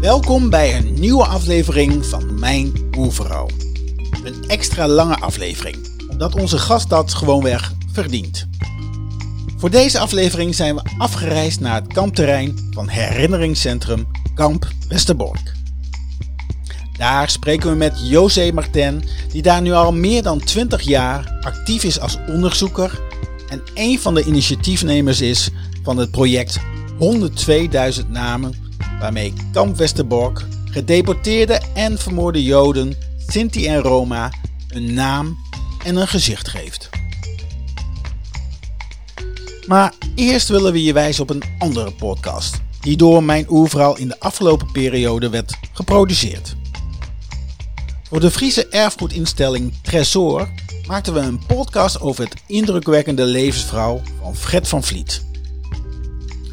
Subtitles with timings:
[0.00, 3.48] Welkom bij een nieuwe aflevering van Mijn Oervrouw.
[4.24, 5.76] Een extra lange aflevering,
[6.10, 8.46] omdat onze gast dat gewoonweg verdient.
[9.56, 15.52] Voor deze aflevering zijn we afgereisd naar het kampterrein van herinneringscentrum Kamp Westerbork.
[16.98, 21.84] Daar spreken we met José Martin, die daar nu al meer dan 20 jaar actief
[21.84, 23.00] is als onderzoeker
[23.48, 25.50] en een van de initiatiefnemers is
[25.82, 26.60] van het project
[28.02, 28.59] 102.000 namen,
[29.00, 32.94] waarmee Kamp Westerbork gedeporteerde en vermoorde Joden,
[33.26, 34.32] Sinti en Roma
[34.68, 35.36] een naam
[35.84, 36.88] en een gezicht geeft.
[39.66, 44.08] Maar eerst willen we je wijzen op een andere podcast, die door mijn oervrouw in
[44.08, 46.56] de afgelopen periode werd geproduceerd.
[48.08, 50.48] Voor de Friese erfgoedinstelling Tresor
[50.86, 55.29] maakten we een podcast over het indrukwekkende levensverhaal van Fred van Vliet.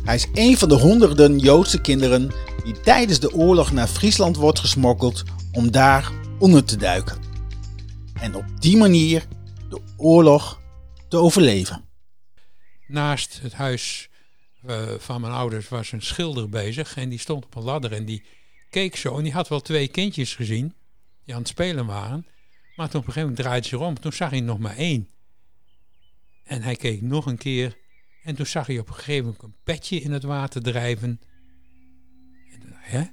[0.08, 2.32] Hij is een van de honderden Joodse kinderen
[2.64, 7.22] die tijdens de oorlog naar Friesland wordt gesmokkeld om daar onder te duiken.
[8.14, 9.28] En op die manier
[9.70, 10.62] de oorlog
[11.10, 11.86] te overleven.
[12.88, 14.10] Naast het huis
[14.66, 18.06] uh, van mijn ouders was een schilder bezig en die stond op een ladder en
[18.06, 18.26] die
[18.70, 20.74] keek zo en die had wel twee kindjes gezien
[21.26, 22.28] die aan het spelen waren.
[22.76, 25.10] Maar toen op een gegeven moment draaide zich om, toen zag hij nog maar één.
[26.44, 27.86] En hij keek nog een keer
[28.28, 31.20] en toen zag hij op een gegeven moment een petje in het water drijven.
[32.92, 33.12] En,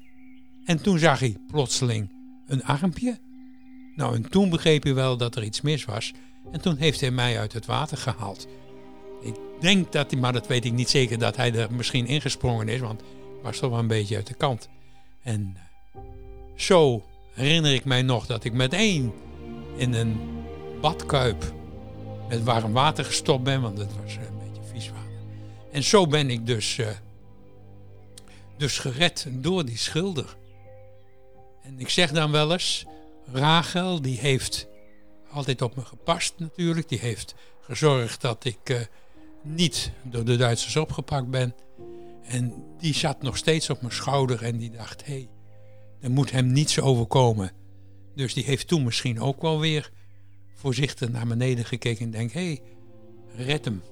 [0.64, 2.12] en toen zag hij plotseling
[2.46, 3.18] een armpje.
[3.96, 6.12] Nou, en toen begreep hij wel dat er iets mis was.
[6.52, 8.46] En toen heeft hij mij uit het water gehaald.
[9.22, 12.68] Ik denk dat hij, maar dat weet ik niet zeker, dat hij er misschien ingesprongen
[12.68, 14.68] is, want ik was toch wel een beetje uit de kant.
[15.22, 16.00] En eh,
[16.56, 19.12] zo herinner ik mij nog dat ik met één
[19.76, 20.16] in een
[20.80, 21.54] badkuip
[22.28, 24.16] met warm water gestopt ben, want het was
[25.74, 26.88] En zo ben ik dus, uh,
[28.56, 30.36] dus gered door die schilder.
[31.62, 32.84] En ik zeg dan wel eens,
[33.32, 34.68] Rachel die heeft
[35.30, 36.88] altijd op me gepast natuurlijk.
[36.88, 38.80] Die heeft gezorgd dat ik uh,
[39.42, 41.54] niet door de Duitsers opgepakt ben.
[42.22, 45.28] En die zat nog steeds op mijn schouder en die dacht, hé, hey,
[46.00, 47.52] er moet hem niets overkomen.
[48.14, 49.90] Dus die heeft toen misschien ook wel weer
[50.54, 52.60] voorzichtig naar beneden gekeken en denkt, hé, hey,
[53.46, 53.82] red hem.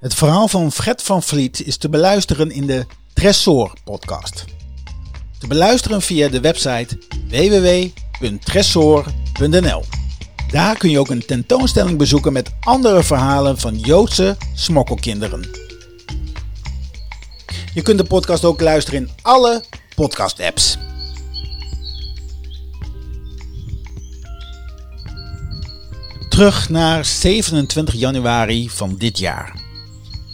[0.00, 4.44] Het verhaal van Fred van Vliet is te beluisteren in de Tresor podcast.
[5.38, 6.98] Te beluisteren via de website
[7.28, 9.84] www.tresor.nl.
[10.50, 15.48] Daar kun je ook een tentoonstelling bezoeken met andere verhalen van Joodse smokkelkinderen.
[17.74, 20.78] Je kunt de podcast ook luisteren in alle podcast-apps.
[26.28, 29.66] Terug naar 27 januari van dit jaar.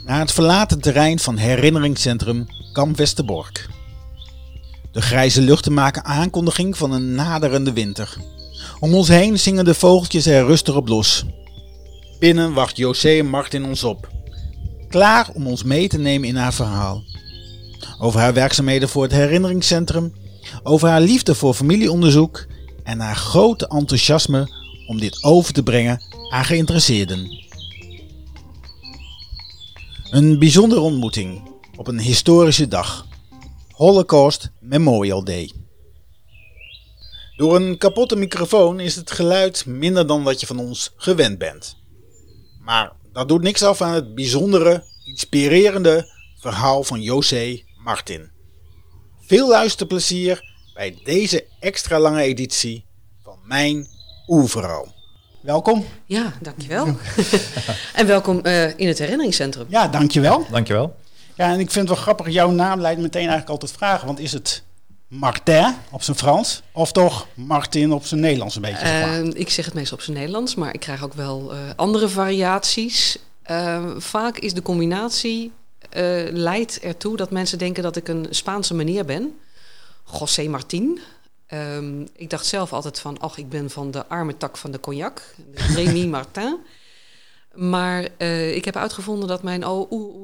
[0.05, 3.69] Naar het verlaten terrein van herinneringscentrum Kamp Westerbork.
[4.93, 8.17] De grijze luchten maken aankondiging van een naderende winter.
[8.81, 11.25] Om ons heen zingen de vogeltjes er rustig op los.
[12.19, 14.09] Binnen wacht José en Martin ons op.
[14.89, 17.03] Klaar om ons mee te nemen in haar verhaal.
[17.99, 20.13] Over haar werkzaamheden voor het herinneringscentrum.
[20.63, 22.47] Over haar liefde voor familieonderzoek.
[22.83, 24.49] En haar grote enthousiasme
[24.87, 27.44] om dit over te brengen aan geïnteresseerden.
[30.15, 33.07] Een bijzondere ontmoeting op een historische dag.
[33.71, 35.53] Holocaust Memorial Day.
[37.37, 41.77] Door een kapotte microfoon is het geluid minder dan wat je van ons gewend bent.
[42.61, 48.31] Maar dat doet niks af aan het bijzondere, inspirerende verhaal van José Martin.
[49.21, 52.85] Veel luisterplezier bij deze extra lange editie
[53.23, 53.87] van Mijn
[54.27, 54.95] Oerverhaal.
[55.45, 55.85] Welkom.
[56.05, 56.87] Ja, dankjewel.
[57.95, 59.67] en welkom uh, in het herinneringscentrum.
[59.69, 60.47] Ja, dankjewel.
[60.51, 60.97] Dankjewel.
[61.35, 64.07] Ja, en ik vind het wel grappig, jouw naam leidt meteen eigenlijk altijd vragen.
[64.07, 64.63] Want is het
[65.09, 68.87] Martin op zijn Frans of toch Martin op zijn Nederlands een beetje?
[68.87, 72.09] Uh, ik zeg het meestal op zijn Nederlands, maar ik krijg ook wel uh, andere
[72.09, 73.19] variaties.
[73.99, 75.53] vaak is de combinatie
[76.31, 79.39] leidt ertoe dat mensen denken dat ik een Spaanse meneer ben.
[80.19, 81.01] José Martin.
[81.55, 84.81] Um, ik dacht zelf altijd van, ach, ik ben van de arme tak van de
[84.81, 86.59] cognac, Rémi Martin.
[87.55, 89.65] Maar uh, ik heb uitgevonden dat mijn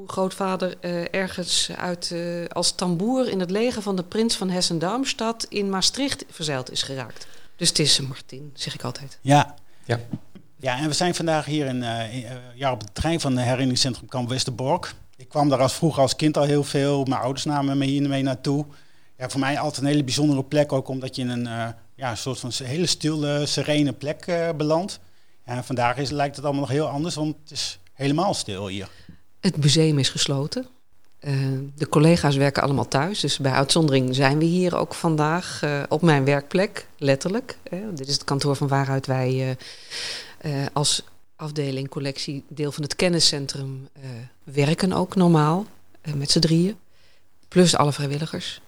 [0.07, 5.45] grootvader uh, ergens uit, uh, als tamboer in het leger van de prins van Hessen-Darmstadt
[5.49, 7.27] in Maastricht verzeild is geraakt.
[7.55, 9.17] Dus het is Martin, zeg ik altijd.
[9.21, 9.55] Ja.
[9.85, 9.99] ja.
[10.55, 12.25] Ja, en we zijn vandaag hier in, in
[12.55, 14.93] ja, op het trein van het herinneringscentrum Kamp Westerbork.
[15.17, 17.03] Ik kwam daar als vroeger als kind al heel veel.
[17.03, 18.65] Mijn ouders namen me hier mee naartoe
[19.21, 20.71] ja, voor mij altijd een hele bijzondere plek.
[20.71, 24.99] Ook omdat je in een uh, ja, soort van hele stille, serene plek uh, belandt.
[25.61, 28.89] Vandaag is, lijkt het allemaal nog heel anders, want het is helemaal stil hier.
[29.39, 30.67] Het museum is gesloten.
[31.19, 31.33] Eh,
[31.75, 36.01] de collega's werken allemaal thuis, dus bij uitzondering zijn we hier ook vandaag eh, op
[36.01, 37.57] mijn werkplek, letterlijk.
[37.93, 39.57] dit is het kantoor van waaruit wij
[40.73, 41.03] als
[41.35, 43.87] afdeling collectie deel van het kenniscentrum
[44.43, 45.65] werken ook normaal,
[46.15, 46.77] met z'n drieën,
[47.47, 48.61] plus alle vrijwilligers.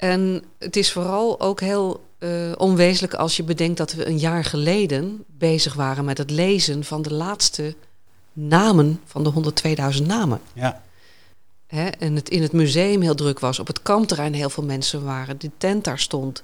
[0.00, 4.44] En het is vooral ook heel uh, onwezenlijk als je bedenkt dat we een jaar
[4.44, 7.74] geleden bezig waren met het lezen van de laatste
[8.32, 9.52] namen van de
[10.00, 10.40] 102.000 namen.
[10.52, 10.82] Ja.
[11.66, 15.04] Hè, en het in het museum heel druk was, op het kampterrein heel veel mensen
[15.04, 16.42] waren, de tent daar stond.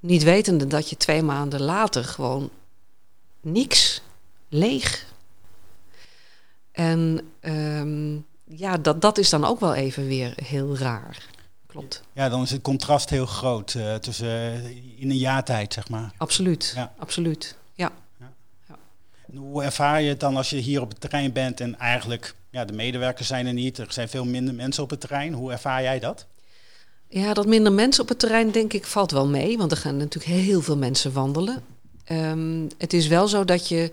[0.00, 2.50] Niet wetende dat je twee maanden later gewoon
[3.40, 4.02] niks,
[4.48, 5.06] leeg.
[6.72, 11.36] En um, ja, dat, dat is dan ook wel even weer heel raar.
[11.68, 12.02] Klopt.
[12.12, 14.66] Ja, dan is het contrast heel groot uh, tussen uh,
[14.96, 16.12] in een jaar tijd, zeg maar.
[16.16, 16.92] Absoluut, ja.
[16.98, 17.56] absoluut.
[17.72, 17.92] Ja.
[18.18, 18.32] ja.
[18.68, 19.38] ja.
[19.38, 22.64] Hoe ervaar je het dan als je hier op het terrein bent en eigenlijk ja,
[22.64, 25.32] de medewerkers zijn er niet, er zijn veel minder mensen op het terrein.
[25.32, 26.26] Hoe ervaar jij dat?
[27.08, 29.96] Ja, dat minder mensen op het terrein denk ik valt wel mee, want er gaan
[29.96, 31.62] natuurlijk heel veel mensen wandelen.
[32.12, 33.92] Um, het is wel zo dat je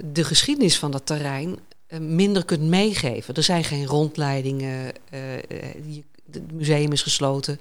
[0.00, 1.58] de geschiedenis van dat terrein
[1.88, 3.34] uh, minder kunt meegeven.
[3.34, 4.92] Er zijn geen rondleidingen.
[5.10, 5.42] Uh,
[5.86, 6.02] je
[6.34, 7.60] het museum is gesloten.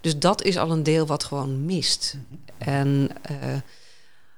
[0.00, 2.16] Dus dat is al een deel wat gewoon mist.
[2.58, 3.36] En uh,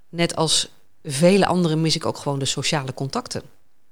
[0.08, 0.70] net als
[1.04, 3.42] vele anderen mis ik ook gewoon de sociale contacten.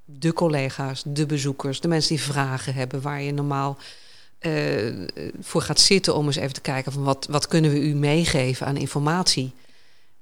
[0.04, 3.76] De collega's, de bezoekers, de mensen die vragen hebben waar je normaal
[4.40, 5.08] uh,
[5.40, 8.66] voor gaat zitten om eens even te kijken van wat, wat kunnen we u meegeven
[8.66, 9.52] aan informatie.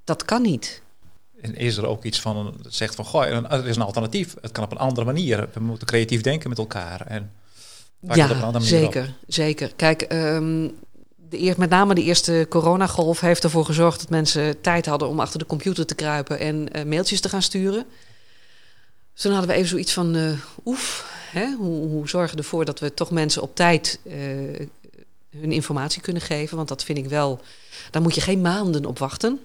[0.04, 0.82] Dat kan niet.
[1.40, 4.34] En is er ook iets van, zegt van, goh, er is een alternatief.
[4.40, 5.48] Het kan op een andere manier.
[5.52, 7.06] We moeten creatief denken met elkaar.
[7.06, 7.32] En
[8.12, 9.72] ja, zeker, zeker.
[9.76, 10.74] Kijk, um,
[11.38, 15.38] de met name de eerste coronagolf heeft ervoor gezorgd dat mensen tijd hadden om achter
[15.38, 17.86] de computer te kruipen en uh, mailtjes te gaan sturen.
[19.12, 20.32] Dus toen hadden we even zoiets van, uh,
[20.64, 24.14] oef, hè, hoe, hoe, zorgen we ervoor dat we toch mensen op tijd uh,
[25.30, 26.56] hun informatie kunnen geven?
[26.56, 27.40] Want dat vind ik wel,
[27.90, 29.40] daar moet je geen maanden op wachten.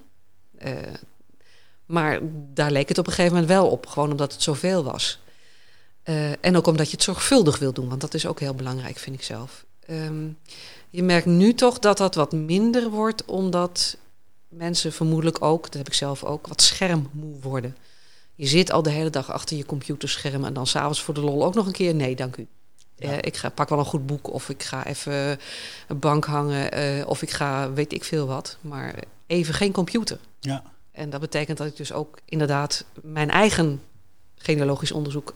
[1.86, 2.20] maar
[2.54, 5.20] daar leek het op een gegeven moment wel op, gewoon omdat het zoveel was.
[6.10, 8.98] Uh, en ook omdat je het zorgvuldig wil doen, want dat is ook heel belangrijk,
[8.98, 9.66] vind ik zelf.
[9.90, 10.38] Um,
[10.90, 13.98] je merkt nu toch dat dat wat minder wordt, omdat
[14.48, 17.76] mensen vermoedelijk ook, dat heb ik zelf ook, wat schermmoe worden.
[18.36, 21.46] Je zit al de hele dag achter je computerscherm en dan s'avonds voor de lol
[21.46, 21.96] ook nog een keer.
[21.96, 22.48] Nee, dank u.
[22.96, 23.12] Ja.
[23.12, 25.40] Uh, ik ga, pak wel een goed boek of ik ga even
[25.88, 28.58] een bank hangen uh, of ik ga weet ik veel wat.
[28.62, 28.96] Maar
[29.28, 30.20] even geen computer.
[30.40, 30.64] Ja.
[30.92, 33.82] En dat betekent dat ik dus ook inderdaad mijn eigen
[34.36, 35.34] genealogisch onderzoek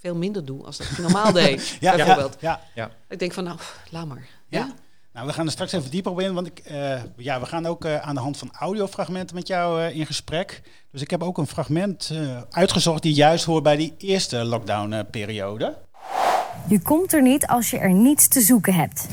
[0.00, 1.76] veel minder doe als dat ik normaal deed.
[1.80, 2.36] ja, bijvoorbeeld.
[2.40, 3.58] Ja, ja, Ik denk van, nou,
[3.90, 4.28] laat maar.
[4.48, 4.74] Ja.
[5.12, 7.66] Nou, we gaan er straks even dieper op in, want ik, uh, ja, we gaan
[7.66, 10.62] ook uh, aan de hand van audiofragmenten met jou uh, in gesprek.
[10.90, 12.12] Dus ik heb ook een fragment
[12.50, 15.76] uitgezocht die juist hoort bij die eerste lockdown-periode.
[16.68, 19.06] Je komt er niet als je er niets te zoeken hebt.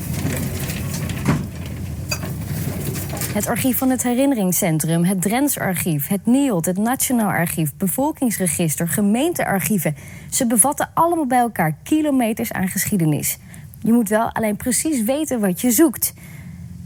[3.38, 9.96] Het archief van het herinneringscentrum, het Drents archief, het NIOD, het Nationaal Archief, bevolkingsregister, gemeentearchieven.
[10.30, 13.38] Ze bevatten allemaal bij elkaar kilometers aan geschiedenis.
[13.82, 16.14] Je moet wel alleen precies weten wat je zoekt.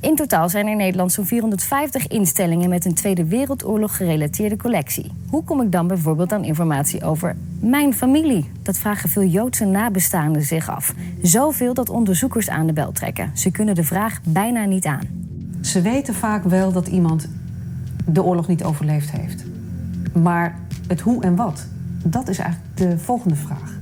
[0.01, 5.11] In totaal zijn er in Nederland zo'n 450 instellingen met een Tweede Wereldoorlog gerelateerde collectie.
[5.31, 8.51] Hoe kom ik dan bijvoorbeeld aan informatie over mijn familie?
[8.63, 10.95] Dat vragen veel Joodse nabestaanden zich af.
[11.23, 13.31] Zoveel dat onderzoekers aan de bel trekken.
[13.35, 15.32] Ze kunnen de vraag bijna niet aan.
[15.63, 17.29] Ze weten vaak wel dat iemand
[18.05, 19.45] de oorlog niet overleefd heeft.
[20.13, 21.67] Maar het hoe en wat,
[22.05, 23.81] dat is eigenlijk de volgende vraag.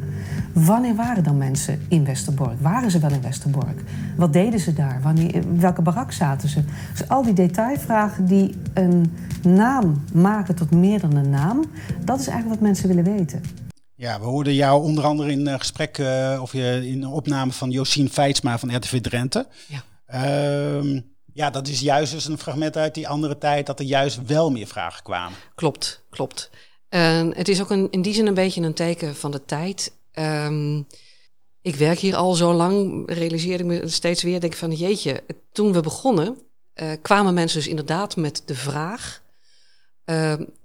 [0.52, 2.60] Wanneer waren dan mensen in Westerbork?
[2.60, 3.82] Waren ze wel in Westerbork?
[4.16, 5.00] Wat deden ze daar?
[5.02, 6.62] Wanneer, welke barak zaten ze?
[6.90, 11.64] Dus al die detailvragen die een naam maken tot meer dan een naam,
[12.04, 13.42] dat is eigenlijk wat mensen willen weten.
[13.94, 17.52] Ja, we hoorden jou onder andere in uh, gesprek uh, of je in een opname
[17.52, 19.46] van Josien Feitsma van RTV Drenthe.
[19.66, 19.82] Ja.
[20.82, 21.00] Uh,
[21.34, 24.50] ja, dat is juist dus een fragment uit die andere tijd, dat er juist wel
[24.50, 25.38] meer vragen kwamen.
[25.54, 26.50] Klopt, klopt.
[26.88, 29.92] En het is ook een, in die zin een beetje een teken van de tijd.
[30.12, 30.86] Um,
[31.62, 35.22] ik werk hier al zo lang, realiseer ik me steeds weer, denk van jeetje,
[35.52, 36.38] toen we begonnen,
[36.74, 39.22] uh, kwamen mensen dus inderdaad met de vraag,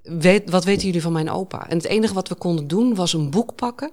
[0.02, 1.70] weet, wat weten jullie van mijn opa?
[1.70, 3.92] En het enige wat we konden doen was een boek pakken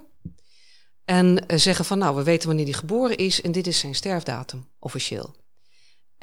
[1.05, 3.95] en uh, zeggen van nou, we weten wanneer hij geboren is en dit is zijn
[3.95, 5.35] sterfdatum, officieel.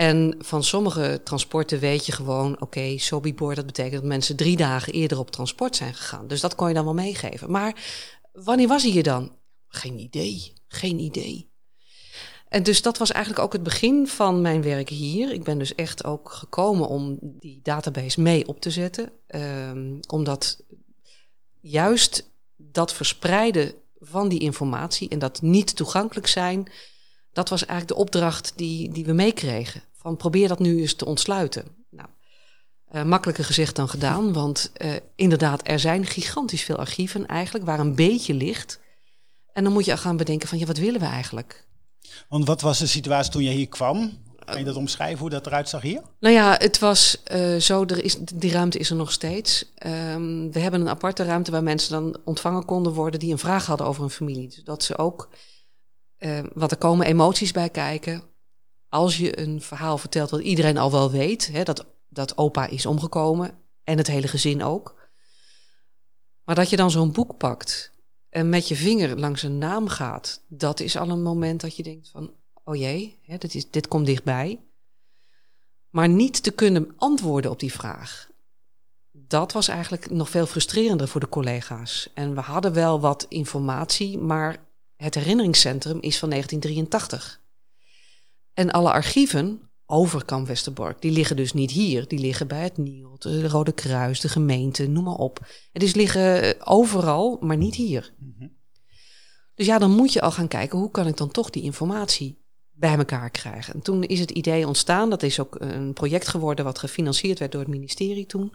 [0.00, 4.56] En van sommige transporten weet je gewoon, oké, okay, Sobibor, dat betekent dat mensen drie
[4.56, 6.26] dagen eerder op transport zijn gegaan.
[6.26, 7.50] Dus dat kon je dan wel meegeven.
[7.50, 7.74] Maar
[8.32, 9.36] wanneer was hij hier dan?
[9.68, 11.50] Geen idee, geen idee.
[12.48, 15.32] En dus dat was eigenlijk ook het begin van mijn werk hier.
[15.32, 19.12] Ik ben dus echt ook gekomen om die database mee op te zetten.
[19.26, 20.64] Um, omdat
[21.60, 26.70] juist dat verspreiden van die informatie en dat niet toegankelijk zijn,
[27.32, 29.88] dat was eigenlijk de opdracht die, die we meekregen.
[30.00, 31.64] Van probeer dat nu eens te ontsluiten.
[31.90, 32.08] Nou,
[32.92, 37.80] uh, makkelijker gezegd dan gedaan, want uh, inderdaad, er zijn gigantisch veel archieven eigenlijk waar
[37.80, 38.80] een beetje ligt.
[39.52, 41.68] En dan moet je gaan bedenken van, ja, wat willen we eigenlijk?
[42.28, 44.18] Want wat was de situatie toen je hier kwam?
[44.44, 46.02] Kan je dat omschrijven, hoe dat eruit zag hier?
[46.20, 49.72] Nou ja, het was uh, zo, er is, die ruimte is er nog steeds.
[49.86, 53.66] Um, we hebben een aparte ruimte waar mensen dan ontvangen konden worden die een vraag
[53.66, 54.48] hadden over een familie.
[54.48, 55.28] Dus dat ze ook,
[56.18, 58.29] uh, want er komen emoties bij kijken.
[58.90, 62.86] Als je een verhaal vertelt wat iedereen al wel weet, hè, dat, dat opa is
[62.86, 64.98] omgekomen en het hele gezin ook.
[66.44, 67.92] Maar dat je dan zo'n boek pakt
[68.28, 71.82] en met je vinger langs een naam gaat, dat is al een moment dat je
[71.82, 72.32] denkt van,
[72.64, 74.60] oh jee, hè, dit, is, dit komt dichtbij.
[75.90, 78.30] Maar niet te kunnen antwoorden op die vraag.
[79.12, 82.10] Dat was eigenlijk nog veel frustrerender voor de collega's.
[82.14, 84.64] En we hadden wel wat informatie, maar
[84.96, 87.40] het herinneringscentrum is van 1983.
[88.60, 92.08] En alle archieven over Kamp Westerbork, die liggen dus niet hier.
[92.08, 95.46] Die liggen bij het NIOD, de Rode Kruis, de gemeente, noem maar op.
[95.72, 98.14] Het is liggen overal, maar niet hier.
[99.54, 102.42] Dus ja, dan moet je al gaan kijken, hoe kan ik dan toch die informatie
[102.70, 103.74] bij elkaar krijgen.
[103.74, 107.52] En toen is het idee ontstaan, dat is ook een project geworden wat gefinancierd werd
[107.52, 108.54] door het ministerie toen,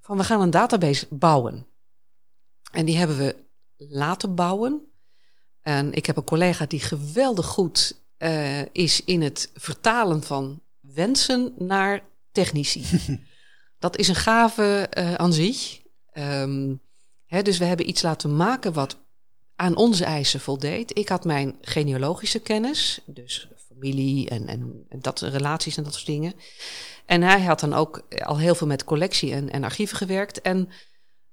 [0.00, 1.66] van we gaan een database bouwen.
[2.72, 3.36] En die hebben we
[3.76, 4.82] laten bouwen.
[5.60, 11.52] En ik heb een collega die geweldig goed uh, is in het vertalen van wensen
[11.58, 12.02] naar
[12.32, 12.84] technici.
[13.78, 15.80] dat is een gave uh, aan zich.
[16.12, 16.80] Um,
[17.26, 18.96] hè, dus we hebben iets laten maken wat
[19.56, 20.98] aan onze eisen voldeed.
[20.98, 26.06] Ik had mijn genealogische kennis, dus familie en, en, en, dat relaties en dat soort
[26.06, 26.32] dingen.
[27.06, 30.40] En hij had dan ook al heel veel met collectie en, en archieven gewerkt.
[30.40, 30.68] En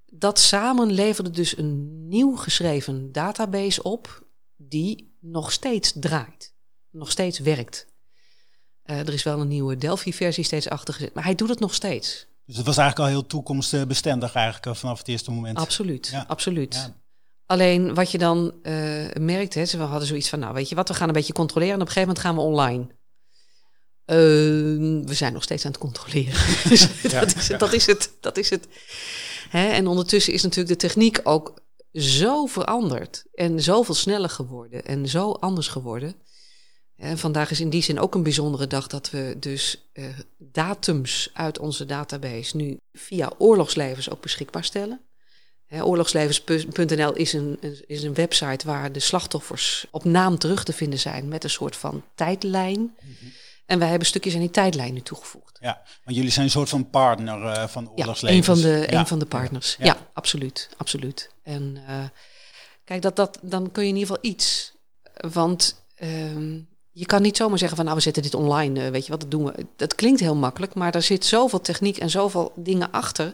[0.05, 4.25] dat samen leverde dus een nieuw geschreven database op
[4.57, 6.50] die nog steeds draait,
[6.91, 7.88] nog steeds werkt.
[8.86, 11.74] Uh, er is wel een nieuwe Delphi-versie steeds achter gezet, maar hij doet het nog
[11.74, 12.27] steeds.
[12.45, 15.57] Dus het was eigenlijk al heel toekomstbestendig eigenlijk vanaf het eerste moment.
[15.57, 16.25] Absoluut, ja.
[16.27, 16.74] absoluut.
[16.74, 16.95] Ja.
[17.45, 18.74] Alleen wat je dan uh,
[19.19, 21.74] merkt, hè, we hadden zoiets van, nou weet je wat, we gaan een beetje controleren
[21.74, 22.88] en op een gegeven moment gaan we online.
[24.05, 26.33] Uh, we zijn nog steeds aan het controleren.
[26.69, 27.57] dus ja, dat, is, ja.
[27.57, 28.12] dat, is, het.
[28.19, 28.67] Dat is het.
[29.50, 31.62] Hè, en ondertussen is natuurlijk de techniek ook
[31.93, 36.15] zo veranderd en zoveel sneller geworden en zo anders geworden.
[37.01, 40.05] En vandaag is in die zin ook een bijzondere dag dat we dus uh,
[40.38, 45.01] datums uit onze database nu via oorlogslevens ook beschikbaar stellen.
[45.70, 51.27] Oorlogslevens.nl is een, is een website waar de slachtoffers op naam terug te vinden zijn
[51.27, 52.79] met een soort van tijdlijn.
[52.79, 53.31] Mm -hmm.
[53.65, 55.58] En wij hebben stukjes aan die tijdlijn nu toegevoegd.
[55.62, 58.22] Ja, want jullie zijn een soort van partner uh, van Oorlogslevens.
[58.22, 59.00] Ja, een van de, ja.
[59.00, 59.75] een van de partners.
[59.79, 61.29] Ja, ja absoluut, absoluut.
[61.43, 62.03] En uh,
[62.84, 64.74] kijk, dat, dat, dan kun je in ieder geval iets.
[65.34, 69.05] Want uh, je kan niet zomaar zeggen van nou we zetten dit online, uh, weet
[69.05, 69.65] je wat, dat doen we.
[69.75, 73.33] Dat klinkt heel makkelijk, maar daar zit zoveel techniek en zoveel dingen achter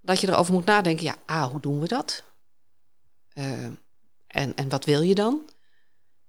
[0.00, 1.04] dat je erover moet nadenken.
[1.04, 2.22] Ja, A, hoe doen we dat?
[3.34, 3.64] Uh,
[4.26, 5.40] en, en wat wil je dan?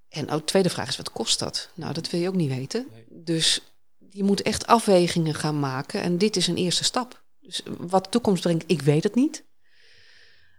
[0.10, 1.70] En ook de tweede vraag is, wat kost dat?
[1.74, 2.88] Nou, dat wil je ook niet weten.
[2.92, 3.06] Nee.
[3.10, 3.62] Dus
[4.10, 6.02] je moet echt afwegingen gaan maken.
[6.02, 7.24] En dit is een eerste stap.
[7.40, 9.44] Dus wat de toekomst brengt, ik weet het niet.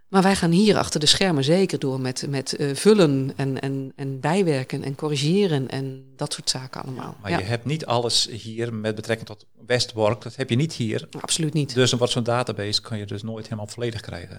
[0.09, 3.93] Maar wij gaan hier achter de schermen zeker door met, met uh, vullen en, en,
[3.95, 7.17] en bijwerken en corrigeren en dat soort zaken allemaal.
[7.21, 7.37] Maar ja.
[7.37, 11.07] je hebt niet alles hier met betrekking tot Westbork, dat heb je niet hier.
[11.19, 11.73] Absoluut niet.
[11.73, 14.37] Dus wat zo'n database kan je dus nooit helemaal volledig krijgen.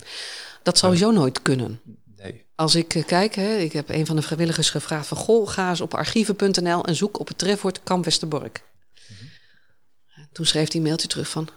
[0.63, 1.81] Dat sowieso uh, nooit kunnen.
[2.17, 2.47] Nee.
[2.55, 5.71] Als ik uh, kijk, hè, ik heb een van de vrijwilligers gevraagd van goh, ga
[5.71, 8.63] eens op archieven.nl en zoek op het trefwoord Kamp Westerbork.
[9.09, 10.29] Mm -hmm.
[10.33, 11.49] Toen schreef hij een mailtje terug van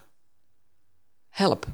[1.29, 1.67] help.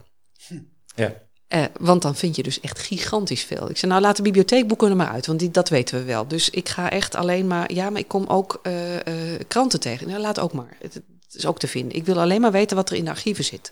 [0.48, 0.60] Hm.
[0.96, 1.28] Ja.
[1.50, 3.70] Uh, want dan vind je dus echt gigantisch veel.
[3.70, 6.28] Ik zei, nou laat de bibliotheekboeken er maar uit, want die, dat weten we wel.
[6.28, 9.02] Dus ik ga echt alleen maar, ja, maar ik kom ook uh, uh,
[9.48, 10.08] kranten tegen.
[10.08, 10.78] Nou, laat ook maar.
[10.80, 11.02] Het,
[11.32, 11.98] is ook te vinden.
[11.98, 13.72] Ik wil alleen maar weten wat er in de archieven zit.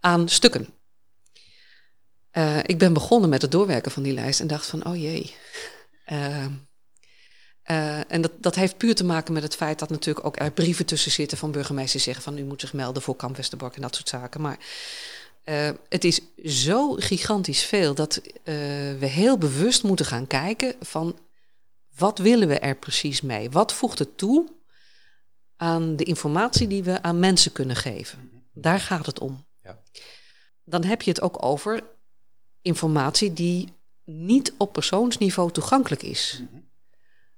[0.00, 0.68] Aan stukken.
[2.62, 5.34] ik ben begonnen met het doorwerken van die lijst en dacht van, oh jee.
[8.08, 10.86] en dat, dat heeft puur te maken met het feit dat natuurlijk ook er brieven
[10.86, 13.94] tussen zitten van burgemeesters zeggen van u moet zich melden voor Kamp Westerbork en dat
[13.94, 14.40] soort zaken.
[14.40, 14.58] Maar
[15.44, 18.32] uh, het is zo gigantisch veel dat uh,
[18.98, 21.18] we heel bewust moeten gaan kijken van
[21.96, 23.50] wat willen we er precies mee?
[23.50, 24.52] Wat voegt het toe
[25.56, 28.30] aan de informatie die we aan mensen kunnen geven?
[28.52, 29.46] Daar gaat het om.
[29.62, 29.82] Ja.
[30.64, 31.82] Dan heb je het ook over
[32.62, 33.72] informatie die
[34.04, 36.42] niet op persoonsniveau toegankelijk is.
[36.50, 36.64] -hmm.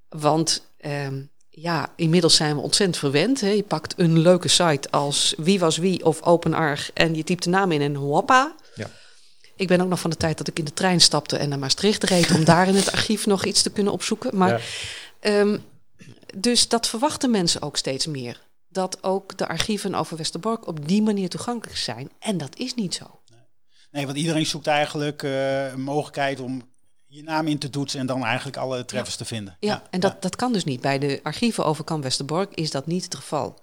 [0.09, 3.41] Want um, ja, inmiddels zijn we ontzettend verwend.
[3.41, 3.49] Hè.
[3.49, 7.51] Je pakt een leuke site als Wie was wie of OpenArch en je typt de
[7.51, 8.55] naam in en hoppa.
[8.75, 8.91] Ja.
[9.57, 11.59] Ik ben ook nog van de tijd dat ik in de trein stapte en naar
[11.59, 14.37] Maastricht reed om daar in het archief nog iets te kunnen opzoeken.
[14.37, 14.63] Maar,
[15.21, 15.59] ehm,
[16.35, 18.41] dus dat verwachten mensen ook steeds meer.
[18.69, 22.11] Dat ook de archieven over Westerbork op die manier toegankelijk zijn.
[22.19, 23.21] En dat is niet zo.
[23.91, 26.63] Nee, want iedereen zoekt eigenlijk uh, een mogelijkheid om
[27.17, 29.57] je naam in te toetsen en dan eigenlijk alle treffers te vinden.
[29.61, 30.81] Ja, en dat, dat kan dus niet.
[30.81, 33.59] Bij de archieven over Kamp Westerbork is dat niet het geval.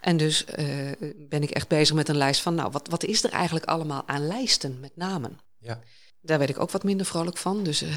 [0.00, 0.90] En dus uh,
[1.28, 4.02] ben ik echt bezig met een lijst van, nou, wat, wat is er eigenlijk allemaal
[4.06, 5.40] aan lijsten met namen?
[5.58, 5.80] Ja.
[6.20, 7.62] Daar werd ik ook wat minder vrolijk van.
[7.62, 7.92] Dus uh,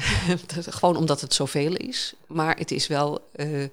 [0.56, 2.14] gewoon omdat het zoveel is.
[2.26, 3.66] Maar het is wel uh,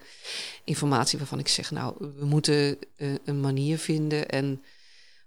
[0.64, 2.78] informatie waarvan ik zeg, nou, we moeten
[3.25, 4.30] een manier vinden.
[4.30, 4.64] En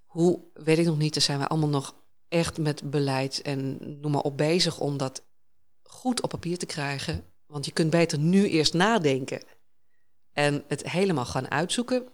[0.05, 1.95] hoe, weet ik nog niet, daar zijn we allemaal nog
[2.29, 5.23] echt met beleid en noem maar op bezig om dat
[5.89, 7.25] goed op papier te krijgen.
[7.47, 9.43] Want je kunt beter nu eerst nadenken
[10.33, 12.09] en het helemaal gaan uitzoeken.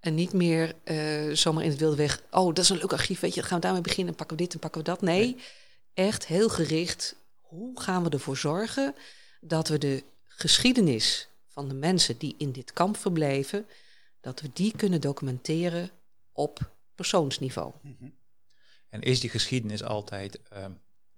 [0.00, 2.22] En niet meer uh, zomaar in het wilde weg.
[2.30, 3.20] Oh, dat is een leuk archief.
[3.20, 4.14] Weet je, gaan we daarmee beginnen.
[4.14, 5.00] Pakken we dit en pakken we dat.
[5.00, 5.36] Nee,
[5.94, 7.16] echt heel gericht.
[7.40, 8.94] Hoe gaan we ervoor zorgen
[9.40, 13.66] dat we de geschiedenis van de mensen die in dit kamp verbleven,
[14.20, 15.90] dat we die kunnen documenteren
[16.32, 17.72] op persoonsniveau.
[17.82, 18.10] Mhm.
[18.88, 20.66] En is die geschiedenis altijd uh,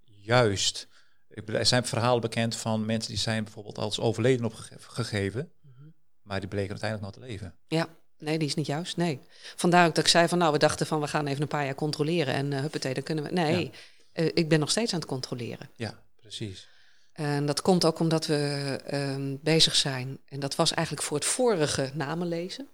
[0.05, 0.88] juist?
[1.28, 5.95] Er zijn verhalen bekend van mensen die zijn bijvoorbeeld als overleden opgegeven, mm -hmm.
[6.23, 7.54] maar die bleken uiteindelijk nog te leven.
[7.66, 8.97] Ja, Nee, die is niet juist.
[8.97, 9.21] Nee.
[9.56, 11.64] Vandaar ook dat ik zei van nou, we dachten van we gaan even een paar
[11.64, 13.33] jaar controleren en uh, huppatee, dan kunnen we.
[13.33, 13.71] Nee,
[14.12, 14.23] ja.
[14.23, 15.71] uh, ik ben nog steeds aan het controleren.
[15.75, 16.68] Ja, precies.
[17.12, 20.18] En dat komt ook omdat we uh, bezig zijn.
[20.28, 22.68] En dat was eigenlijk voor het vorige namenlezen.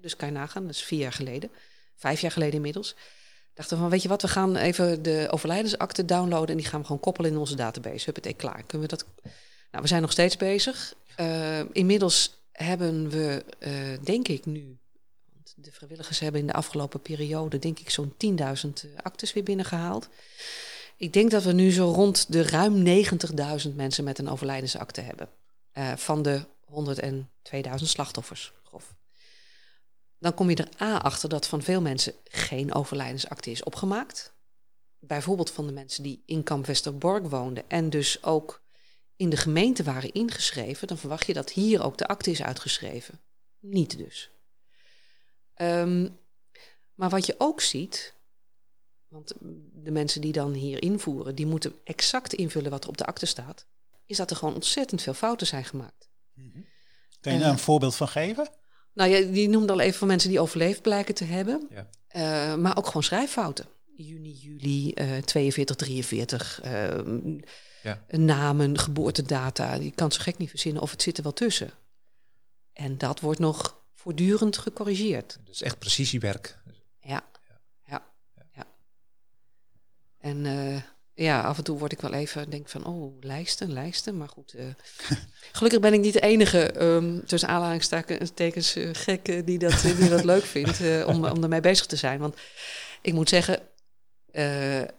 [0.00, 1.50] Dus kan je nagaan, dat is vier jaar geleden.
[1.96, 2.96] Vijf jaar geleden inmiddels.
[3.56, 6.48] Dachten van, weet je wat, we gaan even de overlijdensakte downloaden...
[6.48, 8.04] en die gaan we gewoon koppelen in onze database.
[8.04, 8.62] Huppatee, klaar.
[8.62, 9.06] Kunnen we dat...
[9.70, 10.94] Nou, we zijn nog steeds bezig.
[11.20, 13.72] Uh, inmiddels hebben we, uh,
[14.04, 14.78] denk ik nu,
[15.54, 18.14] de vrijwilligers hebben in de afgelopen periode, denk ik, zo'n
[18.64, 20.08] 10.000 actes weer binnengehaald.
[20.96, 23.04] Ik denk dat we nu zo rond de ruim
[23.66, 25.28] 90.000 mensen met een overlijdensakte hebben.
[25.98, 28.52] Van de 102.000 slachtoffers.
[30.18, 34.34] Dan kom je er A achter dat van veel mensen geen overlijdensakte is opgemaakt.
[34.98, 38.64] Bijvoorbeeld van de mensen die in Kamp Westerbork woonden en dus ook
[39.16, 43.20] in de gemeente waren ingeschreven, dan verwacht je dat hier ook de akte is uitgeschreven.
[43.58, 44.30] Niet dus.
[45.56, 46.18] Um,
[46.94, 48.14] maar wat je ook ziet,
[49.08, 49.34] want
[49.72, 53.26] de mensen die dan hier invoeren, die moeten exact invullen wat er op de akte
[53.26, 53.66] staat,
[54.06, 56.10] is dat er gewoon ontzettend veel fouten zijn gemaakt.
[56.32, 56.66] Mm -hmm.
[57.20, 58.48] Kan je daar een voorbeeld van geven?
[58.96, 61.88] Nou ja, die noemde al even van mensen die overleefd blijken te hebben, ja.
[62.52, 63.66] uh, maar ook gewoon schrijffouten.
[63.96, 66.88] Juni, juli, uh, 42, 43, uh,
[67.82, 68.04] ja.
[68.08, 71.70] namen, geboortedata, je kan zo gek niet verzinnen of het zit er wel tussen.
[72.72, 75.38] En dat wordt nog voortdurend gecorrigeerd.
[75.44, 76.58] Dus echt precisiewerk.
[77.00, 77.24] Ja,
[77.84, 78.06] ja,
[78.52, 78.66] ja.
[80.18, 80.44] En
[81.18, 84.16] ja, af en toe word ik wel even, denk van, oh, lijsten, lijsten.
[84.16, 84.64] Maar goed, uh,
[85.52, 90.24] gelukkig ben ik niet de enige, um, tussen aanhalingstekens, uh, gek die dat, die dat
[90.24, 92.18] leuk vindt om, om ermee bezig te zijn.
[92.18, 92.36] Want
[93.02, 93.60] ik moet zeggen,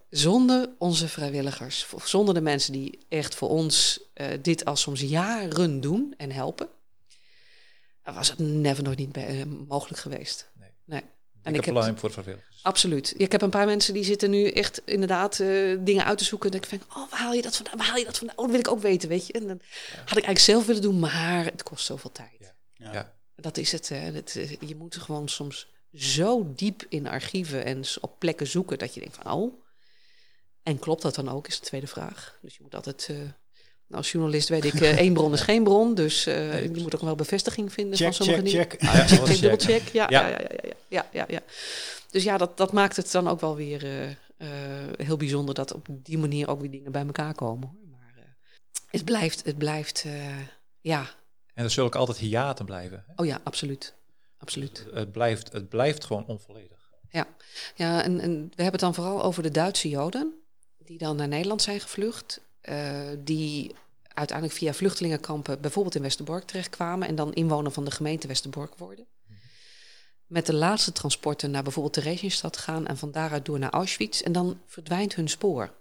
[0.09, 3.99] zonder onze vrijwilligers, zonder de mensen die echt voor ons
[4.41, 6.67] dit al soms jaren doen en helpen,
[8.03, 9.15] was het never nog niet
[9.67, 10.51] mogelijk geweest.
[10.55, 10.71] Nee.
[10.85, 11.03] nee.
[11.47, 12.13] En ik heb voor.
[12.61, 13.13] Absoluut.
[13.17, 16.51] Ik heb een paar mensen die zitten nu echt inderdaad uh, dingen uit te zoeken.
[16.51, 17.77] En ik van, oh, waar haal je dat vandaan?
[17.77, 18.37] Waar haal je dat vandaan?
[18.37, 19.33] Oh, dat wil ik ook weten, weet je.
[19.33, 22.53] En dan had ik eigenlijk zelf willen doen, maar het kost zoveel tijd.
[22.73, 22.91] Ja.
[22.93, 23.15] ja.
[23.35, 23.89] Dat is het.
[23.89, 24.11] Hè.
[24.11, 28.99] Dat, je moet gewoon soms zo diep in archieven en op plekken zoeken dat je
[28.99, 29.63] denkt van, oh.
[30.63, 32.37] En klopt dat dan ook, is de tweede vraag.
[32.41, 33.07] Dus je moet altijd...
[33.11, 33.17] Uh,
[33.91, 35.95] als journalist weet ik, uh, één bron is geen bron.
[35.95, 38.69] Dus uh, nee, je moet ook wel bevestiging vinden check, van sommige check, dingen.
[38.69, 39.87] Check, ah, ja, check, check, dubbel check.
[39.87, 40.27] Ja, ja.
[40.27, 41.41] Ja, ja, ja, ja, ja, ja,
[42.11, 43.83] Dus ja, dat, dat maakt het dan ook wel weer
[44.37, 44.47] uh,
[44.97, 47.77] heel bijzonder dat op die manier ook weer dingen bij elkaar komen.
[47.91, 48.35] Maar
[48.89, 50.05] het blijft, het blijft,
[50.81, 51.09] ja.
[51.53, 53.03] En er zullen ook altijd hiaten blijven.
[53.07, 53.13] Hè?
[53.15, 53.93] Oh ja, absoluut.
[54.37, 54.75] absoluut.
[54.75, 56.77] Dus het, blijft, het blijft gewoon onvolledig.
[57.09, 57.27] Ja,
[57.75, 60.33] ja en, en we hebben het dan vooral over de Duitse Joden,
[60.77, 62.41] die dan naar Nederland zijn gevlucht.
[62.69, 63.75] Uh, die
[64.07, 69.05] uiteindelijk via vluchtelingenkampen bijvoorbeeld in Westerbork terechtkwamen en dan inwoner van de gemeente Westerbork worden.
[70.25, 74.31] Met de laatste transporten naar bijvoorbeeld Theresienstadt gaan en van daaruit door naar Auschwitz en
[74.31, 75.73] dan verdwijnt hun spoor.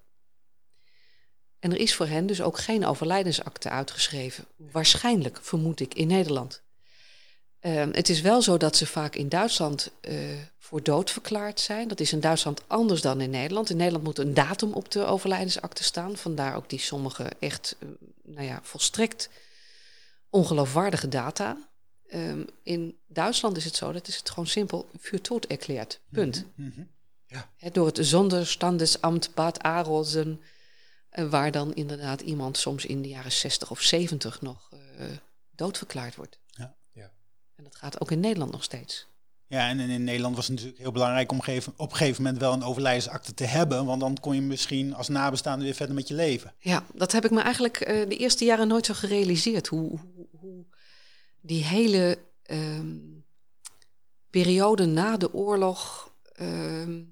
[1.59, 4.45] En er is voor hen dus ook geen overlijdensakte uitgeschreven.
[4.57, 6.63] Waarschijnlijk, vermoed ik, in Nederland.
[7.67, 10.19] Uh, het is wel zo dat ze vaak in Duitsland uh,
[10.59, 11.89] voor dood verklaard zijn.
[11.89, 13.71] Dat is in Duitsland anders dan in Nederland.
[13.71, 16.17] In Nederland moet een datum op de overlijdensakte staan.
[16.17, 17.89] Vandaar ook die sommige echt, uh,
[18.23, 19.29] nou ja, volstrekt
[20.31, 21.69] ongeloofwaardige data.
[22.15, 26.01] Um, in Duitsland is het zo, dat is het gewoon simpel vuur dood erklärt.
[26.11, 26.45] Punt.
[26.55, 26.89] Mm -hmm.
[27.27, 27.71] Ja.
[27.73, 30.41] Door het Zonderstandesamt Bad Arolsen,
[31.09, 35.07] eh, waar dan inderdaad iemand soms in de jaren 60 of 70 nog eh,
[35.51, 36.39] doodverklaard wordt.
[37.57, 39.07] En dat gaat ook in Nederland nog steeds.
[39.49, 42.41] Ja, en in Nederland was het natuurlijk heel belangrijk om gegeven- op een gegeven moment
[42.41, 43.85] wel een overlijdensakte te hebben.
[43.85, 46.55] Want dan kon je misschien als nabestaande weer verder met je leven.
[46.59, 49.67] Ja, dat heb ik me eigenlijk eh, de eerste jaren nooit zo gerealiseerd.
[49.67, 50.65] Hoe, hoe, hoe
[51.41, 52.97] die hele ehm,
[54.31, 57.03] periode na de oorlog ehm,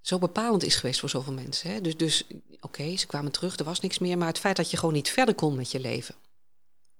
[0.00, 1.70] zo bepalend is geweest voor zoveel mensen.
[1.70, 1.80] Hè?
[1.80, 2.26] Dus, dus
[2.60, 4.18] oké, ze kwamen terug, er was niks meer.
[4.18, 6.14] Maar het feit dat je gewoon niet verder kon met je leven.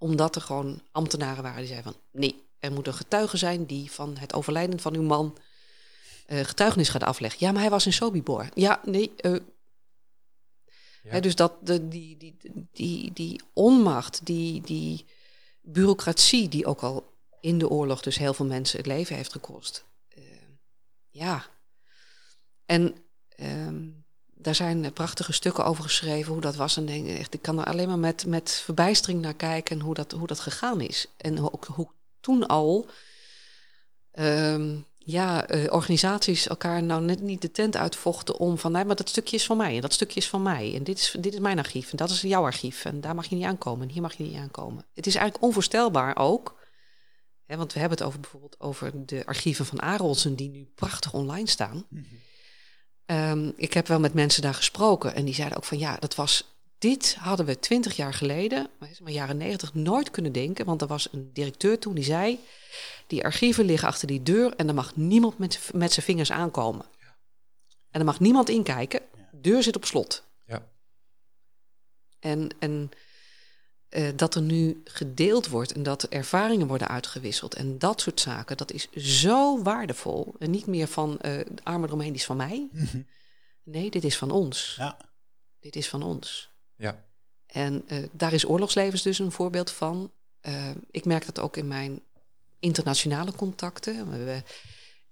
[0.00, 2.02] Omdat er gewoon ambtenaren waren die zeiden van...
[2.20, 5.38] nee, er moet een getuige zijn die van het overlijden van uw man...
[6.26, 7.46] eh, getuigenis gaat afleggen.
[7.46, 8.48] Ja, maar hij was in Sobibor.
[8.54, 9.36] Ja, nee, eh,
[11.02, 11.20] Ja.
[11.20, 12.36] Dus dat, de, die, die,
[12.72, 15.04] die, die onmacht, die, die
[15.60, 19.84] bureaucratie die ook al in de oorlog dus heel veel mensen het leven heeft gekost.
[20.08, 20.22] Eh,
[21.10, 21.46] ja.
[22.66, 22.94] En
[23.28, 23.88] ehm,
[24.42, 26.76] daar zijn eh, prachtige stukken over geschreven hoe dat was.
[26.76, 30.12] En denk, echt, ik kan er alleen maar met, met verbijstering naar kijken hoe dat,
[30.12, 31.06] hoe dat gegaan is.
[31.16, 31.88] En ook hoe
[32.20, 32.86] toen al
[34.12, 38.96] ehm, ja, eh, organisaties elkaar nou net niet de tent uitvochten om van nee, maar
[38.96, 40.74] dat stukje is van mij en dat stukje is van mij.
[40.74, 42.84] En dit is, dit is mijn archief en dat is jouw archief.
[42.84, 44.84] En daar mag je niet aankomen en hier mag je niet aankomen.
[44.94, 46.58] Het is eigenlijk onvoorstelbaar ook.
[47.46, 51.12] Hè, want we hebben het over bijvoorbeeld over de archieven van Arolsen die nu prachtig
[51.12, 51.86] online staan.
[53.10, 56.14] Ehm, ik heb wel met mensen daar gesproken en die zeiden ook van ja, dat
[56.14, 56.48] was.
[56.78, 60.64] Dit hadden we twintig jaar geleden, maar jaren negentig, nooit kunnen denken.
[60.64, 62.38] Want er was een directeur toen die zei:
[63.06, 66.84] Die archieven liggen achter die deur en er mag niemand met, met zijn vingers aankomen.
[67.90, 69.00] En er mag niemand inkijken.
[69.32, 70.24] Deur zit op slot.
[70.46, 70.66] Ja.
[72.20, 72.90] En, en
[73.90, 78.20] eh, dat er nu gedeeld wordt en dat er ervaringen worden uitgewisseld en dat soort
[78.20, 80.34] zaken, dat is zo waardevol.
[80.38, 82.68] En niet meer van eh de armen eromheen, die is van mij.
[83.62, 84.74] Nee, dit is van ons.
[84.78, 84.96] Ja.
[85.60, 86.50] Dit is van ons.
[86.76, 87.04] Ja.
[87.46, 90.12] En eh, daar is oorlogslevens dus een voorbeeld van.
[90.40, 92.00] Eh, ik merk dat ook in mijn
[92.58, 94.10] internationale contacten.
[94.10, 94.44] We hebben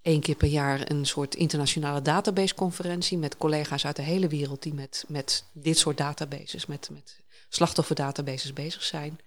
[0.02, 4.74] één keer per jaar een soort internationale databaseconferentie met collega's uit de hele wereld die
[4.74, 9.18] met, met dit soort databases, met, met slachtofferdatabases bezig zijn.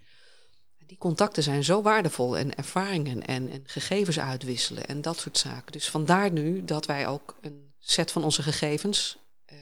[0.85, 5.71] Die contacten zijn zo waardevol en ervaringen en, en gegevens uitwisselen en dat soort zaken.
[5.71, 9.57] Dus vandaar nu dat wij ook een set van onze gegevens, eh,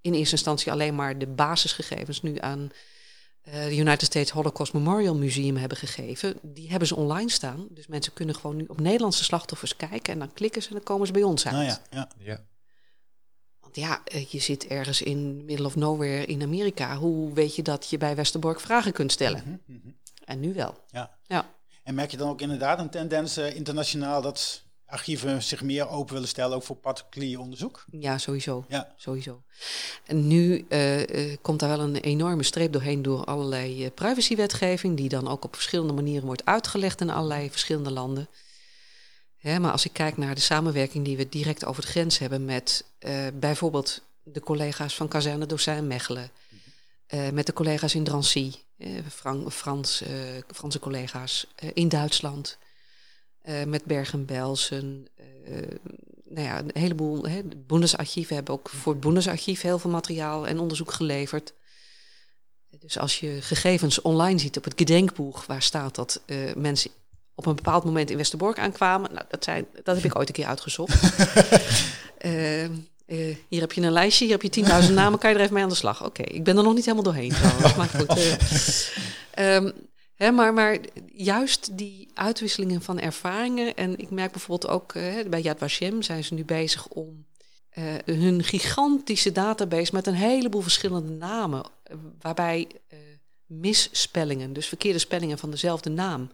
[0.00, 2.70] in eerste instantie alleen maar de basisgegevens, nu aan
[3.42, 6.38] eh, de United States Holocaust Memorial Museum hebben gegeven.
[6.42, 7.66] Die hebben ze online staan.
[7.70, 10.84] Dus mensen kunnen gewoon nu op Nederlandse slachtoffers kijken en dan klikken ze en dan
[10.84, 11.54] komen ze bij ons uit.
[11.54, 12.10] Nou ja, ja.
[12.18, 12.44] Ja.
[13.72, 16.96] Ja, eh, je zit ergens in middle of nowhere in Amerika.
[16.96, 19.42] Hoe weet je dat je bij Westerbork vragen kunt stellen?
[19.46, 19.88] Mhm, mhm.
[20.24, 20.74] En nu wel.
[20.90, 21.10] ja.
[21.26, 21.50] Ja.
[21.82, 26.14] En merk je dan ook inderdaad een tendens eh, internationaal dat archieven zich meer open
[26.14, 27.84] willen stellen, ook voor particulier onderzoek?
[27.90, 28.64] Ja, sowieso.
[28.68, 28.94] Ja.
[28.96, 29.42] sowieso.
[30.06, 35.28] En nu eh, komt daar wel een enorme streep doorheen door allerlei privacywetgeving, die dan
[35.28, 38.28] ook op verschillende manieren wordt uitgelegd in allerlei verschillende landen.
[39.42, 42.84] Maar als ik kijk naar de samenwerking die we direct over de grens hebben met
[42.98, 46.30] eh, bijvoorbeeld de collega's van Kazerne Docijn Mechelen,
[47.06, 48.52] eh, met de collega's in Drancy,
[49.10, 50.12] Fran- Frans, eh,
[50.54, 52.58] Franse collega's in Duitsland,
[53.66, 55.06] met Bergen-Belsen,
[56.24, 57.24] nou ja, een heleboel.
[57.24, 61.52] Hè, het Bundesarchief we hebben ook voor het Bundesarchief heel veel materiaal en onderzoek geleverd.
[62.78, 66.90] Dus als je gegevens online ziet op het Gedenkboek, waar staat dat eh, mensen
[67.34, 70.34] op een bepaald moment in Westerbork aankwamen, nou, dat, zijn, dat heb ik ooit een
[70.34, 71.00] keer uitgezocht.
[72.18, 72.70] Eh, eh,
[73.48, 75.62] hier heb je een lijstje, hier heb je 10.000 namen, kan je er even mee
[75.62, 76.04] aan de slag.
[76.04, 78.38] Oké, ik ben er nog niet helemaal doorheen trouwens, maar goed.
[79.34, 79.70] Ehm,
[80.14, 80.78] Hè, maar, maar
[81.12, 83.74] juist die uitwisselingen van ervaringen.
[83.74, 84.92] En ik merk bijvoorbeeld ook
[85.28, 87.26] bij Yad Vashem zijn ze nu bezig om
[88.04, 91.62] hun gigantische database met een heleboel verschillende namen.
[92.20, 92.66] waarbij
[93.46, 96.30] misspellingen, dus verkeerde spellingen van dezelfde naam,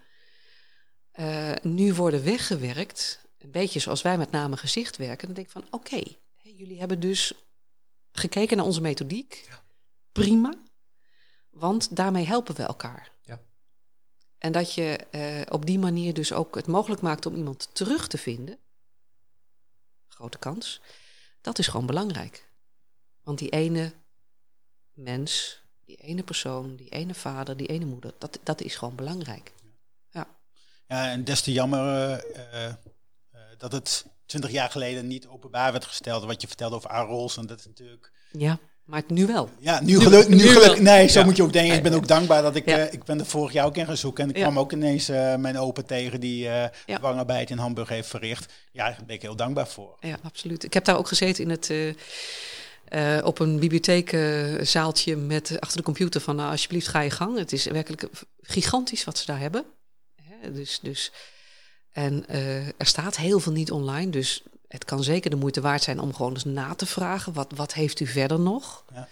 [1.18, 3.20] eh, nu worden weggewerkt.
[3.38, 5.26] Een beetje zoals wij met namen gezicht werken.
[5.26, 6.02] Dan denk ik van oké,
[6.42, 7.32] jullie hebben dus
[8.12, 9.48] gekeken naar onze methodiek.
[10.12, 10.54] Prima.
[11.50, 13.10] Want daarmee helpen we elkaar.
[13.24, 13.40] Ja.
[14.38, 18.08] En dat je eh, op die manier dus ook het mogelijk maakt om iemand terug
[18.08, 18.58] te vinden.
[20.08, 20.80] Grote kans.
[21.40, 22.48] Dat is gewoon belangrijk.
[23.22, 23.92] Want die ene
[24.92, 29.52] mens, die ene persoon, die ene vader, die ene moeder, dat, dat is gewoon belangrijk.
[30.88, 32.74] Ja, en des te jammer eh, eh, eh,
[33.58, 36.24] dat het twintig jaar geleden niet openbaar werd gesteld.
[36.24, 37.36] Wat je vertelde over Arols.
[37.36, 39.50] En dat is natuurlijk Ja, Maar nu wel.
[39.58, 40.66] Ja, nu, geluk, nu, nu geluk.
[40.74, 40.82] wel.
[40.82, 41.24] Nee, zo Ja.
[41.24, 41.76] moet je ook denken.
[41.76, 42.68] Ik ben ook dankbaar dat ik...
[42.68, 42.76] Ja.
[42.76, 44.24] ik ben er vorig jaar ook in gaan zoeken.
[44.24, 44.42] En ik Ja.
[44.42, 46.70] kwam ook ineens mijn opa tegen die Ja.
[46.86, 48.52] dwangarbeid in Hamburg heeft verricht.
[48.72, 49.96] Ja, daar ben ik heel dankbaar voor.
[50.00, 50.64] Ja, absoluut.
[50.64, 51.72] Ik heb daar ook gezeten in het,
[53.24, 57.38] op een bibliotheekzaaltje met achter de computer van nou, alsjeblieft ga je gang.
[57.38, 58.08] Het is werkelijk
[58.42, 59.64] gigantisch wat ze daar hebben.
[60.40, 61.12] Hè, dus, dus,
[61.90, 65.82] en eh, er staat heel veel niet online, dus het kan zeker de moeite waard
[65.82, 67.32] zijn om gewoon eens na te vragen.
[67.32, 68.84] Wat, wat heeft u verder nog?
[68.94, 69.08] Ja.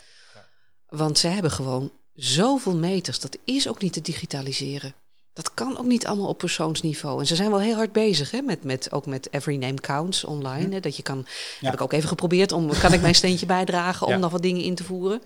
[0.88, 3.20] Want ze hebben gewoon zoveel meters.
[3.20, 4.94] Dat is ook niet te digitaliseren.
[5.32, 7.20] Dat kan ook niet allemaal op persoonsniveau.
[7.20, 10.24] En ze zijn wel heel hard bezig, hè, met, met, ook met Every Name Counts
[10.24, 10.74] online.
[10.74, 11.26] Hè, dat je kan,
[11.60, 14.62] heb ik ook even geprobeerd om, kan ik mijn steentje bijdragen om nog wat dingen
[14.62, 15.22] in te voeren.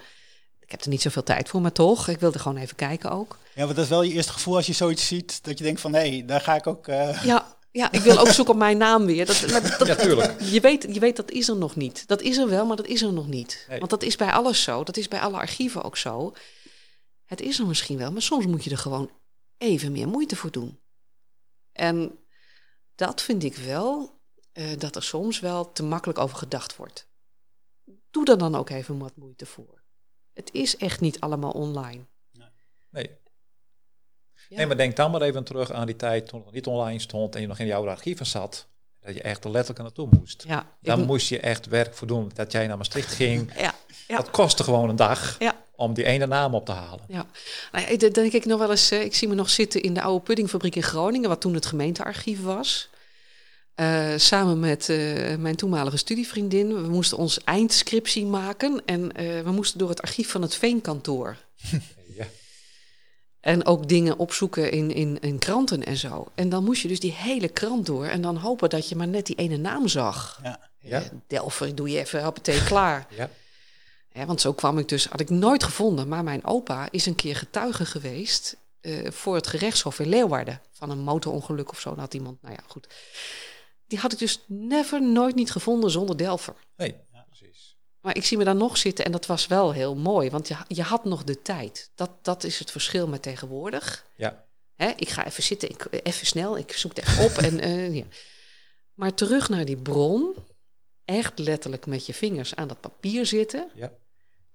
[0.70, 3.36] Ik heb er niet zoveel tijd voor, maar toch, ik wilde gewoon even kijken ook.
[3.54, 5.44] Ja, want dat is wel je eerste gevoel als je zoiets ziet.
[5.44, 6.88] Dat je denkt van, hé, daar ga ik ook...
[6.88, 9.26] eh, Ja, ja, ik wil ook zoeken op mijn naam weer.
[9.26, 10.40] Dat, maar dat, Ja, tuurlijk.
[10.40, 12.06] Je weet, je weet, dat is er nog niet.
[12.06, 13.64] Dat is er wel, maar dat is er nog niet.
[13.68, 13.78] Nee.
[13.78, 14.84] Want dat is bij alles zo.
[14.84, 16.32] Dat is bij alle archieven ook zo.
[17.24, 19.10] Het is er misschien wel, maar soms moet je er gewoon
[19.58, 20.78] even meer moeite voor doen.
[21.72, 22.18] En
[22.94, 24.20] dat vind ik wel,
[24.52, 27.08] eh, dat er soms wel te makkelijk over gedacht wordt.
[28.10, 29.79] Doe er dan ook even wat moeite voor.
[30.40, 32.04] Het is echt niet allemaal online.
[32.90, 33.10] Nee.
[34.48, 34.56] Ja.
[34.56, 36.98] nee, maar denk dan maar even terug aan die tijd toen het nog niet online
[36.98, 38.66] stond en je nog in jouw archieven zat.
[39.00, 40.44] Dat je echt er letterlijk naartoe moest.
[40.46, 42.30] Ja, Dan moest je echt werk voor doen.
[42.34, 43.52] Dat jij naar Maastricht ging.
[43.58, 43.74] ja,
[44.08, 44.16] ja.
[44.16, 45.64] Dat kostte gewoon een dag Ja.
[45.74, 47.04] om die ene naam op te halen.
[47.08, 47.26] Ja,
[47.72, 50.02] nou, dan denk ik nog wel eens, eh, ik zie me nog zitten in de
[50.02, 52.88] oude puddingfabriek in Groningen, wat toen het gemeentearchief was.
[53.80, 56.82] Eh, samen met eh, mijn toenmalige studievriendin.
[56.82, 61.36] We moesten ons eindscriptie maken en eh, we moesten door het archief van het Veenkantoor.
[62.16, 62.26] Ja.
[63.40, 66.26] En ook dingen opzoeken in, in, in kranten en zo.
[66.34, 69.08] En dan moest je dus die hele krant door en dan hopen dat je maar
[69.08, 70.40] net die ene naam zag.
[70.42, 70.60] Ja.
[70.78, 71.02] Ja.
[71.26, 73.06] Delver, doe je even, hoppatee, klaar.
[73.16, 73.30] Ja.
[74.12, 77.14] Ja, want zo kwam ik dus, had ik nooit gevonden, maar mijn opa is een
[77.14, 78.56] keer getuige geweest
[79.04, 80.60] voor het gerechtshof in Leeuwarden.
[80.72, 81.90] Van een motorongeluk of zo.
[81.90, 82.86] Dan had iemand, nou ja, goed.
[83.90, 86.54] Die had ik dus never, nooit niet gevonden zonder Delver.
[86.76, 86.96] Nee,
[87.28, 87.76] precies.
[88.00, 90.56] Maar ik zie me daar nog zitten en dat was wel heel mooi, want je,
[90.68, 91.90] je had nog de tijd.
[91.94, 94.06] Dat, dat is het verschil met tegenwoordig.
[94.16, 94.44] Ja.
[94.74, 97.30] Hè, ik ga even zitten, ik, even snel, ik zoek het even op.
[97.30, 98.04] en, eh, ja.
[98.94, 100.34] Maar terug naar die bron,
[101.04, 103.92] echt letterlijk met je vingers aan dat papier zitten, Ja.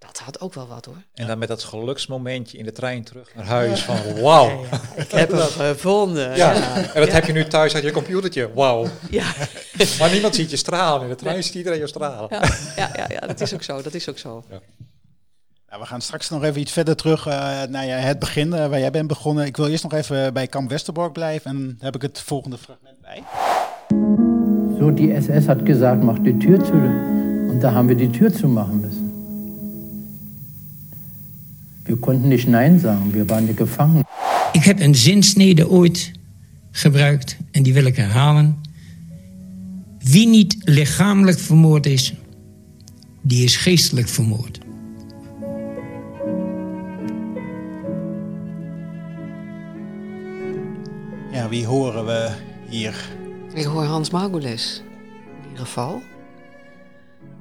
[0.05, 1.03] Dat had ook wel wat hoor.
[1.13, 4.65] En dan met dat geluksmomentje in de trein terug naar huis van wauw.
[4.95, 6.35] Ik heb hem gevonden.
[6.35, 6.53] Ja.
[6.93, 8.53] En dat heb je nu thuis uit je computertje.
[8.53, 8.87] Wauw.
[9.09, 9.33] Ja.
[9.99, 11.01] Maar niemand ziet je stralen.
[11.01, 12.27] In de trein ziet iedereen je stralen.
[12.29, 12.43] Ja,
[12.75, 13.81] ja, ja, ja, dat is ook zo.
[13.81, 14.43] Dat is ook zo.
[15.69, 18.67] Nou, we gaan straks nog even iets verder terug eh, naar ja, het begin eh,
[18.67, 19.45] waar jij bent begonnen.
[19.45, 22.57] Ik wil eerst nog even bij Kamp Westerbork blijven en dan heb ik het volgende
[22.57, 23.23] fragment bij.
[24.79, 26.73] So, die SS hat gesagt, mach die Tür zu.
[27.49, 29.04] Und da haben wir die Tür zumachen müssen.
[31.85, 34.03] Wir konnten nicht Nein sagen, wir waren gefangen.
[34.51, 36.11] Ik heb een zinsnede ooit
[36.71, 38.55] gebruikt en die wil ik herhalen.
[39.99, 42.13] Wie niet lichamelijk vermoord is,
[43.21, 44.59] die is geestelijk vermoord.
[51.31, 52.29] Ja, wie horen we
[52.69, 53.09] hier?
[53.53, 54.83] Ik hoor Hans Margules.
[55.43, 56.01] In ieder geval.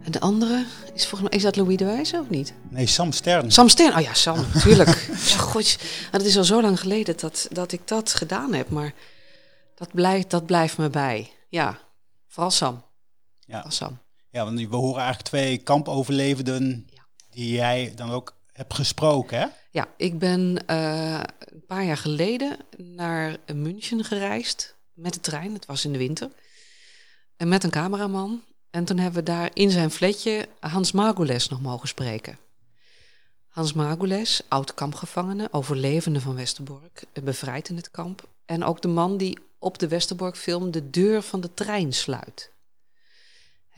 [0.04, 0.64] En de andere
[0.94, 1.38] is volgens mij...
[1.38, 2.54] Is dat Louis de Wijze of niet?
[2.68, 3.50] Nee, Sam Stern.
[3.52, 3.96] Sam Stern.
[3.96, 4.88] Oh ja, Sam, natuurlijk.
[5.08, 5.78] ja, god,
[6.10, 8.68] dat is al zo lang geleden dat, dat ik dat gedaan heb.
[8.70, 8.92] Maar
[9.74, 11.32] dat blijft, dat blijft me bij.
[11.48, 11.78] Ja,
[12.28, 12.84] vooral Sam.
[13.40, 13.52] Ja.
[13.54, 13.98] Vooral Sam.
[14.30, 17.02] Ja, want we horen eigenlijk twee kampoverlevenden Ja.
[17.30, 19.46] die jij dan ook hebt gesproken, hè?
[19.70, 25.54] Ja, ik ben eh, een paar jaar geleden naar München gereisd met de trein.
[25.54, 26.30] Het was in de winter.
[27.36, 28.42] En met een cameraman.
[28.74, 32.38] En toen hebben we daar in zijn flatje Hans Margules nog mogen spreken.
[33.48, 38.28] Hans Margules, oud kampgevangene, overlevende van Westerbork, eh, bevrijd in het kamp.
[38.44, 42.50] En ook de man die op de Westerbork-film de deur van de trein sluit.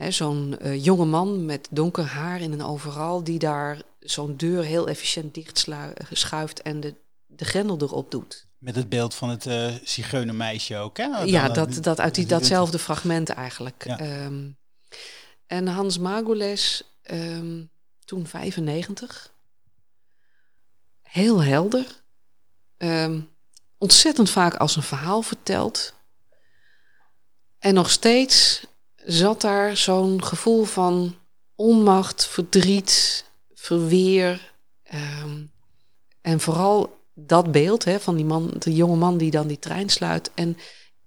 [0.09, 4.89] Zo'n eh, jonge man met donker haar in een overal die daar zo'n deur heel
[4.89, 5.69] efficiënt dicht
[6.13, 6.95] schuift en de,
[7.27, 8.47] de grendel erop doet.
[8.59, 11.05] Met het beeld van het eh zigeunermeisje ook, hè?
[11.05, 13.85] ja, dat, dat uit die, datzelfde fragment eigenlijk.
[13.87, 13.99] Ja.
[13.99, 14.45] Ehm,
[15.47, 17.65] en Hans Margules, ehm,
[18.05, 19.33] toen 95,
[21.03, 22.03] heel helder,
[22.77, 23.21] ehm,
[23.79, 25.95] ontzettend vaak als een verhaal verteld.
[27.59, 31.17] En nog steeds zat daar zo'n gevoel van
[31.55, 34.55] onmacht, verdriet, verweer.
[34.83, 35.45] ehm,
[36.21, 39.89] en vooral dat beeld hè, van die man, de jonge man die dan die trein
[39.89, 40.31] sluit.
[40.35, 40.57] En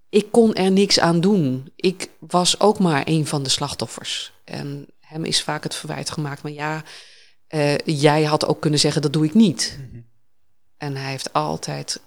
[0.10, 1.72] ik kon er niks aan doen.
[1.76, 4.34] Ik was ook maar een van de slachtoffers.
[4.44, 6.42] En hem is vaak het verwijt gemaakt.
[6.42, 6.84] Maar ja,
[7.48, 9.80] eh, jij had ook kunnen zeggen, dat doe ik niet.
[10.78, 12.02] En hij heeft altijd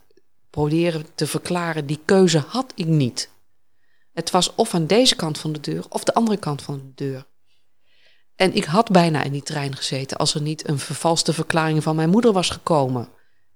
[0.50, 3.30] proberen te verklaren, die keuze had ik niet.
[4.12, 7.04] Het was of aan deze kant van de deur of de andere kant van de
[7.04, 7.26] deur.
[8.34, 11.96] En ik had bijna in die trein gezeten als er niet een vervalste verklaring van
[11.96, 13.08] mijn moeder was gekomen.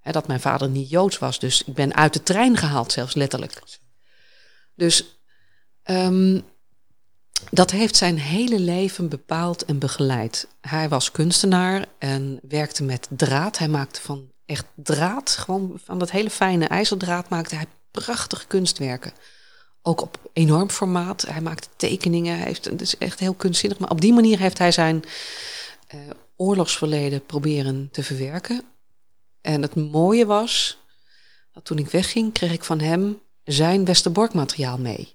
[0.02, 1.38] Dat mijn vader niet joods was.
[1.38, 3.62] Dus ik ben uit de trein gehaald, zelfs letterlijk.
[4.76, 5.20] Dus
[5.82, 6.40] ehm,
[7.50, 10.48] dat heeft zijn hele leven bepaald en begeleid.
[10.60, 13.58] Hij was kunstenaar en werkte met draad.
[13.58, 19.12] Hij maakte van echt draad, gewoon van dat hele fijne ijzerdraad maakte hij prachtige kunstwerken.
[19.82, 21.22] Ook op enorm formaat.
[21.22, 22.36] Hij maakte tekeningen.
[22.36, 23.78] Hij heeft, het is echt heel kunstzinnig.
[23.78, 25.04] Maar op die manier heeft hij zijn
[25.94, 26.00] uh,
[26.36, 28.62] oorlogsverleden proberen te verwerken.
[29.40, 30.78] En het mooie was
[31.52, 35.14] dat toen ik wegging, kreeg ik van hem zijn Westerbork-materiaal mee.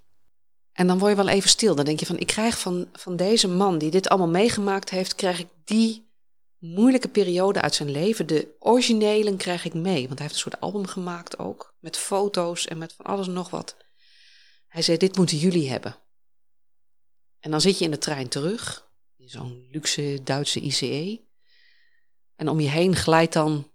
[0.72, 1.76] En dan word je wel even stil.
[1.76, 5.16] Dan denk je van, ik krijg van, van deze man die dit allemaal meegemaakt heeft,
[5.16, 6.10] krijg ik die
[6.58, 8.28] moeilijke periode uit zijn leven.
[8.28, 10.08] De originelen krijg ik mee.
[10.08, 11.76] Want hij heeft een soort album gemaakt ook.
[11.80, 13.78] Met foto's en met van alles en nog wat.
[14.68, 15.96] Hij zei, dit moeten jullie hebben.
[17.40, 18.90] En dan zit je in de trein terug.
[19.18, 21.22] In zo'n luxe Duitse ICE.
[22.36, 23.72] En om je heen glijdt dan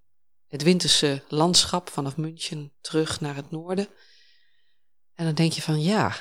[0.47, 3.89] het winterse landschap vanaf München terug naar het noorden.
[5.17, 6.17] En dan denk je van ja,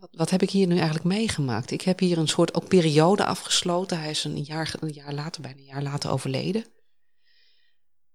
[0.00, 1.70] wat, wat, heb ik hier nu eigenlijk meegemaakt?
[1.70, 4.00] Ik heb hier een soort ook periode afgesloten.
[4.00, 6.64] Hij is een jaar, een jaar later, bijna een jaar later overleden.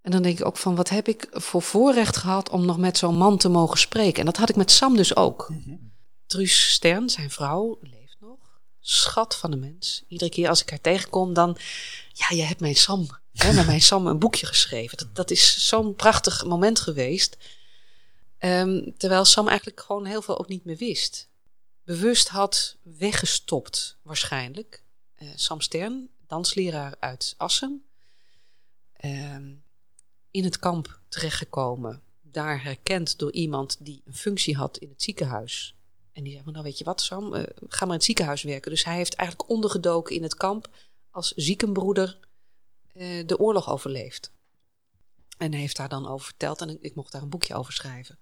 [0.02, 2.98] En dan denk ik ook van, wat heb ik voor voorrecht gehad om nog met
[2.98, 4.18] zo'n man te mogen spreken?
[4.18, 5.48] En dat had ik met Sam dus ook.
[5.48, 5.94] Mm
[6.26, 8.38] Truus Stern, zijn vrouw, leeft nog.
[8.80, 10.04] Schat van de mens.
[10.08, 11.56] Iedere keer als ik haar tegenkom, dan...
[12.12, 14.98] Ja, je hebt mijn Sam, hè, met mijn Sam een boekje geschreven.
[14.98, 17.36] Dat, dat is zo'n prachtig moment geweest.
[18.46, 21.28] Um, terwijl Sam eigenlijk gewoon heel veel ook niet meer wist
[21.86, 24.82] bewust had weggestopt, waarschijnlijk.
[25.18, 27.84] Uh, Sam Stern, dansleraar uit Assen.
[29.04, 29.36] Uh,
[30.30, 32.02] in het kamp terechtgekomen.
[32.22, 35.74] Daar herkend door iemand die een functie had in het ziekenhuis.
[36.12, 38.70] En die zei, nou weet je wat Sam, uh, ga maar in het ziekenhuis werken.
[38.70, 40.70] Dus hij heeft eigenlijk ondergedoken in het kamp
[41.10, 42.18] als ziekenbroeder
[42.94, 44.30] uh, de oorlog overleefd.
[45.38, 48.18] En heeft daar dan over verteld en ik mocht daar een boekje over schrijven.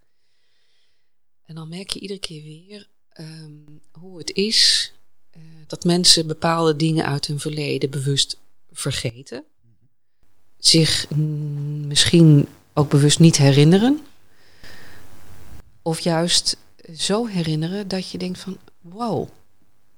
[1.47, 2.89] En dan merk je iedere keer weer
[3.21, 4.93] um, hoe het is
[5.37, 8.39] uh, dat mensen bepaalde dingen uit hun verleden bewust
[8.73, 9.45] vergeten.
[10.59, 11.11] Zich
[11.87, 14.01] misschien ook bewust niet herinneren.
[15.83, 16.57] Of juist
[16.97, 19.29] zo herinneren dat je denkt van wow,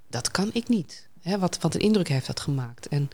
[0.08, 1.08] dat kan ik niet.
[1.20, 2.88] Hè, wat, wat een indruk heeft dat gemaakt.
[2.88, 3.10] En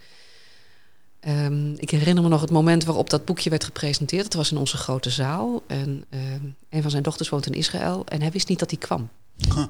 [1.29, 4.25] um, ik herinner me nog het moment waarop dat boekje werd gepresenteerd.
[4.25, 5.63] Het was in onze grote zaal.
[5.67, 8.07] En um, een van zijn dochters woont in Israël.
[8.07, 9.09] En hij wist niet dat hij kwam.
[9.37, 9.65] Huh.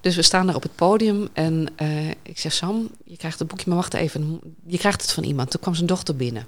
[0.00, 3.48] Dus we staan daar op het podium en uh, ik zeg Sam, je krijgt het
[3.48, 5.50] boekje, maar wacht even, je krijgt het van iemand.
[5.50, 6.46] Toen kwam zijn dochter binnen.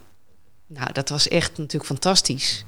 [0.66, 2.64] Nou, dat was echt natuurlijk fantastisch.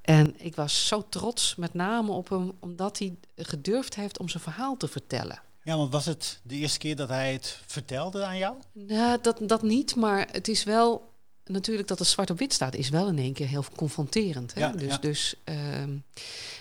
[0.00, 4.42] En ik was zo trots, met name op hem, omdat hij gedurfd heeft om zijn
[4.42, 5.40] verhaal te vertellen.
[5.62, 8.56] Ja, want was het de eerste keer dat hij het vertelde aan jou?
[8.72, 11.10] Nou, dat, dat niet, maar het is wel
[11.44, 14.54] natuurlijk dat het zwart op wit staat, is wel in één keer heel confronterend.
[14.54, 14.60] Hè?
[14.60, 14.98] Ja, dus, ja.
[14.98, 15.96] dus ehm,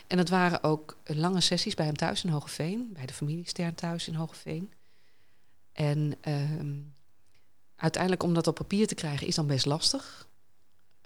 [0.08, 3.76] en het waren ook lange sessies bij hem thuis in Hogeveen, bij de familie Stern
[3.76, 4.72] thuis in Hogeveen.
[5.74, 6.36] En uh,
[7.76, 10.28] uiteindelijk om dat op papier te krijgen is dan best lastig.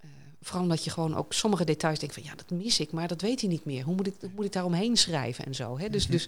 [0.06, 3.08] Uh, vooral omdat je gewoon ook sommige details denkt van ja, dat mis ik, maar
[3.08, 3.84] dat weet hij niet meer.
[3.84, 5.77] Hoe moet ik, hoe moet ik daaromheen schrijven en zo.
[5.77, 5.89] Hè?
[5.89, 6.27] Dus, dus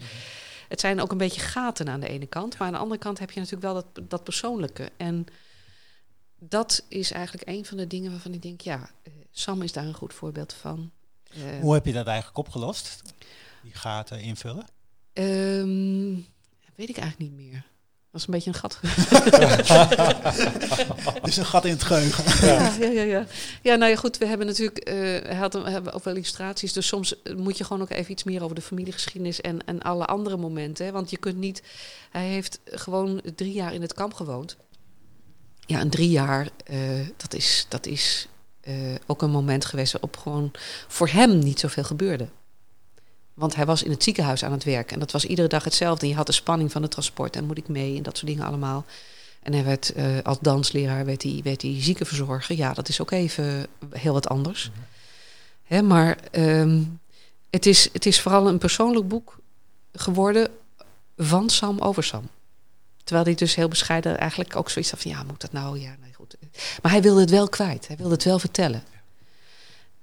[0.68, 2.58] het zijn ook een beetje gaten aan de ene kant.
[2.58, 4.92] Maar aan de andere kant heb je natuurlijk wel dat, dat persoonlijke.
[4.98, 5.26] En
[6.40, 9.86] dat is eigenlijk een van de dingen waarvan ik denk, ja, uh, Sam is daar
[9.86, 10.92] een goed voorbeeld van.
[11.38, 13.02] Uh, Hoe heb je dat eigenlijk opgelost?
[13.64, 14.66] Die gaten invullen?
[15.14, 16.28] Um,
[16.76, 17.66] weet ik eigenlijk niet meer.
[18.16, 18.80] Dat is een beetje een gat.
[21.24, 22.48] dus een gat in het geheugen.
[22.48, 23.26] ja, ja, ja, ja.
[23.62, 24.18] Ja, nou ja, goed.
[24.18, 26.74] We hebben natuurlijk, uh, had, we hebben ook wel illustraties.
[26.74, 30.06] Dus soms moet je gewoon ook even iets meer over de familiegeschiedenis en, en alle
[30.06, 30.86] andere momenten.
[30.86, 30.92] Hè?
[30.92, 31.64] Want je kunt niet.
[32.12, 34.58] Hij heeft gewoon drie jaar in het kamp gewoond.
[35.60, 38.28] Ja, en drie jaar, uh, dat is, dat is
[38.64, 40.52] uh, ook een moment geweest waarop gewoon
[40.88, 42.28] voor hem niet zoveel gebeurde.
[43.36, 46.02] Want hij was in het ziekenhuis aan het werken en dat was iedere dag hetzelfde.
[46.06, 48.32] En je had de spanning van het transport en moet ik mee en dat soort
[48.32, 48.86] dingen allemaal.
[49.42, 52.56] En hij werd uh, als dansleraar werd hij, werd hij ziekenverzorger.
[52.56, 54.68] Ja, dat is ook even heel wat anders.
[54.68, 54.84] Mm -hmm.
[55.66, 57.00] Hè, maar um,
[57.50, 59.38] het, is, het is vooral een persoonlijk boek
[59.94, 60.50] geworden
[61.18, 62.30] van Sam over Sam.
[63.04, 65.12] Terwijl hij dus heel bescheiden eigenlijk ook zoiets had van...
[65.12, 65.80] ja, moet dat nou?
[65.80, 66.36] Ja, nee, goed.
[66.82, 67.88] Maar hij wilde het wel kwijt.
[67.88, 68.84] Hij wilde het wel vertellen.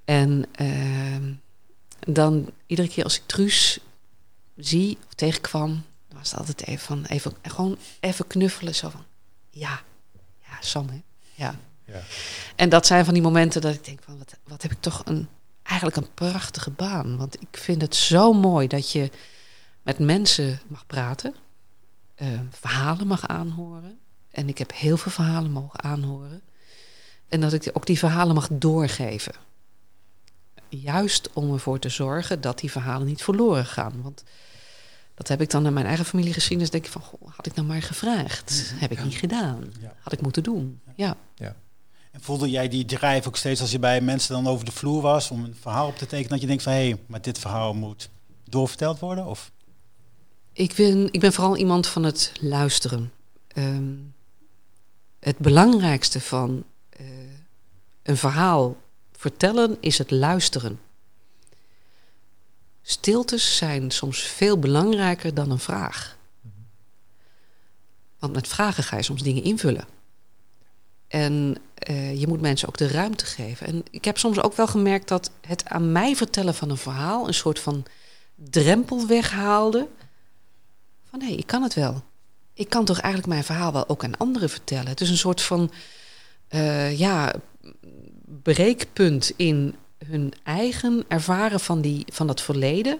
[0.04, 1.36] En uh,
[2.08, 3.78] dan iedere keer als ik Truus
[4.56, 5.84] zie of tegenkwam...
[6.08, 7.04] dan was het altijd even van...
[7.04, 8.74] Even, gewoon even knuffelen.
[8.74, 9.04] Zo van,
[9.50, 9.80] ja,
[10.40, 11.02] ja, Sam, hè.
[11.34, 11.54] Ja.
[11.84, 12.00] Ja.
[12.56, 15.02] En dat zijn van die momenten dat ik denk van wat, wat heb ik toch
[15.04, 15.28] een
[15.62, 17.16] eigenlijk een prachtige baan.
[17.16, 19.10] Want ik vind het zo mooi dat je
[19.82, 21.34] met mensen mag praten,
[22.14, 23.98] eh, verhalen mag aanhoren.
[24.30, 26.42] En ik heb heel veel verhalen mogen aanhoren.
[27.28, 29.34] En dat ik ook die verhalen mag doorgeven.
[30.80, 34.02] Juist om ervoor te zorgen dat die verhalen niet verloren gaan.
[34.02, 34.24] Want
[35.14, 36.58] dat heb ik dan naar mijn eigen familie gezien.
[36.58, 38.72] Dus denk ik van, goh, had ik nou maar gevraagd?
[38.74, 39.72] Heb ik niet gedaan.
[39.80, 39.94] Ja.
[40.00, 40.80] Had ik moeten doen.
[40.96, 41.16] Ja.
[42.12, 45.02] En voelde jij die drijf ook steeds als je bij mensen dan over de vloer
[45.02, 47.38] was om een verhaal op te tekenen, dat je denkt van hé, hey, maar dit
[47.38, 48.08] verhaal moet
[48.44, 49.26] doorverteld worden?
[49.26, 49.50] Of?
[50.52, 53.12] Ik ben, ik ben vooral iemand van het luisteren.
[53.48, 53.94] Ehm,
[55.20, 57.06] het belangrijkste van eh,
[58.02, 58.76] een verhaal
[59.22, 60.80] vertellen is het luisteren.
[62.82, 66.16] Stiltes zijn soms veel belangrijker dan een vraag.
[68.18, 69.84] Want met vragen ga je soms dingen invullen.
[71.08, 73.66] En eh, je moet mensen ook de ruimte geven.
[73.66, 77.26] En ik heb soms ook wel gemerkt dat het aan mij vertellen van een verhaal
[77.26, 77.84] een soort van
[78.34, 79.88] drempel weghaalde.
[81.10, 82.02] Van hé, ik kan het wel.
[82.54, 84.86] Ik kan toch eigenlijk mijn verhaal wel ook aan anderen vertellen.
[84.88, 85.72] Het is een soort van
[86.48, 87.34] eh, ja,
[88.42, 89.74] breekpunt in
[90.06, 92.98] hun eigen ervaren van, die, van dat verleden.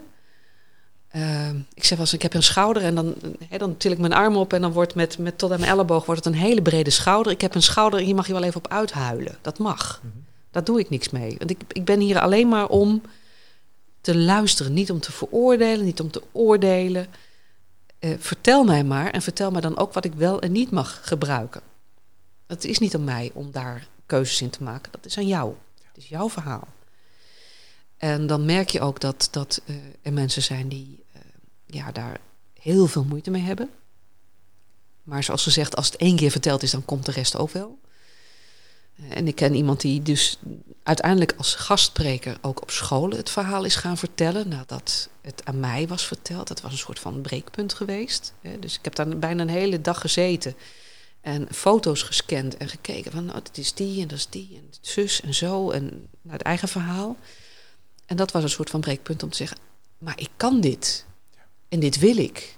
[1.15, 3.15] Uh, ik zeg wel eens, ik heb een schouder en dan,
[3.57, 6.05] dan til ik mijn arm op en dan wordt met, met tot aan mijn elleboog
[6.05, 7.31] wordt het een hele brede schouder.
[7.31, 9.37] Ik heb een schouder en hier mag je wel even op uithuilen.
[9.41, 10.01] Dat mag.
[10.03, 10.13] Mhm.
[10.51, 11.35] Daar doe ik niks mee.
[11.37, 13.01] Want ik, ik ben hier alleen maar om
[14.01, 17.07] te luisteren, niet om te veroordelen, niet om te oordelen.
[17.99, 20.99] Uh, vertel mij maar en vertel mij dan ook wat ik wel en niet mag
[21.03, 21.61] gebruiken.
[22.47, 24.91] Het is niet aan mij om daar keuzes in te maken.
[24.91, 25.55] Dat is aan jou.
[25.83, 26.67] Het is jouw verhaal.
[27.97, 31.21] En dan merk je ook dat, dat uh, er mensen zijn die uh,
[31.65, 32.19] ja, daar
[32.59, 33.69] heel veel moeite mee hebben.
[35.03, 37.79] Maar zoals gezegd, als het één keer verteld is, dan komt de rest ook wel.
[38.95, 40.39] Uh, en ik ken iemand die dus
[40.83, 44.47] uiteindelijk als gastspreker ook op scholen het verhaal is gaan vertellen.
[44.47, 46.47] Nadat het aan mij was verteld.
[46.47, 48.33] Dat was een soort van breekpunt geweest.
[48.59, 50.55] Dus ik heb daar bijna een hele dag gezeten.
[51.23, 55.21] En foto's gescand en gekeken van, dit is die en dat is die en zus
[55.21, 55.71] en zo.
[55.71, 57.17] En naar het eigen verhaal.
[58.05, 59.57] En dat was een soort van breekpunt om te zeggen,
[59.97, 61.05] maar ik kan dit.
[61.69, 62.57] En dit wil ik.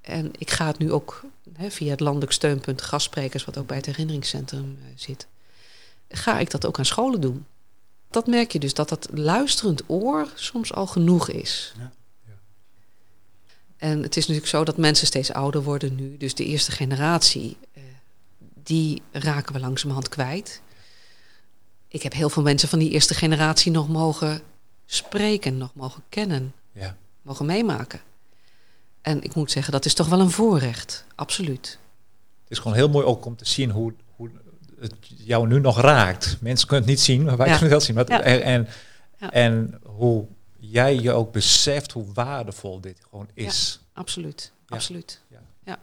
[0.00, 3.76] En ik ga het nu ook hè, via het landelijk steunpunt gastsprekers, wat ook bij
[3.76, 5.26] het herinneringscentrum uh, zit,
[6.08, 7.46] ga ik dat ook aan scholen doen.
[8.10, 11.74] Dat merk je dus, dat dat luisterend oor soms al genoeg is.
[11.78, 11.92] Ja.
[13.82, 16.16] En het is natuurlijk zo dat mensen steeds ouder worden nu.
[16.16, 17.82] Dus de eerste generatie, uh,
[18.62, 20.60] die raken we langzamerhand kwijt.
[21.88, 24.40] Ik heb heel veel mensen van die eerste generatie nog mogen
[24.86, 26.96] spreken, nog mogen kennen, Ja.
[27.22, 28.00] mogen meemaken.
[29.00, 31.78] En ik moet zeggen, dat is toch wel een voorrecht, absoluut.
[32.42, 34.30] Het is gewoon heel mooi ook om te zien hoe, hoe
[34.80, 36.36] het jou nu nog raakt.
[36.40, 37.58] Mensen kunnen het niet zien, maar wij Ja.
[37.58, 38.08] kunnen het wel zien.
[38.08, 38.40] Maar Ja.
[38.40, 38.68] en,
[39.30, 40.26] en hoe
[40.72, 43.80] jij je ook beseft hoe waardevol dit gewoon is.
[43.92, 44.74] Absoluut, Ja.
[44.76, 45.20] absoluut.
[45.28, 45.40] Ja.
[45.64, 45.78] Ja.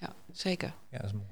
[0.00, 0.74] ja, zeker.
[0.90, 1.26] Ja, dat is mooi.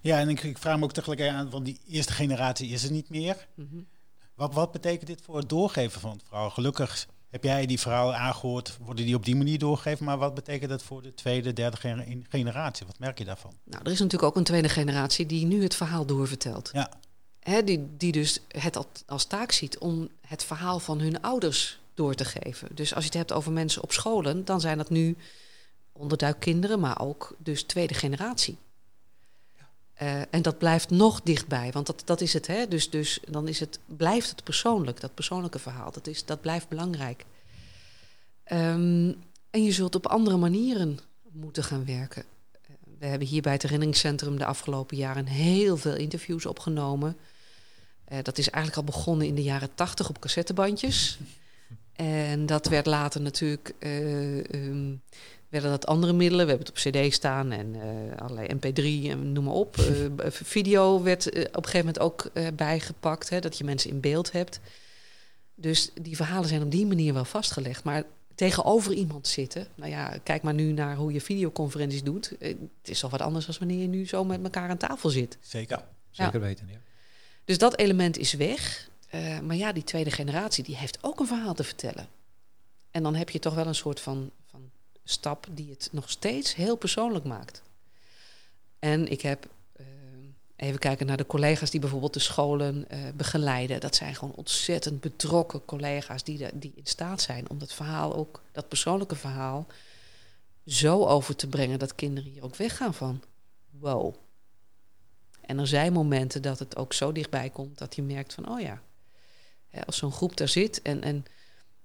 [0.00, 2.90] Ja, en ik, ik vraag me ook tegelijk aan, want die eerste generatie is er
[2.90, 3.46] niet meer.
[3.54, 3.76] Mhm.
[4.34, 6.50] Wat, wat betekent dit voor het doorgeven van het verhaal?
[6.50, 10.04] Gelukkig heb jij die verhalen aangehoord, worden die op die manier doorgegeven.
[10.04, 12.86] Maar wat betekent dat voor de tweede, derde gener- generatie?
[12.86, 13.52] Wat merk je daarvan?
[13.64, 16.70] Nou, er is natuurlijk ook een tweede generatie die nu het verhaal doorvertelt.
[16.72, 16.90] Ja,
[17.40, 21.80] Hè, die, die dus het al- als taak ziet om het verhaal van hun ouders
[21.94, 22.68] door te geven.
[22.74, 25.16] Dus als je het hebt over mensen op scholen, dan zijn dat nu
[25.92, 28.58] onderduikkinderen, maar ook dus tweede generatie.
[29.94, 32.46] Eh, en dat blijft nog dichtbij, want dat, dat is het.
[32.46, 32.68] Hè?
[32.68, 35.92] Dus, dus dan is het, blijft het persoonlijk, dat persoonlijke verhaal.
[35.92, 37.24] Dat, is, dat blijft belangrijk.
[38.44, 39.12] Ehm,
[39.50, 40.98] en je zult op andere manieren
[41.32, 42.24] moeten gaan werken.
[42.98, 47.16] We hebben hier bij het herinneringscentrum de afgelopen jaren heel veel interviews opgenomen.
[48.04, 51.18] Eh, dat is eigenlijk al begonnen in de jaren tachtig op cassettebandjes.
[51.92, 54.94] En dat werd later natuurlijk, eh, ehm,
[55.48, 56.46] werden dat andere middelen.
[56.46, 59.76] We hebben het op cd staan en eh, allerlei mp3 en noem maar op.
[60.28, 64.60] Video werd op een gegeven moment ook bijgepakt, hè, dat je mensen in beeld hebt.
[65.54, 67.84] Dus die verhalen zijn op die manier wel vastgelegd.
[67.84, 68.04] Maar
[68.38, 72.36] tegenover iemand zitten, nou ja, kijk maar nu naar hoe je videoconferenties doet.
[72.38, 75.10] Eh, het is toch wat anders dan wanneer je nu zo met elkaar aan tafel
[75.10, 75.38] zit.
[75.40, 75.84] zeker.
[76.10, 76.68] Zeker weten.
[76.70, 76.78] Ja.
[77.44, 78.88] Dus dat element is weg.
[79.14, 82.08] Uh, maar ja, die tweede generatie die heeft ook een verhaal te vertellen.
[82.90, 84.70] En dan heb je toch wel een soort van, van
[85.04, 87.62] stap die het nog steeds heel persoonlijk maakt.
[88.78, 89.46] En ik heb,
[90.58, 93.80] even kijken naar de collega's die bijvoorbeeld de scholen uh, begeleiden.
[93.80, 98.42] Dat zijn gewoon ontzettend betrokken collega's die, die in staat zijn om dat verhaal ook,
[98.52, 99.66] dat persoonlijke verhaal,
[100.66, 103.22] zo over te brengen dat kinderen hier ook weggaan van.
[103.70, 104.14] Wow,
[105.40, 108.60] En er zijn momenten dat het ook zo dichtbij komt dat je merkt van, oh
[108.60, 108.82] ja,
[109.86, 111.26] als zo'n groep daar zit en, en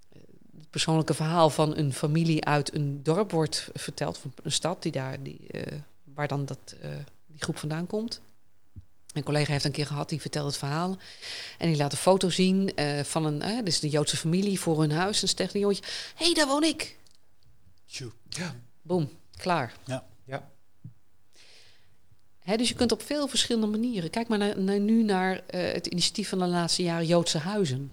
[0.09, 0.21] eh,
[0.57, 4.91] het persoonlijke verhaal van een familie uit een dorp wordt verteld, van een stad die
[4.91, 6.89] daar, die, eh, waar dan dat, eh,
[7.27, 8.21] die groep vandaan komt.
[9.13, 10.97] Een collega heeft een keer gehad, die vertelt het verhaal.
[11.57, 14.79] En die laat een foto zien eh, van een, eh, dus de Joodse familie voor
[14.81, 15.21] hun huis.
[15.21, 15.83] En zegt een jongetje,
[16.15, 16.97] hé, hey, daar woon ik.
[17.85, 18.11] Tjoe.
[18.29, 18.55] Ja.
[18.81, 19.73] Boom, klaar.
[19.85, 20.05] Ja.
[20.25, 20.51] Ja.
[22.39, 24.09] Hè, dus je kunt op veel verschillende manieren.
[24.09, 27.89] Kijk maar naar, naar- nu naar eh, het initiatief van de laatste jaren Joodse huizen.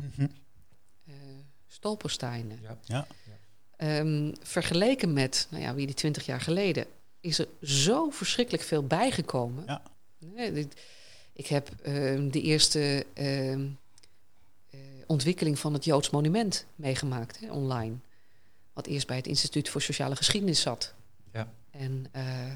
[1.06, 1.14] Eh
[1.68, 2.58] Stolpersteinen.
[2.62, 2.78] Ja.
[2.84, 3.06] Ja.
[3.76, 6.86] Ehm, vergeleken met, nou ja, wie die twintig jaar geleden,
[7.20, 9.64] is er zo verschrikkelijk veel bijgekomen.
[9.66, 9.82] Ja.
[10.18, 10.80] Nee, dit-
[11.32, 13.66] ik heb ehm, de eerste ehm,
[14.70, 17.94] eh, ontwikkeling van het Joods monument meegemaakt, hè, online.
[18.72, 20.94] Wat eerst bij het Instituut voor Sociale Geschiedenis zat.
[21.32, 21.52] Ja.
[21.70, 22.52] En eh,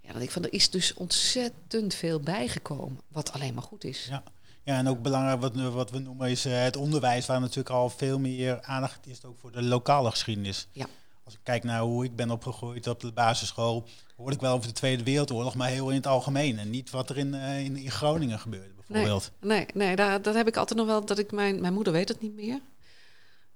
[0.00, 4.06] ja, dat ik van er is dus ontzettend veel bijgekomen, wat alleen maar goed is.
[4.08, 4.22] Ja.
[4.64, 7.90] Ja, en ook belangrijk wat, wat we noemen is eh, het onderwijs, waar natuurlijk al
[7.90, 10.66] veel meer aandacht is ook voor de lokale geschiedenis.
[10.72, 10.86] Ja.
[11.24, 14.68] Als ik kijk naar hoe ik ben opgegroeid op de basisschool, hoor ik wel over
[14.68, 16.58] de Tweede Wereldoorlog, maar heel in het algemeen.
[16.58, 19.30] En niet wat er in, eh, in, in Groningen gebeurde bijvoorbeeld.
[19.40, 21.04] Nee, nee daar, dat heb ik altijd nog wel.
[21.04, 22.60] Dat ik mijn, mijn moeder weet het niet meer.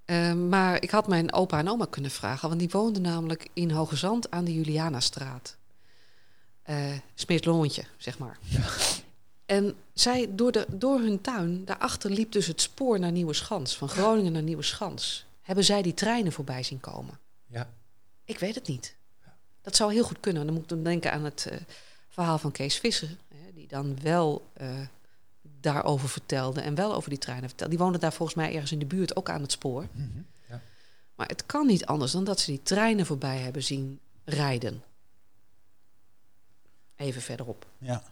[0.05, 3.71] Eh, maar ik had mijn opa en oma kunnen vragen, want die woonden namelijk in
[3.71, 5.57] Hoge Zand aan de Julianastraat.
[7.15, 8.39] Smeersloontje, zeg maar.
[9.49, 13.77] En zij, door, de, door hun tuin, daarachter liep dus het spoor naar Nieuwe Schans,
[13.77, 15.27] van Groningen naar Nieuwe Schans.
[15.43, 17.19] Hebben zij die treinen voorbij zien komen?
[17.47, 17.71] Ja.
[18.25, 18.97] Ik weet het niet.
[19.69, 20.45] Dat zou heel goed kunnen.
[20.45, 21.59] Dan moet ik dan denken aan het eh,
[22.09, 24.69] verhaal van Kees Visser, hè, die dan wel eh,
[25.61, 27.75] daarover vertelde en wel over die treinen vertelde.
[27.75, 29.87] Die woonde daar volgens mij ergens in de buurt ook aan het spoor.
[29.93, 30.09] Mhm.
[30.49, 30.61] Ja.
[31.15, 34.83] Maar het kan niet anders dan dat ze die treinen voorbij hebben zien rijden.
[36.97, 37.67] Even verderop.
[37.79, 38.03] Ja.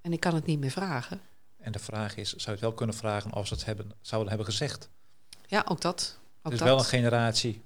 [0.00, 1.20] En ik kan het niet meer vragen.
[1.56, 4.28] En de vraag is, zou je het wel kunnen vragen of ze het hebben, zouden
[4.28, 4.88] hebben gezegd?
[5.46, 6.18] Ja, ook dat.
[6.42, 6.68] Ook dus dat.
[6.68, 7.62] wel een generatie.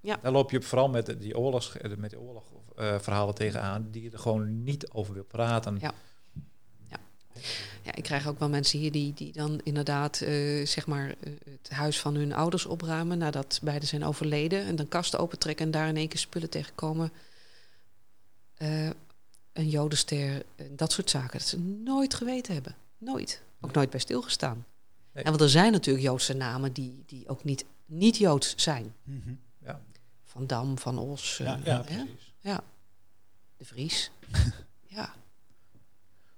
[0.00, 0.18] Ja.
[0.22, 4.18] Daar loop je vooral met die oorlogs, eh, met die oorlogverhalen tegenaan, die je er
[4.18, 5.78] gewoon niet over wil praten.
[5.80, 5.92] Ja.
[7.82, 11.32] Ja, ik krijg ook wel mensen hier die, die dan inderdaad eh, zeg maar eh,
[11.44, 14.64] het huis van hun ouders opruimen nadat beiden zijn overleden.
[14.64, 17.12] En dan kasten opentrekken en daar in één keer spullen tegenkomen.
[18.56, 18.90] Eh,
[19.52, 21.38] een jodenster, eh, dat soort zaken.
[21.38, 22.76] Dat ze nooit geweten hebben.
[22.98, 23.42] Nooit.
[23.60, 24.66] Ook nooit bij stilgestaan.
[25.12, 25.24] Nee.
[25.24, 28.94] En want er zijn natuurlijk Joodse namen die, die ook niet, niet Joods zijn.
[29.02, 29.32] Mhm.
[30.30, 32.04] Van Dam, Van Os, eh, Ja, Ja, hè?
[33.56, 34.10] de Vries.
[34.96, 35.12] ja.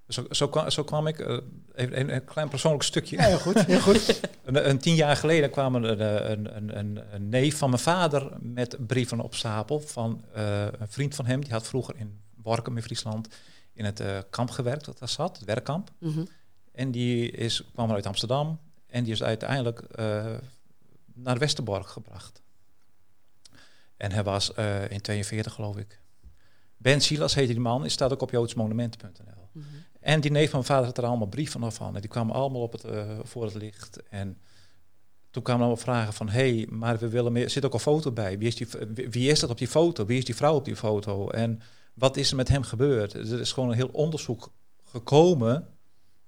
[0.08, 1.38] Zo, zo, kwam, zo kwam ik, eh,
[1.74, 3.16] even een, een klein persoonlijk stukje.
[3.16, 3.64] Ja, heel goed.
[3.64, 4.20] Heel goed.
[4.44, 8.30] Een, een tien jaar geleden kwam een, een, een, een, een neef van mijn vader
[8.40, 11.40] met brieven op stapel van eh, een vriend van hem.
[11.40, 13.28] Die had vroeger in Borkum in Friesland
[13.72, 15.90] in het eh, kamp gewerkt, dat daar zat, het werkkamp.
[15.98, 16.24] Mhm.
[16.72, 20.34] En die is, kwam uit Amsterdam en die is uiteindelijk eh,
[21.14, 22.41] naar Westerbork gebracht.
[24.02, 26.00] En hij was eh, in 42 geloof ik.
[26.76, 29.48] Ben Silas heette die man, die staat ook op joodsmonumenten.nl.
[29.52, 29.66] Mhm.
[30.00, 31.94] En die neef van mijn vader had er allemaal brieven van.
[31.94, 34.02] En die kwamen allemaal op het, eh, voor het licht.
[34.08, 34.38] En
[35.30, 36.28] toen kwamen allemaal vragen van...
[36.28, 37.44] hé, hey, maar we willen meer...
[37.44, 38.38] Er zit ook een foto bij.
[38.38, 38.66] Wie is, die,
[39.10, 40.06] wie- is dat op die foto?
[40.06, 41.28] Wie is die vrouw op die foto?
[41.30, 41.60] En
[41.94, 43.14] wat is er met hem gebeurd?
[43.14, 44.52] Er is gewoon een heel onderzoek
[44.84, 45.68] gekomen.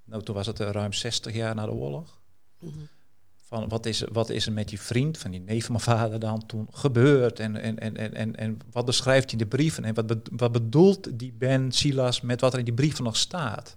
[0.05, 2.21] Nou, toen was het eh, ruim 60 jaar na de oorlog.
[2.59, 2.79] Mhm.
[3.47, 5.85] Van wat is, er- wat is er met die vriend van die neef van mijn
[5.85, 7.39] vader dan toen gebeurd?
[7.41, 9.85] En, en, en, en, en, en wat beschrijft hij in de brieven?
[9.85, 13.17] En wat, be- wat bedoelt die Ben Silas met wat er in die brieven nog
[13.17, 13.77] staat?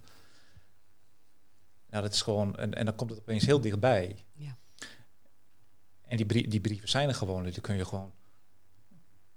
[1.90, 2.56] Nou, dat is gewoon...
[2.56, 4.24] En, en dan komt het opeens heel dichtbij.
[4.34, 4.56] Ja.
[6.02, 7.42] En die, brie- die brieven zijn er gewoon.
[7.44, 8.12] Die kun je gewoon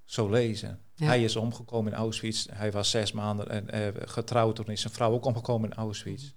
[0.06, 0.80] zo lezen.
[0.94, 1.06] Ja.
[1.06, 2.46] Hij is omgekomen in Auschwitz.
[2.52, 4.56] Hij was zes maanden en, eh, getrouwd.
[4.56, 6.32] Toen is zijn vrouw ook omgekomen in Auschwitz.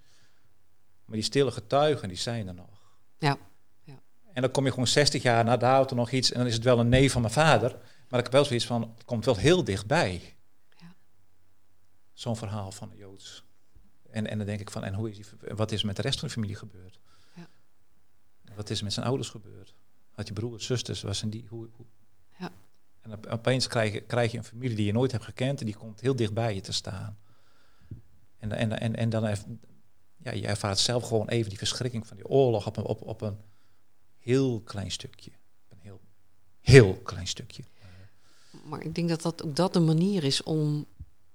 [1.05, 2.93] Maar die stille getuigen, die zijn er nog.
[3.17, 3.37] Ja.
[4.35, 6.31] En dan kom je gewoon 60 jaar na de auto nog iets.
[6.31, 7.71] En dan is het wel een neef van mijn vader.
[8.09, 10.35] Maar ik heb wel zoiets van, het komt wel heel dichtbij.
[10.77, 10.95] Ja.
[12.13, 13.43] Zo'n verhaal van de Joods.
[14.09, 15.25] En, en dan denk ik van, en hoe is die,
[15.55, 16.99] wat is met de rest van de familie gebeurd?
[17.35, 17.47] Ja.
[18.55, 19.73] Wat is met zijn ouders gebeurd?
[20.11, 21.45] Had je broers, zusters, was zijn die?
[21.49, 21.85] Hoe, hoe?
[22.39, 22.51] Ja.
[23.01, 25.65] En op- opeens krijg je, krijg je een familie die je nooit hebt gekend en
[25.65, 27.17] die komt heel dicht bij je te staan.
[28.37, 29.35] En, en, en, en dan
[30.17, 33.21] ja, je ervaart zelf gewoon even die verschrikking van die oorlog op een, op, op
[33.21, 33.37] een
[34.25, 35.31] heel klein stukje.
[35.69, 36.01] Een heel,
[36.61, 37.63] heel klein stukje.
[38.63, 40.85] Maar ik denk dat dat ook dat een manier is om.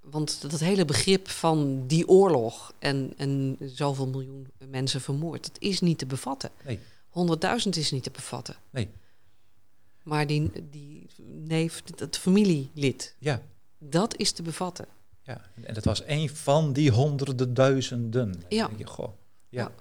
[0.00, 5.80] Want dat hele begrip van die oorlog en, en zoveel miljoen mensen vermoord, dat is
[5.80, 6.50] niet te bevatten.
[6.64, 6.78] Nee.
[7.62, 8.56] 100.000 is niet te bevatten.
[8.70, 8.88] Nee.
[10.02, 13.42] Maar die, die neef, dat familielid, Ja,
[13.78, 14.86] dat is te bevatten.
[15.22, 18.42] Ja, en het was een van die honderden duizenden.
[18.48, 18.70] Ja.
[18.76, 19.12] je, goh,
[19.48, 19.72] ja.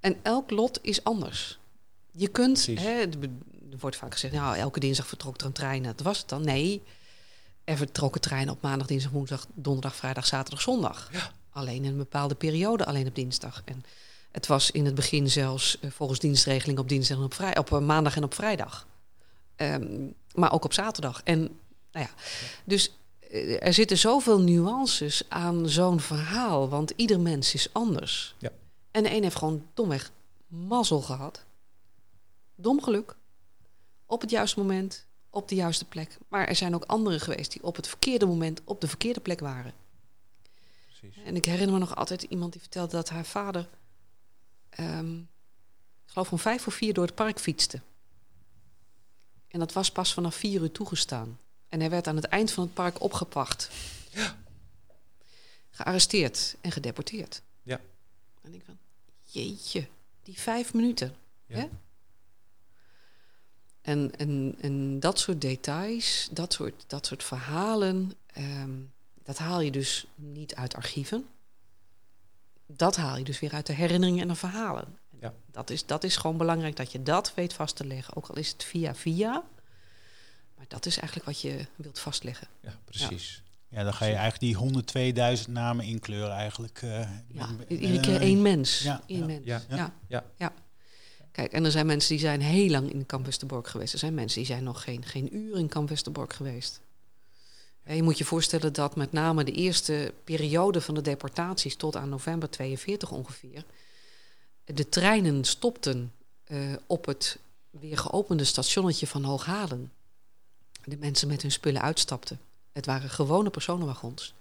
[0.00, 1.58] En elk lot is anders.
[2.16, 5.82] Je kunt, hè, er wordt vaak gezegd, nou, elke dinsdag vertrok er een trein.
[5.82, 6.44] Dat was het dan.
[6.44, 6.82] Nee,
[7.64, 11.10] er vertrokken treinen op maandag, dinsdag, woensdag, donderdag, vrijdag, zaterdag, zondag.
[11.50, 13.62] Alleen in een bepaalde periode, alleen op dinsdag.
[13.64, 13.84] En
[14.30, 17.72] het was in het begin zelfs eh, volgens dienstregeling op dinsdag en op, vrij, op
[17.72, 18.86] eh, maandag en op vrijdag.
[19.56, 21.20] Ehm, maar ook op zaterdag.
[21.24, 21.40] En
[21.92, 22.10] nou ja,
[22.64, 22.92] dus
[23.30, 28.34] eh, er zitten zoveel nuances aan zo'n verhaal, want ieder mens is anders.
[28.38, 28.50] Ja.
[28.90, 30.10] En de een heeft gewoon domweg
[30.46, 31.44] mazzel gehad.
[32.54, 33.16] Dom geluk.
[34.06, 36.18] Op het juiste moment, op de juiste plek.
[36.28, 39.40] Maar er zijn ook anderen geweest die op het verkeerde moment op de verkeerde plek
[39.40, 39.74] waren.
[40.86, 41.22] Precies.
[41.24, 43.68] En ik herinner me nog altijd iemand die vertelde dat haar vader,
[44.68, 47.80] ehm, ik geloof om vijf voor vier door het park fietste.
[49.48, 51.38] En dat was pas vanaf vier uur toegestaan.
[51.68, 53.70] En hij werd aan het eind van het park opgepakt.
[55.70, 57.42] Gearresteerd en gedeporteerd.
[57.62, 57.80] Ja.
[58.42, 58.78] En ik van,
[59.24, 59.86] jeetje,
[60.22, 61.16] die vijf minuten.
[61.46, 61.56] Ja.
[61.56, 61.68] Hè?
[63.84, 68.70] En, en, en dat soort details, dat soort, dat soort verhalen, ehm,
[69.24, 71.26] dat haal je dus niet uit archieven.
[72.66, 74.98] Dat haal je dus weer uit de herinneringen en de verhalen.
[75.20, 75.32] Ja.
[75.50, 78.16] Dat, is, dat is gewoon belangrijk dat je dat weet vast te leggen.
[78.16, 79.42] Ook al is het via via.
[80.56, 82.46] Maar dat is eigenlijk wat je wilt vastleggen.
[82.60, 83.42] Ja, precies.
[83.68, 84.40] Ja, dan ga je eigenlijk
[84.94, 86.82] die 102.000 namen inkleuren eigenlijk.
[86.82, 88.78] eh, Ja, iedere keer één mens.
[88.82, 89.44] ja, Eén ja, mens.
[89.46, 89.62] ja,
[90.08, 90.24] Ja.
[90.36, 90.52] ja.
[91.34, 93.92] Kijk, en er zijn mensen die zijn heel lang in Kamp Westerbork geweest.
[93.92, 96.80] Er zijn mensen die zijn nog geen, geen uur in Kamp Westerbork geweest.
[97.82, 101.96] En je moet je voorstellen dat met name de eerste periode van de deportaties tot
[101.96, 103.64] aan november 42 ongeveer,
[104.64, 106.12] de treinen stopten
[106.44, 107.38] eh, op het
[107.70, 109.92] weer geopende stationnetje van Hooghalen.
[110.84, 112.40] De mensen met hun spullen uitstapten.
[112.72, 114.34] Het waren gewone personenwagons.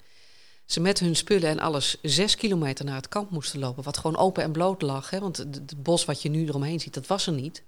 [0.65, 3.83] Ze met hun spullen en alles zes kilometer naar het kamp moesten lopen.
[3.83, 5.09] Wat gewoon open en bloot lag.
[5.09, 5.19] Hè?
[5.19, 7.63] Want het bos wat je nu eromheen ziet, dat was er niet.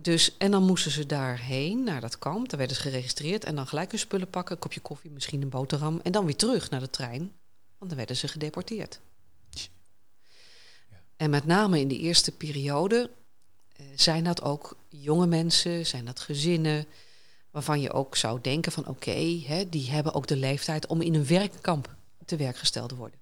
[0.00, 2.48] Dus, en dan moesten ze daarheen, naar dat kamp.
[2.48, 3.44] Daar werden ze geregistreerd.
[3.44, 4.54] En dan gelijk hun spullen pakken.
[4.54, 6.00] Een kopje koffie, misschien een boterham.
[6.02, 7.32] En dan weer terug naar de trein.
[7.78, 9.00] Want dan werden ze gedeporteerd.
[11.16, 13.10] En met name in de eerste periode
[13.76, 16.86] eh, zijn dat ook jonge mensen, zijn dat gezinnen
[17.50, 21.14] waarvan je ook zou denken van oké, hè, die hebben ook de leeftijd om in
[21.14, 21.94] een werkkamp
[22.24, 23.18] te werk gesteld te worden.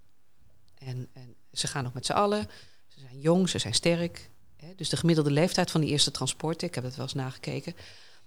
[0.75, 2.49] En, en ze gaan ook met z'n allen,
[2.89, 4.31] ze zijn jong, ze zijn sterk.
[4.57, 7.75] Hè, dus de gemiddelde leeftijd van die eerste transporten, ik heb het wel eens nagekeken,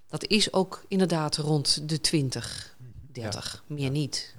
[0.07, 2.77] dat is ook inderdaad rond de 20,
[3.11, 4.35] 30, meer niet.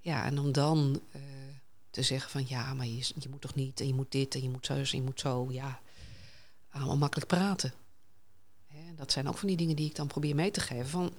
[0.00, 1.20] Ja, en om dan eh,
[1.90, 4.42] te zeggen van ja, maar je, je moet toch niet en je moet dit en
[4.42, 5.80] je moet zo en je moet zo, ja,
[6.70, 7.72] allemaal makkelijk praten.
[8.96, 10.86] Dat zijn ook van die dingen die ik dan probeer mee te geven.
[10.86, 11.12] Van,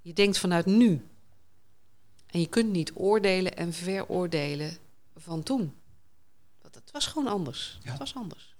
[0.00, 1.06] je denkt vanuit nu.
[2.26, 4.76] En je kunt niet oordelen en veroordelen
[5.16, 5.74] van toen.
[6.62, 7.78] Dat, het was gewoon anders.
[7.82, 7.90] Ja.
[7.90, 8.54] Het was anders.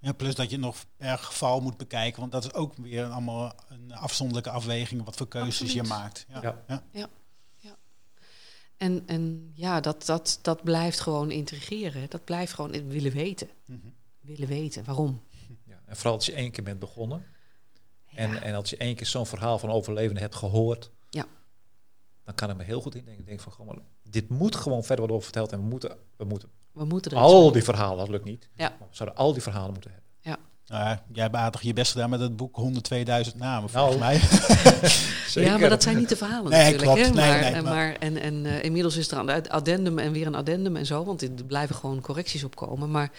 [0.00, 3.54] Ja, plus dat je nog per geval moet bekijken, want dat is ook weer allemaal
[3.68, 5.72] een afzonderlijke afweging wat voor keuzes Absoluut.
[5.72, 6.26] je maakt.
[6.28, 6.62] Ja.
[6.66, 6.82] Ja.
[6.90, 7.08] Ja.
[8.76, 12.10] En, en ja, dat, dat, dat blijft gewoon intrigeren.
[12.10, 13.48] Dat blijft gewoon willen weten.
[13.66, 13.78] Mhm.
[14.20, 14.84] Willen weten.
[14.84, 15.22] Waarom?
[15.64, 15.80] Ja.
[15.84, 17.24] En vooral als je één keer bent begonnen.
[18.18, 18.24] Ja.
[18.24, 20.90] En, en als je één keer zo'n verhaal van overlevenden hebt gehoord.
[21.10, 21.24] Ja.
[22.24, 23.20] Dan kan ik me heel goed indenken.
[23.22, 25.52] Ik denk van, gewoon, dit moet gewoon verder worden over verteld.
[25.52, 28.48] En we moeten, we moeten We moeten al die verhalen, dat lukt niet.
[28.54, 28.68] Ja.
[28.78, 30.06] Maar we zouden al die verhalen moeten hebben.
[30.66, 33.98] Nou ja, jij hebt aardig je best gedaan met het boek 102.000 namen, volgens Nou.
[33.98, 34.20] mij.
[35.34, 37.00] Ja, maar dat zijn niet de verhalen Nee, natuurlijk.
[37.00, 37.14] klopt.
[37.14, 40.12] Nee, maar, nee, en, maar- maar, en, en eh, inmiddels is er een addendum en
[40.12, 41.04] weer een addendum en zo.
[41.04, 42.90] Want er blijven gewoon correcties opkomen.
[42.90, 43.10] Maar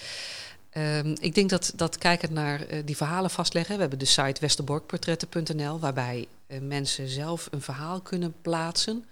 [0.69, 3.75] ehm, ik denk dat, dat kijkend naar eh, die verhalen vastleggen...
[3.75, 5.79] We hebben de site westerborkportretten.nl...
[5.79, 9.05] waarbij eh, mensen zelf een verhaal kunnen plaatsen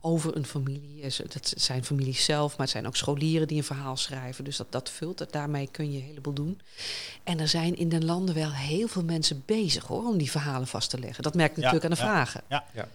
[0.00, 1.02] over een familie.
[1.02, 4.44] Eh, Dat zijn families zelf, maar het zijn ook scholieren die een verhaal schrijven.
[4.44, 5.18] Dus dat, dat vult.
[5.18, 6.60] Dat, daarmee kun je een heleboel doen.
[7.24, 10.66] En er zijn in de landen wel heel veel mensen bezig hoor, om die verhalen
[10.66, 11.22] vast te leggen.
[11.22, 12.02] Dat merk Ja, natuurlijk aan de ja.
[12.02, 12.42] vragen.
[12.48, 12.64] Ja.
[12.74, 12.88] Ja.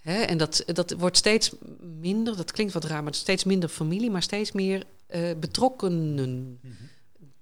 [0.00, 4.10] Hè, en dat, dat wordt steeds minder, dat klinkt wat raar, maar steeds minder familie,
[4.10, 6.60] maar steeds meer eh, betrokkenen.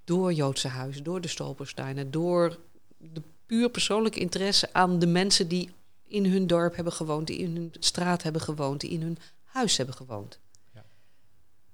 [0.04, 2.58] Door Joodse huizen, door de Stolpersteinen, door
[2.98, 5.70] de puur persoonlijke interesse aan de mensen die
[6.06, 9.76] in hun dorp hebben gewoond, die in hun straat hebben gewoond, die in hun huis
[9.76, 10.38] hebben gewoond.
[10.74, 10.84] Ja.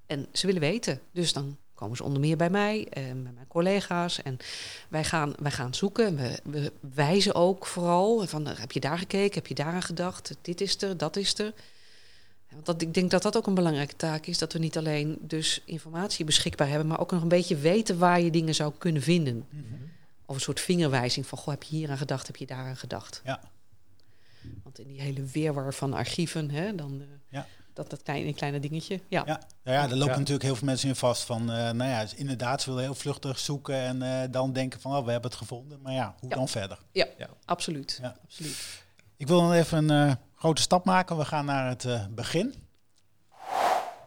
[0.07, 1.01] En ze willen weten.
[1.13, 4.23] Dus dan komen ze onder meer bij mij en bij mijn collega's.
[4.23, 4.39] En
[4.89, 6.07] wij gaan, wij gaan zoeken.
[6.07, 9.83] En we, we wijzen ook vooral van eh, heb je daar gekeken, heb je daaraan
[9.83, 11.53] gedacht, dit is er, dat is er.
[12.53, 14.39] Want dat, ik denk dat dat ook een belangrijke taak is.
[14.39, 18.21] Dat we niet alleen dus informatie beschikbaar hebben, maar ook nog een beetje weten waar
[18.21, 19.47] je dingen zou kunnen vinden.
[20.27, 23.21] Of een soort vingerwijzing van, goh, heb je hier aan gedacht, heb je daaraan gedacht.
[23.25, 23.41] Ja.
[24.63, 27.47] Want in die hele weerwar van archieven, hè, dan eh, Ja.
[27.73, 29.01] dat, dat kleine, kleine dingetje.
[29.09, 29.23] Ja.
[29.27, 30.19] Ja, nou ja, daar lopen Ja.
[30.19, 31.23] natuurlijk heel veel mensen in vast.
[31.23, 34.97] Van, eh, nou ja, inderdaad, ze willen heel vluchtig zoeken en eh, dan denken van,
[34.97, 35.81] oh, we hebben het gevonden.
[35.81, 36.37] Maar ja, hoe Ja.
[36.37, 36.79] dan verder?
[37.45, 37.99] absoluut.
[38.03, 38.17] Ja.
[38.25, 38.80] absoluut.
[39.21, 41.17] Ik wil dan even een eh, grote stap maken.
[41.17, 42.53] We gaan naar het eh, begin.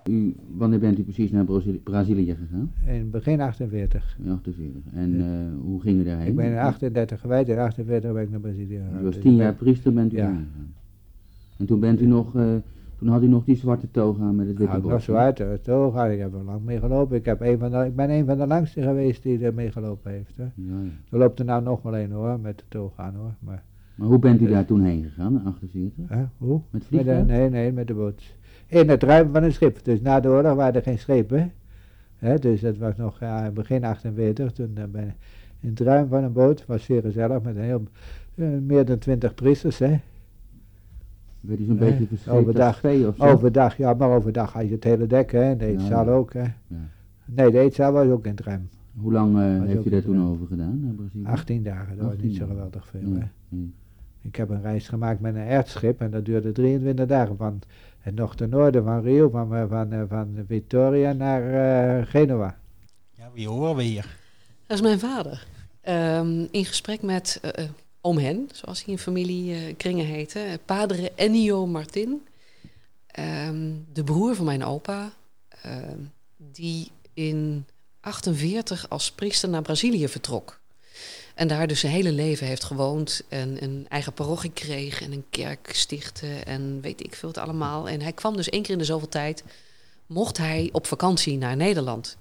[0.09, 2.71] U, wanneer bent u precies naar Brazilië, Brazilië gegaan?
[2.85, 4.17] In begin 48.
[4.23, 4.81] In 48.
[4.93, 6.27] En eh, hoe ging u daarheen?
[6.27, 8.99] Ik ben in 38 gewijd, in 48 ben ik naar Brazilië gegaan.
[9.01, 10.25] U was Dus tien jaar priester, bent u Ja.
[10.25, 10.73] gegaan.
[11.57, 12.45] En toen bent u nog, eh,
[12.97, 16.33] toen had u nog die zwarte toga met het witte Nou, eh, toch, ik heb
[16.33, 17.17] er lang mee gelopen.
[17.17, 19.71] Ik, heb een van de, ik ben een van de langste geweest die er mee
[19.71, 20.37] gelopen heeft.
[20.37, 20.43] Hè.
[20.43, 20.89] Ja, ja.
[21.11, 23.33] Er loopt er nou nog wel een hoor, met de toga aan hoor.
[23.39, 23.63] Maar,
[23.95, 26.09] Maar hoe bent u daar toen heen gegaan, in 48?
[26.09, 26.53] hè, hoe?
[26.53, 27.25] Met Met de, vliegtuig?
[27.25, 28.35] nee, nee, met de boot.
[28.67, 29.83] In het ruim van een schip.
[29.83, 31.51] Dus na de oorlog waren er geen schepen.
[32.17, 34.51] Hè, dus dat was nog ja, begin 48.
[34.51, 35.15] Toen eh, ben
[35.59, 36.65] in het ruim van een boot.
[36.65, 37.83] was zeer gezellig met een heel,
[38.35, 39.79] eh, meer dan twintig priesters.
[39.79, 39.99] Hè.
[41.39, 42.83] Werd u zo'n Nee, beetje verscheept overdag.
[42.83, 43.23] of zo?
[43.23, 45.31] Overdag, ja, maar overdag had je het hele dek.
[45.31, 45.55] Hè.
[45.57, 46.11] De eetzaal ja.
[46.11, 46.33] ook.
[46.33, 46.43] Hè.
[47.25, 48.69] Nee, de eetzaal was ook in het ruim.
[48.95, 51.25] Hoe lang Was heeft u daar toen over gedaan, naar Brazilië?
[51.25, 53.13] 18 dagen, dat was 18 niet zo geweldig veel.
[53.13, 53.57] Hè.
[54.23, 57.37] Ik heb een reis gemaakt met een ertschip en dat duurde 23 dagen.
[57.37, 57.61] Van
[57.99, 61.41] het nog ten noorden van Rio, van, eh, van, eh, van Victoria naar
[61.99, 62.57] eh, Genua.
[63.17, 64.17] Ja, wie horen we hier?
[64.67, 65.45] Dat is mijn vader.
[65.81, 67.69] Ehm, in gesprek met eh, eh,
[68.01, 70.39] oom Hen, zoals hij in familiekringen heette.
[70.39, 72.21] eh, Padre Ennio Martin.
[73.07, 75.11] Ehm, de broer van mijn opa.
[75.61, 75.97] ehm,
[76.37, 77.65] die in
[77.99, 80.61] 48 als priester naar Brazilië vertrok.
[81.33, 83.21] En daar dus zijn hele leven heeft gewoond.
[83.27, 85.01] En een eigen parochie kreeg.
[85.01, 86.27] En een kerk stichtte.
[86.27, 87.89] En weet ik veel het allemaal.
[87.89, 89.43] En hij kwam dus één keer in de zoveel tijd.
[90.05, 92.17] Mocht hij op vakantie naar Nederland.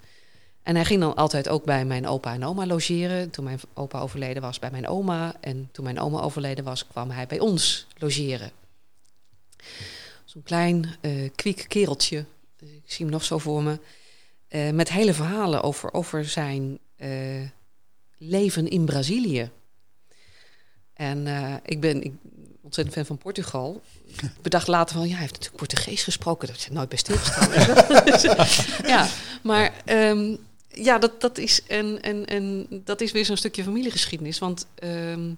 [0.63, 3.29] En hij ging dan altijd ook bij mijn opa en oma logeren.
[3.29, 5.35] Toen mijn opa overleden was, bij mijn oma.
[5.39, 8.51] En toen mijn oma overleden was, kwam hij bij ons logeren.
[10.25, 12.25] Zo'n klein, eh kwiek kereltje.
[12.59, 13.79] Ik zie hem nog zo voor me.
[14.47, 17.09] eh, met hele verhalen over, over zijn eh,
[18.29, 19.49] leven in Brazilië.
[20.93, 22.13] En eh, ik ben ik,
[22.61, 23.81] ontzettend fan van Portugal.
[24.21, 26.47] Ik bedacht later van, ja, hij heeft natuurlijk Portugees gesproken.
[26.47, 27.49] Heb ik nooit bij stilgestaan.
[28.93, 29.07] ja,
[29.43, 30.35] maar ehm,
[30.67, 34.39] ja, dat, dat, is een, een, een, dat is weer zo'n stukje familiegeschiedenis.
[34.39, 35.33] Want ehm,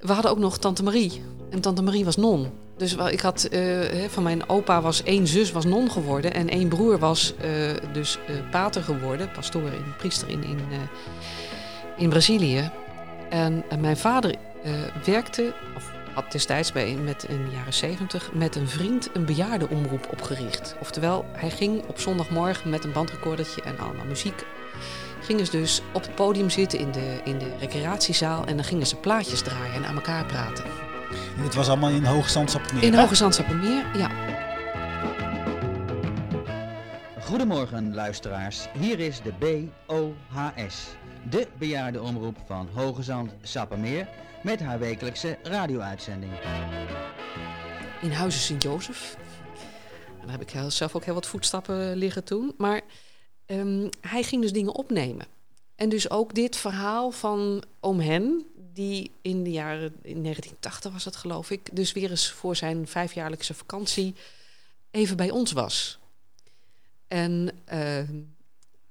[0.00, 1.22] we hadden ook nog Tante Marie.
[1.50, 2.50] En Tante Marie was non.
[2.76, 6.34] Dus ik had eh, van mijn opa was één zus was non geworden.
[6.34, 7.50] En één broer was eh,
[7.92, 8.18] dus
[8.50, 9.30] pater geworden.
[9.30, 10.58] Pastoor in, priester in, in,
[11.96, 12.70] in Brazilië.
[13.30, 14.34] En, mijn vader
[14.64, 14.72] eh,
[15.04, 20.08] werkte, of had destijds bij, met, in de jaren zeventig, met een vriend een bejaardenomroep
[20.10, 20.76] opgericht.
[20.80, 24.46] Oftewel, hij ging op zondagmorgen met een bandrecordertje en allemaal muziek.
[25.20, 28.86] Gingen ze dus op het podium zitten in de, in de recreatiezaal en dan gingen
[28.86, 30.64] ze plaatjes draaien en aan elkaar praten.
[31.36, 32.44] En dit was allemaal in Hoge.
[32.80, 33.00] In hè?
[33.00, 33.44] Hoge
[33.94, 34.10] ja.
[37.20, 40.86] Goedemorgen luisteraars, hier is de BOHS,
[41.30, 44.08] de bejaardenomroep van Hoge Zand Sappemeer
[44.42, 46.32] met haar wekelijkse radio-uitzending.
[48.02, 49.16] in Huizen Sint-Jozef.
[50.20, 52.54] Daar heb ik zelf ook heel wat voetstappen liggen toen.
[52.56, 52.80] Maar
[53.46, 55.26] ehm, hij ging dus dingen opnemen.
[55.74, 61.04] En dus ook dit verhaal van oom Hen, die in de jaren, in 1980 was
[61.04, 64.14] dat geloof ik, dus weer eens voor zijn vijfjaarlijkse vakantie
[64.90, 65.98] even bij ons was.
[67.08, 68.14] En ehm,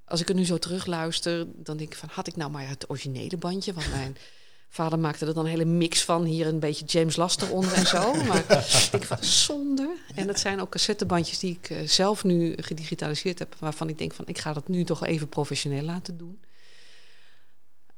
[0.06, 2.90] als ik er nu zo terugluister, dan denk ik van, had ik nou maar het
[2.90, 3.74] originele bandje?
[3.74, 4.18] Want mijn
[4.70, 6.24] vader maakte er dan een hele mix van.
[6.24, 8.14] Hier een beetje James Laster onder en zo.
[8.28, 9.96] Maar ik denk van, zonde.
[10.16, 13.56] En dat zijn ook cassettebandjes die ik eh, zelf nu gedigitaliseerd heb.
[13.60, 16.40] Waarvan ik denk van, ik ga dat nu toch even professioneel laten doen.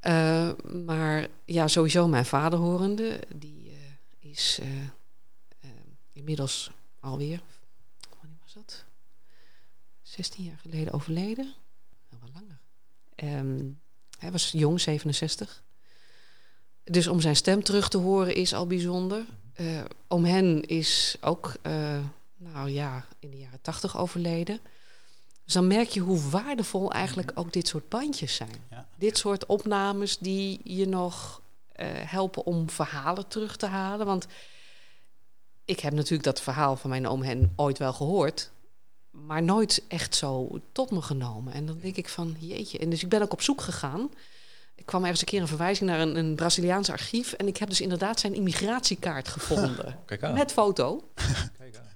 [0.00, 0.50] Eh,
[0.84, 3.20] maar ja, sowieso mijn vader horende.
[3.34, 4.60] Die eh, is
[6.12, 7.40] inmiddels alweer,
[8.20, 8.84] wanneer was dat?
[10.02, 11.54] 16 jaar geleden overleden.
[13.18, 13.60] Ehm,
[14.18, 15.62] hij was jong, 67.
[16.84, 19.24] Dus om zijn stem terug te horen is al bijzonder.
[19.54, 21.98] Eh, om hen is ook, eh,
[22.36, 24.60] nou ja, in de jaren 80 overleden.
[25.44, 28.64] Dus dan merk je hoe waardevol eigenlijk ook dit soort bandjes zijn.
[28.70, 28.86] Ja.
[28.96, 31.40] Dit soort opnames die je nog
[31.72, 34.06] eh, helpen om verhalen terug te halen.
[34.06, 34.26] Want
[35.64, 38.50] ik heb natuurlijk dat verhaal van mijn oom hen ooit wel gehoord.
[39.10, 41.52] Maar nooit echt zo tot me genomen.
[41.52, 42.78] En dan denk ik van, jeetje.
[42.78, 44.10] En dus ik ben ook op zoek gegaan.
[44.74, 47.32] Ik kwam ergens een keer een verwijzing naar een, een Braziliaans archief.
[47.32, 49.98] En ik heb dus inderdaad zijn immigratiekaart gevonden.
[50.06, 50.34] Kijk aan.
[50.34, 51.10] met foto.
[51.58, 51.86] Kijk aan.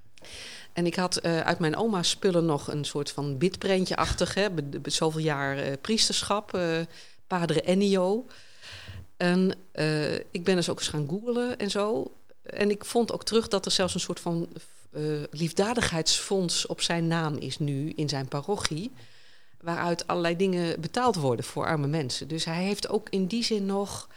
[0.73, 4.37] En ik had eh, uit mijn oma's spullen nog een soort van bidprentje-achtig.
[4.85, 6.81] Zoveel jaar eh, priesterschap, eh
[7.27, 8.27] Padre Ennio.
[9.17, 9.55] En
[10.31, 12.13] ik ben dus ook eens gaan googlen en zo.
[12.43, 14.49] en ik vond ook terug dat er zelfs een soort van
[14.93, 18.93] eh, liefdadigheidsfonds op zijn naam is nu in zijn parochie.
[19.61, 22.29] Waaruit allerlei dingen betaald worden voor arme mensen.
[22.29, 24.09] Dus hij heeft ook in die zin nog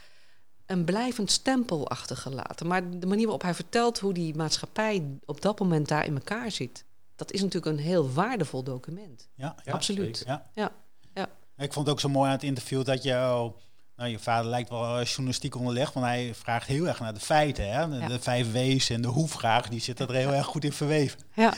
[0.66, 2.66] een blijvend stempel achtergelaten.
[2.66, 6.50] Maar de manier waarop hij vertelt hoe die maatschappij op dat moment daar in elkaar
[6.50, 6.84] zit,
[7.16, 9.28] dat is natuurlijk een heel waardevol document.
[9.34, 10.22] Ja, Ja, Absoluut.
[10.26, 10.50] Ja.
[10.54, 10.72] Ja,
[11.14, 11.28] ja.
[11.56, 13.50] Ik vond het ook zo mooi aan het interview dat je...
[13.96, 17.20] nou, je vader lijkt wel eh, journalistiek onderlegd, want hij vraagt heel erg naar de
[17.20, 17.72] feiten.
[17.72, 17.88] Hè?
[17.88, 18.08] De, Ja.
[18.08, 21.18] de vijf W's en de hoe-vraag, die zitten er heel erg goed in verweven.
[21.34, 21.54] Ja,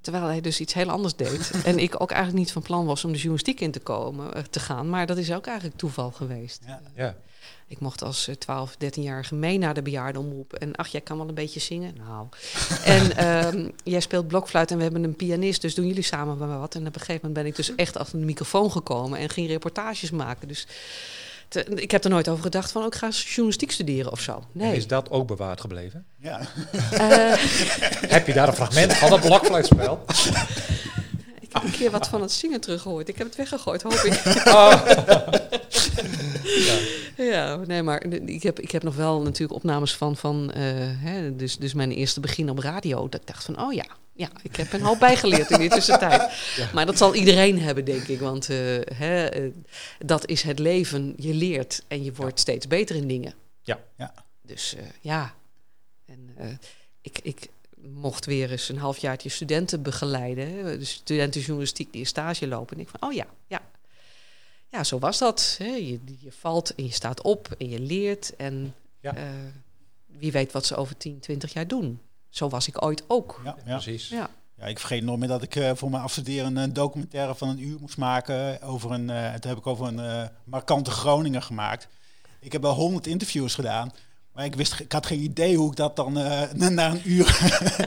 [0.00, 1.50] terwijl hij dus iets heel anders deed.
[1.64, 4.42] en ik ook eigenlijk niet van plan was om de journalistiek in te, komen, eh,
[4.42, 4.90] te gaan.
[4.90, 6.62] Maar dat is ook eigenlijk toeval geweest.
[6.66, 6.80] Ja.
[6.94, 7.16] Ja.
[7.66, 10.52] Ik mocht als eh, 12, 13-jarige mee naar de bejaardenomroep.
[10.52, 11.94] En ach, jij kan wel een beetje zingen.
[12.06, 12.26] Nou.
[12.84, 15.60] En ehm, jij speelt blokfluit en we hebben een pianist.
[15.60, 16.74] Dus doen jullie samen maar wat.
[16.74, 19.18] En op een gegeven moment ben ik dus echt achter de microfoon gekomen.
[19.18, 20.48] En ging reportages maken.
[20.48, 20.66] Dus
[21.50, 22.84] te- ik heb er nooit over gedacht van...
[22.84, 24.32] ook ga journalistiek studeren of zo.
[24.32, 24.76] En Nee.
[24.76, 26.04] is dat ook bewaard gebleven?
[26.18, 26.40] Ja.
[26.90, 27.32] Eh,
[28.10, 30.04] Heb je daar een fragment van het blokfluitspel?
[31.50, 33.08] ik heb een keer wat van het zingen teruggehoord.
[33.08, 34.22] Ik heb het weggegooid, hoop ik.
[37.16, 41.36] Ja, nee, maar ik heb, ik heb nog wel natuurlijk opnames van, van eh, hè,
[41.36, 43.08] dus, dus mijn eerste begin op radio.
[43.08, 46.32] Dat ik dacht van, oh ja, ja, ik heb een hoop bijgeleerd in die tussentijd.
[46.72, 48.20] Maar dat zal iedereen hebben, denk ik.
[48.20, 48.56] Want eh,
[48.94, 49.50] hè, eh,
[49.98, 51.12] dat is het leven.
[51.16, 53.34] Je leert en je wordt steeds beter in dingen.
[53.62, 53.78] Ja.
[53.96, 54.14] Ja.
[54.42, 55.34] Dus eh, ja.
[56.06, 56.46] En eh,
[57.00, 57.48] ik, ik
[57.82, 60.48] mocht weer eens een halfjaartje studenten begeleiden.
[60.54, 62.76] hè, De studentenjournalistiek die een stage lopen.
[62.76, 63.60] En ik van, oh ja, ja.
[64.68, 65.54] Ja, zo was dat.
[65.58, 65.64] Hè.
[65.64, 68.36] Je, je valt en je staat op en je leert.
[68.36, 69.14] En Ja.
[69.16, 69.24] eh,
[70.06, 72.00] wie weet wat ze over 10, 20 jaar doen.
[72.28, 73.40] Zo was ik ooit ook.
[73.44, 73.72] Ja, ja.
[73.78, 74.08] Precies.
[74.08, 74.30] Ja.
[74.56, 77.62] Ja, ik vergeet nooit meer dat ik eh, voor mijn afstuderen een documentaire van een
[77.62, 81.88] uur moest maken over een, eh toen heb ik over een eh, markante Groninger gemaakt.
[82.40, 83.92] Ik heb wel honderd interviews gedaan,
[84.34, 87.38] maar ik wist, ik had geen idee hoe ik dat dan eh, na een uur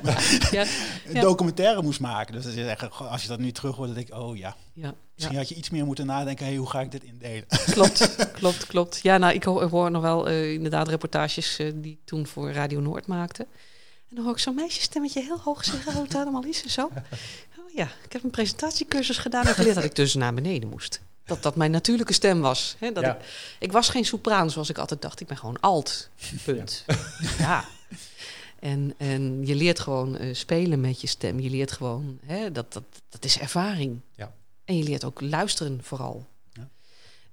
[0.52, 0.66] Ja,
[1.06, 2.34] een documentaire moest maken.
[2.34, 4.38] Dus dat is echt, goh, als je dat nu terug hoort, dan denk ik, oh
[4.38, 7.46] ja, ja, misschien had je iets meer moeten nadenken, hey, hoe ga ik dit indelen?
[7.74, 9.00] klopt, klopt, klopt.
[9.02, 12.28] Ja, nou, ik hoor, ik hoor nog wel eh, inderdaad reportages eh, die ik toen
[12.28, 13.48] voor Radio Noord maakte.
[14.10, 16.90] En dan hoor ik zo'n meisjesstemmetje heel hoog zeggen hoe het allemaal is en zo.
[17.60, 21.02] Oh ja, ik heb een presentatiecursus gedaan en geleerd dat ik dus naar beneden moest.
[21.26, 22.76] Dat dat mijn natuurlijke stem was.
[22.80, 22.92] Hè?
[22.92, 23.16] Dat Ja.
[23.16, 23.22] ik,
[23.60, 25.20] ik was geen sopraan zoals ik altijd dacht.
[25.20, 26.10] Ik ben gewoon alt.
[26.44, 26.86] Punt.
[27.38, 27.66] Ja.
[28.60, 31.40] En, en je leert gewoon eh, spelen met je stem.
[31.40, 34.00] Je leert gewoon, hè, dat, dat, dat is ervaring.
[34.16, 34.34] Ja.
[34.66, 36.26] En je leert ook luisteren vooral.
[36.52, 36.70] Ja.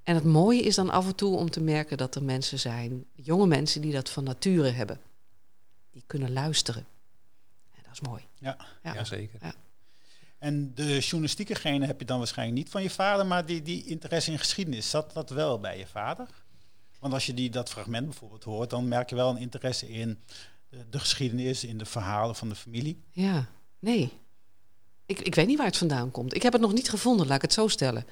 [0.03, 3.05] En het mooie is dan af en toe om te merken dat er mensen zijn,
[3.15, 5.01] jonge mensen, die dat van nature hebben.
[5.93, 6.87] Die kunnen luisteren.
[7.75, 8.23] En dat is mooi.
[8.39, 8.57] Ja.
[8.83, 8.95] Ja.
[8.95, 9.39] Jazeker.
[10.41, 13.87] En de journalistieke gene heb je dan waarschijnlijk niet van je vader, maar die, die
[13.87, 16.27] interesse in geschiedenis, zat dat wel bij je vader?
[16.99, 20.19] Want als je die, dat fragment bijvoorbeeld hoort, dan merk je wel een interesse in
[20.69, 23.03] de, de geschiedenis, in de verhalen van de familie.
[23.11, 23.47] Ja,
[23.79, 24.13] nee.
[25.07, 26.35] Ik, ik weet niet waar het vandaan komt.
[26.35, 28.05] Ik heb het nog niet gevonden, laat ik het zo stellen.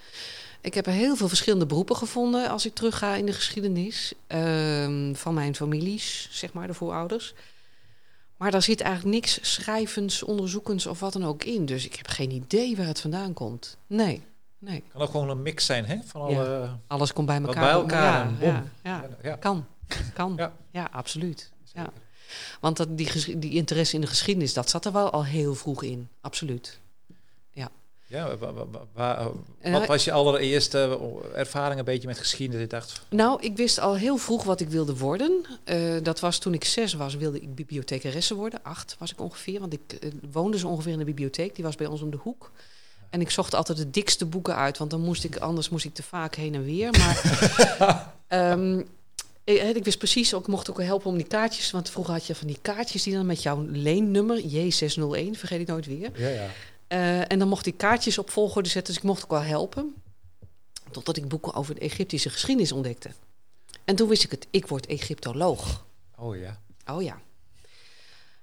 [0.61, 4.13] Ik heb er heel veel verschillende beroepen gevonden als ik terugga in de geschiedenis.
[4.27, 7.35] ehm, van mijn families, zeg maar, de voorouders.
[8.39, 11.67] Maar daar zit eigenlijk niks schrijvends, onderzoekends of wat dan ook in.
[11.67, 13.77] Dus ik heb geen idee waar het vandaan komt.
[13.87, 14.23] Nee,
[14.59, 14.83] nee.
[14.93, 15.99] Kan ook gewoon een mix zijn hè?
[16.05, 16.71] van alle...
[16.87, 17.63] Alles komt bij elkaar.
[17.63, 18.31] bij elkaar
[18.83, 19.37] Ja, ja.
[19.37, 19.67] Kan,
[20.15, 20.51] kan.
[20.71, 20.89] Ja.
[20.93, 21.51] Absoluut.
[21.73, 21.91] Ja.
[22.61, 25.83] Want dat, die, die interesse in de geschiedenis, dat zat er wel al heel vroeg
[25.83, 26.09] in.
[26.21, 26.81] Absoluut.
[28.11, 29.31] Ja, wa- wa- wa- wa-
[29.61, 30.99] En wat was je allereerste
[31.35, 32.63] ervaring een beetje met geschiedenis?
[32.63, 35.45] Ik dacht, Nou, ik wist al heel vroeg wat ik wilde worden.
[35.65, 38.61] Eh, dat was toen ik zes was, wilde ik bibliothecaresse worden.
[38.63, 41.55] Acht was ik ongeveer, want ik eh, woonde zo ongeveer in de bibliotheek.
[41.55, 42.51] Die was bij ons om de hoek.
[43.11, 45.95] En ik zocht altijd de dikste boeken uit, want dan moest ik, anders moest ik
[45.95, 46.91] te vaak heen en weer.
[46.91, 48.79] Maar ehm,
[49.45, 51.71] ik, ik wist precies, ook, ik mocht ook helpen om die kaartjes.
[51.71, 55.67] Want vroeger had je van die kaartjes die dan met jouw leennummer, J601, vergeet ik
[55.67, 56.11] nooit weer.
[56.15, 56.47] ja, ja.
[56.89, 59.95] Eh, en dan mocht ik kaartjes op volgorde zetten, dus ik mocht ook wel helpen.
[60.91, 63.11] Totdat ik boeken over de Egyptische geschiedenis ontdekte.
[63.85, 65.85] En toen wist ik het, ik word Egyptoloog.
[66.17, 66.61] Oh ja.
[66.87, 67.21] Oh ja.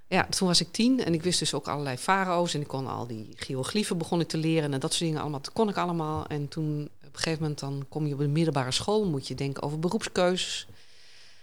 [0.08, 2.54] Ja, toen was ik tien en ik wist dus ook allerlei farao's.
[2.54, 5.42] En ik kon al die geogliefen begon ik te leren en dat soort dingen allemaal.
[5.42, 6.28] Dat kon ik allemaal.
[6.28, 9.36] En toen op een gegeven moment dan kom je op een middelbare school, moet je
[9.36, 10.68] denken over beroepskeuzes.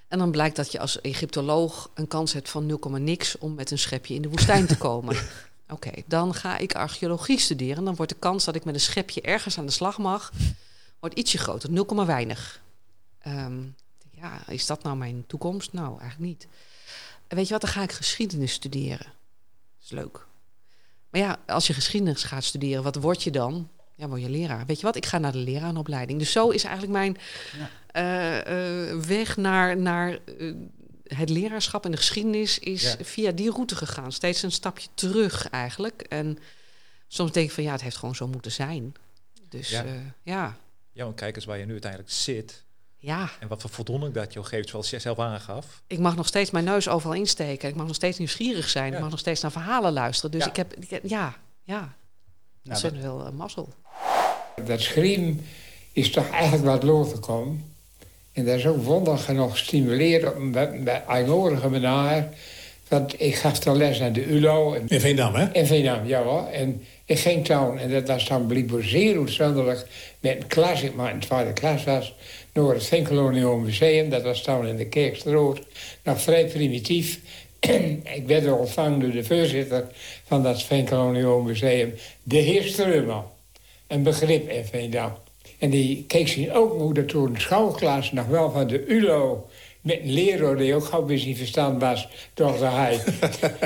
[0.08, 3.70] En dan blijkt dat je als Egyptoloog een kans hebt van 0, niks om met
[3.70, 5.16] een schepje in de woestijn te komen.
[5.72, 7.84] Oké, dan ga ik archeologie studeren.
[7.84, 10.32] Dan wordt de kans dat ik met een schepje ergens aan de slag mag,
[11.00, 12.62] wordt ietsje groter, 0, weinig.
[13.18, 13.62] Ehm,
[14.10, 15.72] ja, is dat nou mijn toekomst?
[15.72, 16.46] Nou, eigenlijk niet.
[17.26, 19.06] En weet je wat, dan ga ik geschiedenis studeren.
[19.06, 20.26] Dat is leuk.
[21.10, 23.68] Maar ja, als je geschiedenis gaat studeren, wat word je dan?
[23.94, 24.66] Ja, word je leraar.
[24.66, 26.18] Weet je wat, ik ga naar de lerarenopleiding.
[26.18, 27.16] Dus zo is eigenlijk mijn
[27.58, 27.70] Ja.
[27.86, 30.54] eh, eh, weg naar, naar eh,
[31.14, 32.96] het leraarschap en de geschiedenis is Ja.
[33.04, 34.12] via die route gegaan.
[34.12, 36.00] Steeds een stapje terug eigenlijk.
[36.02, 36.38] En
[37.08, 38.94] soms denk ik van ja, het heeft gewoon zo moeten zijn.
[39.48, 39.82] Dus Ja.
[39.82, 39.92] ja,
[40.22, 40.56] ja,
[40.92, 42.64] Ja, want kijk eens waar je nu uiteindelijk zit.
[42.98, 43.30] ja.
[43.40, 45.82] En wat voor voldoening dat je geeft, zoals je zelf aangaf.
[45.86, 47.68] ik mag nog steeds mijn neus overal insteken.
[47.68, 48.88] Ik mag nog steeds nieuwsgierig zijn.
[48.90, 48.94] Ja.
[48.94, 50.30] Ik mag nog steeds naar verhalen luisteren.
[50.30, 50.50] Dus Ja.
[50.50, 51.94] ik heb, ik heb- ja, ja, Nou,
[52.68, 53.68] ontzettend wel een mazzel.
[54.64, 55.46] Dat schreeuwen
[55.92, 57.71] is toch eigenlijk wat los te komen.
[58.32, 61.02] En dat is ook wonderlijk genoeg een bij- bij
[61.70, 62.28] manier.
[62.88, 64.72] Want ik gaf dan les aan de ULO.
[64.72, 65.46] En, In Veendam, hè?
[65.52, 66.46] in Veendam, ja hoor.
[66.46, 69.86] En ik ging toen, en dat was dan blijkbaar zeer uitzonderlijk...
[70.20, 72.14] met een klas, ik maar in de tweede klas was...
[72.52, 74.10] naar het Vincolonium Museum.
[74.10, 75.60] Dat was toen in de Kerkstroot.
[76.04, 77.18] Nog vrij primitief.
[78.18, 79.86] ik werd er ontvangen door de voorzitter
[80.26, 81.94] van dat Vincolonium Museum.
[82.22, 83.24] De heer Streuman.
[83.86, 85.12] Een begrip in Veendam.
[85.62, 89.48] En die keek zien ook hoe dat toen de schoolklas nog wel van de ULO...
[89.80, 92.08] met een leraar die ook gauw weer niet verstand was...
[92.34, 93.00] door dat hij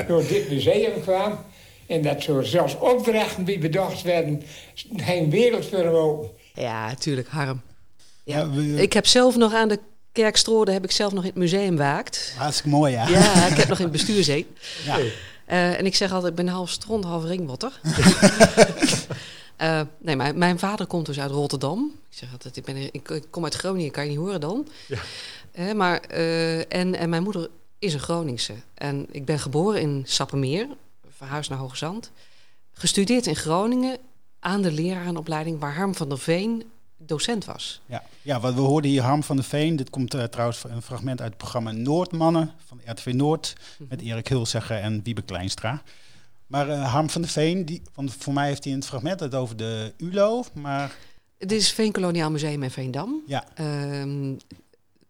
[0.07, 1.39] door dit museum kwam.
[1.87, 4.43] En dat zo zelfs opdrachten die bedacht werden...
[4.95, 6.29] geen wereld voor hem open.
[6.53, 7.61] Ja, tuurlijk, Harm.
[8.23, 8.37] Ja.
[8.37, 9.79] Ja, we- Ik heb zelf nog aan de
[10.11, 12.33] Kerkstrode heb ik zelf nog in het museum waakt.
[12.37, 13.07] Hartstikke mooi, ja.
[13.09, 14.55] Ja, ik heb nog in het bestuur gezeten.
[14.85, 14.97] Ja.
[15.45, 17.79] Eh, en ik zeg altijd, ik ben half stront, half ringbotter.
[19.57, 21.91] Eh, nee, mijn, mijn vader komt dus uit Rotterdam.
[22.09, 24.67] Ik zeg altijd, ik, ben, ik, ik kom uit Groningen, kan je niet horen dan.
[24.87, 24.97] Ja.
[25.51, 27.49] Eh, maar, eh, en, en mijn moeder
[27.79, 28.53] is een Groningse.
[28.73, 30.67] En ik ben geboren in Sappemeer,
[31.09, 32.11] verhuisd naar Hoogezand.
[32.71, 33.97] Gestudeerd in Groningen
[34.39, 36.63] aan de lerarenopleiding waar Harm van der Veen
[36.97, 37.81] docent was.
[37.85, 39.75] Ja, ja wat we hoorden hier Harm van der Veen.
[39.75, 43.55] Dit komt eh, trouwens een fragment uit het programma Noordmannen van RTV Noord.
[43.89, 45.81] Met Erik Hulsegger en Wiebe Kleinstra.
[46.47, 49.19] Maar eh, Harm van der Veen, die, want voor mij heeft hij in het fragment
[49.19, 50.43] het over de ULO.
[50.53, 50.95] Maar
[51.37, 53.21] Het is Veenkoloniaal Museum in Veendam.
[53.25, 54.33] ja, Ehm,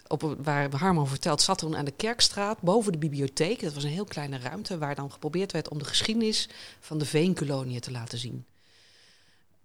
[0.08, 3.62] op, waar Harm over vertelt, zat toen aan de Kerkstraat boven de bibliotheek.
[3.62, 7.06] Dat was een heel kleine ruimte waar dan geprobeerd werd om de geschiedenis van de
[7.06, 8.46] Veenkoloniën te laten zien.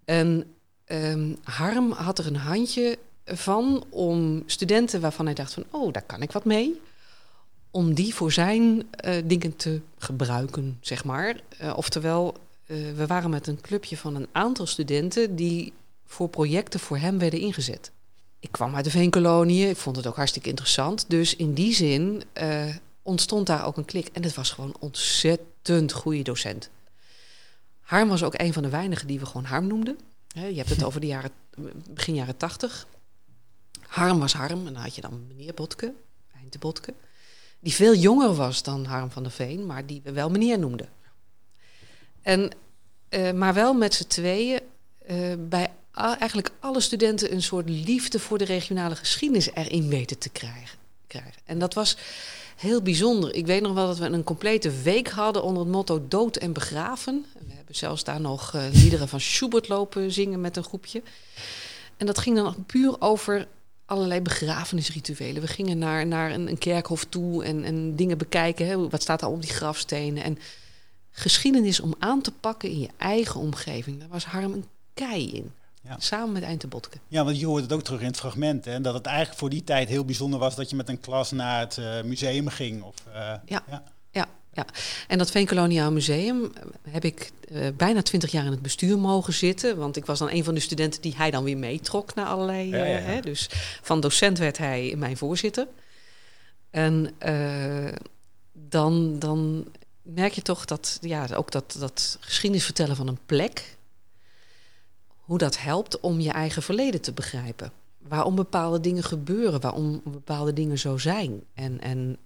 [0.05, 0.55] En
[0.85, 6.03] ehm, Harm had er een handje van om studenten waarvan hij dacht van, oh, daar
[6.03, 6.81] kan ik wat mee.
[7.75, 11.41] Om die voor zijn eh, dingen te gebruiken, zeg maar.
[11.59, 15.73] Eh, oftewel, eh, we waren met een clubje van een aantal studenten die
[16.07, 17.91] voor projecten voor hem werden ingezet.
[18.39, 21.05] Ik kwam uit de Veenkoloniën, ik vond het ook hartstikke interessant.
[21.09, 22.23] Dus in die zin
[23.03, 24.09] ontstond daar ook een klik.
[24.12, 26.70] En het was gewoon ontzettend goede docent.
[27.81, 29.99] Harm was ook een van de weinigen die we gewoon Harm noemden.
[30.29, 31.31] Je hebt het over de jaren,
[31.91, 32.87] begin jaren tachtig.
[33.81, 35.95] Harm was Harm en dan had je dan meneer Botke,
[36.35, 36.95] Einde Botke.
[37.63, 40.89] Die veel jonger was dan Harm van der Veen, maar die we wel meneer noemden.
[42.23, 42.51] En,
[43.09, 44.61] eh, maar wel met z'n tweeën
[45.07, 50.29] eh, bij eigenlijk alle studenten een soort liefde voor de regionale geschiedenis erin weten te
[50.29, 50.79] krijgen.
[51.07, 51.41] krijgen.
[51.45, 51.97] En dat was
[52.57, 53.35] heel bijzonder.
[53.35, 56.53] Ik weet nog wel dat we een complete week hadden onder het motto dood en
[56.53, 57.27] begraven.
[57.33, 61.03] We hebben zelfs daar nog eh, liederen van Schubert lopen zingen met een groepje.
[61.97, 63.49] En dat ging dan puur over
[63.85, 65.43] allerlei begrafenisrituelen.
[65.43, 68.66] We gingen naar, naar een, een kerkhof toe en, en dingen bekijken.
[68.66, 68.89] Hè.
[68.89, 70.22] Wat staat daar op die grafstenen?
[70.22, 70.39] En
[71.11, 73.99] geschiedenis om aan te pakken in je eigen omgeving.
[74.01, 74.64] Daar was Harm een
[74.95, 75.53] kei in.
[75.85, 75.97] Ja.
[75.99, 76.99] Samen met Einde Botke.
[77.09, 78.64] ja, want je hoort het ook terug in het fragment.
[78.64, 81.30] Hè, dat het eigenlijk voor die tijd heel bijzonder was dat je met een klas
[81.30, 82.83] naar het eh, museum ging.
[82.83, 83.62] Of, eh, Ja.
[83.70, 83.83] ja.
[84.11, 84.66] Ja, ja.
[85.09, 89.32] En dat Veenkoloniaal Museum eh, heb ik eh, bijna twintig jaar in het bestuur mogen
[89.32, 89.76] zitten.
[89.76, 92.68] Want ik was dan een van de studenten die hij dan weer meetrok naar allerlei.
[92.68, 92.98] Ja, ja, ja.
[92.98, 93.48] eh, Hè, dus
[93.82, 95.66] van docent werd hij mijn voorzitter.
[96.70, 97.14] En
[98.53, 99.66] dan, dan
[100.03, 103.76] merk je toch dat, ja, ook dat, dat geschiedenis vertellen van een plek.
[105.07, 107.72] Hoe dat helpt om je eigen verleden te begrijpen.
[107.98, 111.42] Waarom bepaalde dingen gebeuren, waarom bepaalde dingen zo zijn.
[111.55, 112.18] En, en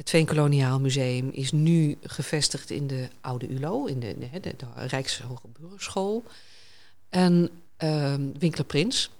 [0.00, 6.22] het Veenkoloniaal Museum is nu gevestigd in de Oude ULO, in de, de, de, de.
[7.08, 9.10] En ehm Winkler Prins.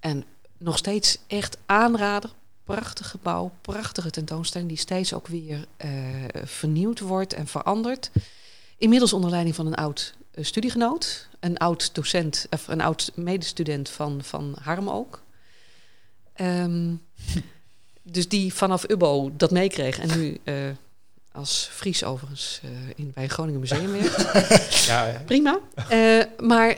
[0.00, 0.24] En
[0.56, 2.30] nog steeds echt aanrader.
[2.64, 5.90] Prachtig gebouw, prachtige tentoonstelling die steeds ook weer eh,
[6.44, 8.10] vernieuwd wordt en verandert.
[8.78, 13.88] Inmiddels onder leiding van een oud eh, studiegenoot, een oud docent, of een oud medestudent
[13.88, 15.22] van, van Harm ook.
[16.32, 16.94] Ehm,
[18.10, 20.54] dus die vanaf UBO dat meekreeg en nu eh,
[21.32, 24.16] als Fries overigens eh, in, bij Groningen Museum werkt.
[24.86, 25.22] Ja, ja.
[25.26, 25.58] Prima.
[25.88, 26.76] Eh, maar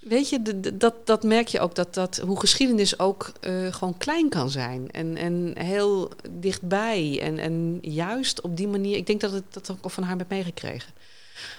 [0.00, 3.32] weet je, de- de- dat, dat merk je ook, dat, dat hoe geschiedenis ook
[3.70, 4.90] gewoon klein kan zijn.
[4.90, 7.18] En, en heel dichtbij.
[7.22, 10.28] En, en juist op die manier, ik denk dat het dat ook van haar heb
[10.28, 10.92] meegekregen.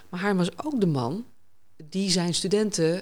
[0.10, 1.26] Maar haar was ook de man
[1.90, 3.02] die zijn studenten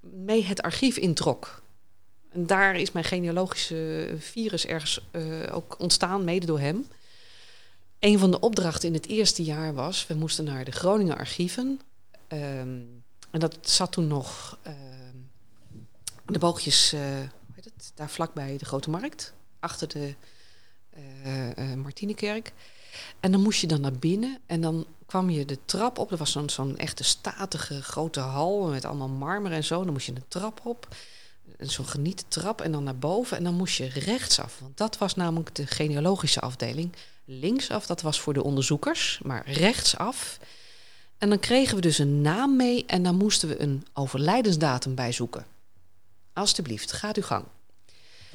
[0.00, 1.62] mee het archief introk.
[2.34, 6.86] En daar is mijn genealogische virus ergens eh, ook ontstaan, mede door hem.
[7.98, 11.80] Een van de opdrachten in het eerste jaar was, we moesten naar de Groningen archieven.
[12.28, 12.80] Ehm,
[13.30, 15.16] en dat zat toen nog ehm,
[16.26, 20.14] de boogjes, eh, hoe heet het, daar vlakbij de Grote Markt, achter de
[21.54, 22.52] eh, Martinekerk.
[23.20, 26.10] En dan moest je dan naar binnen en dan kwam je de trap op.
[26.10, 29.84] Er was zo'n zo'n echte statige grote hal met allemaal marmer en zo.
[29.84, 30.88] Dan moest je een trap op,
[31.58, 33.36] zo'n genieten trap en dan naar boven.
[33.36, 36.92] En dan moest je rechtsaf, want dat was namelijk de genealogische afdeling.
[37.24, 40.38] Linksaf, dat was voor de onderzoekers, maar rechtsaf.
[41.18, 45.46] En dan kregen we dus een naam mee en dan moesten we een overlijdensdatum bijzoeken.
[46.32, 47.44] Alsjeblieft, gaat uw gang.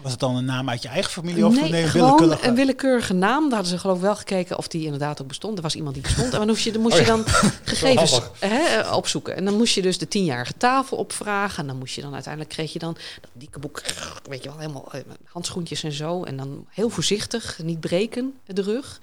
[0.01, 2.47] Was het dan een naam uit je eigen familie of nee, nee, een willekeurige?
[2.47, 3.43] een willekeurige naam.
[3.43, 5.57] Daar hadden ze geloof ik wel gekeken of die inderdaad ook bestond.
[5.57, 6.33] Er was iemand die bestond.
[6.33, 7.15] En dan moest je, dan, moest Oh je ja.
[7.15, 7.25] dan
[7.63, 9.35] gegevens hè, opzoeken.
[9.35, 11.59] En dan moest je dus de tienjarige tafel opvragen.
[11.59, 13.81] En dan moest je dan uiteindelijk kreeg je dan dat dikke boek.
[14.23, 16.23] Weet je wel, helemaal eh, handschoentjes en zo.
[16.23, 18.99] En dan heel voorzichtig, niet breken de rug.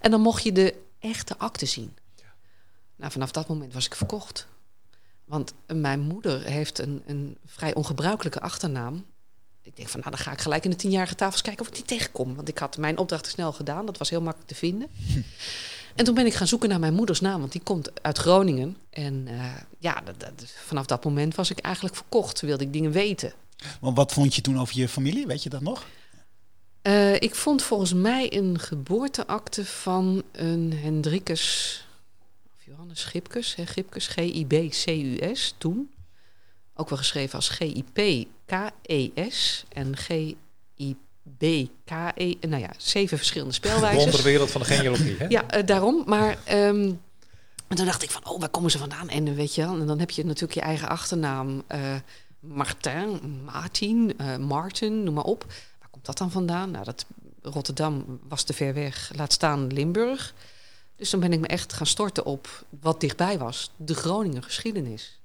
[0.00, 1.96] En dan mocht je de echte akte zien.
[2.96, 4.46] Nou, vanaf dat moment was ik verkocht.
[5.24, 9.04] Want mijn moeder heeft een, een vrij ongebruikelijke achternaam.
[9.66, 11.74] Ik denk van, nou, dan ga ik gelijk in de tienjarige tafels kijken of ik
[11.74, 12.34] die tegenkom.
[12.34, 13.86] Want ik had mijn opdrachten snel gedaan.
[13.86, 14.88] Dat was heel makkelijk te vinden.
[15.94, 17.40] En toen ben ik gaan zoeken naar mijn moeders naam.
[17.40, 18.76] Want die komt uit Groningen.
[18.90, 22.40] En eh, ja, dat, dat- vanaf dat moment was ik eigenlijk verkocht.
[22.40, 23.32] Wilde ik dingen weten.
[23.80, 25.26] Want wat vond je toen over je familie?
[25.26, 25.86] Weet je dat nog?
[26.82, 31.84] Eh, ik vond volgens mij een geboorteakte van een Hendrikus...
[32.56, 33.54] Of Johannes Gipkes.
[33.54, 35.90] Hè, Gipkes, G-I-B-C-U-S, toen.
[36.74, 37.48] Ook wel geschreven als
[38.46, 39.64] G-I-P-K-E-S.
[39.68, 40.36] En G-I-B-K-E...
[42.40, 44.04] Nou ja, zeven verschillende spelwijzes.
[44.04, 45.26] Wonderwereld van de genealogie, hè?
[45.28, 46.02] Ja, eh, daarom.
[46.06, 46.92] Maar ehm,
[47.68, 49.08] en toen dacht ik van, oh, waar komen ze vandaan?
[49.08, 51.62] En weet je wel, en dan heb je natuurlijk je eigen achternaam.
[51.66, 51.94] eh
[52.40, 55.44] Martin, Martin, eh, Martin, noem maar op.
[55.80, 56.70] Waar komt dat dan vandaan?
[56.70, 57.06] Nou, dat
[57.42, 59.10] Rotterdam was te ver weg.
[59.16, 60.34] Laat staan Limburg.
[60.96, 63.70] Dus dan ben ik me echt gaan storten op wat dichtbij was.
[63.76, 65.20] De Groninger geschiedenis.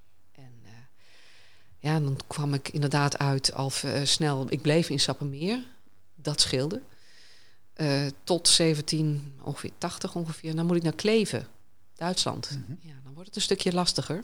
[1.81, 4.45] Ja, dan kwam ik inderdaad uit al eh, snel.
[4.49, 5.63] Ik bleef in Sappemeer.
[6.15, 6.81] Dat scheelde.
[7.73, 10.55] Eh, tot 17, ongeveer 80 ongeveer.
[10.55, 11.47] Dan moet ik naar Kleven,
[11.95, 12.49] Duitsland.
[12.81, 14.23] Ja, dan wordt het een stukje lastiger.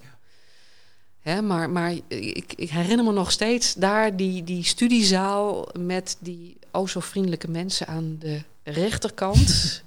[1.19, 6.57] Hè, maar maar ik, ik herinner me nog steeds daar die, die studiezaal met die
[6.71, 9.81] o zo vriendelijke mensen aan de rechterkant.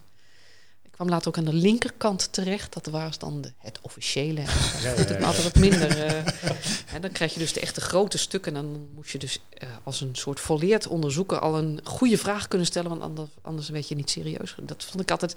[1.00, 2.72] kwam later ook aan de linkerkant terecht.
[2.72, 4.40] Dat was dan de, het officiële.
[4.40, 6.04] En dat Ja, altijd wat minder.
[6.04, 6.22] eh,
[6.92, 8.56] hè, dan krijg je dus de echte grote stukken.
[8.56, 12.48] En dan moest je dus eh, als een soort volleerd onderzoeker al een goede vraag
[12.48, 12.88] kunnen stellen.
[12.90, 14.54] Want anders, anders weet je niet serieus.
[14.62, 15.32] Dat vond ik altijd.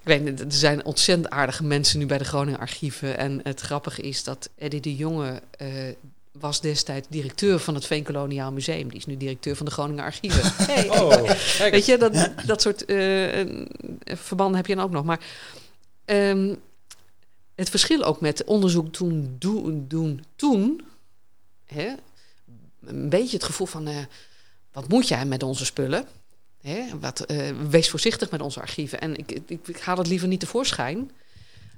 [0.00, 3.18] Ik weet niet, er zijn ontzettend aardige mensen nu bij de Groningen Archieven.
[3.18, 5.68] En het grappige is dat Eddie de Jonge eh,
[6.32, 8.88] was destijds directeur van het Veenkoloniaal Museum.
[8.88, 10.52] Die is nu directeur van de Groningen Archieven.
[10.66, 11.30] Hey, Oh,
[11.70, 13.46] weet je, dat, dat soort eh,
[14.04, 15.04] verbanden heb je dan ook nog.
[15.04, 15.20] Maar
[16.04, 16.54] ehm,
[17.54, 20.82] het verschil ook met onderzoek toen doen, doen toen...
[21.64, 21.94] Hè,
[22.84, 23.86] een beetje het gevoel van...
[23.86, 23.96] eh,
[24.72, 26.06] wat moet jij met onze spullen?
[26.60, 29.00] Hè, wat, eh, wees voorzichtig met onze archieven.
[29.00, 31.10] En ik, ik, ik haal het liever niet tevoorschijn.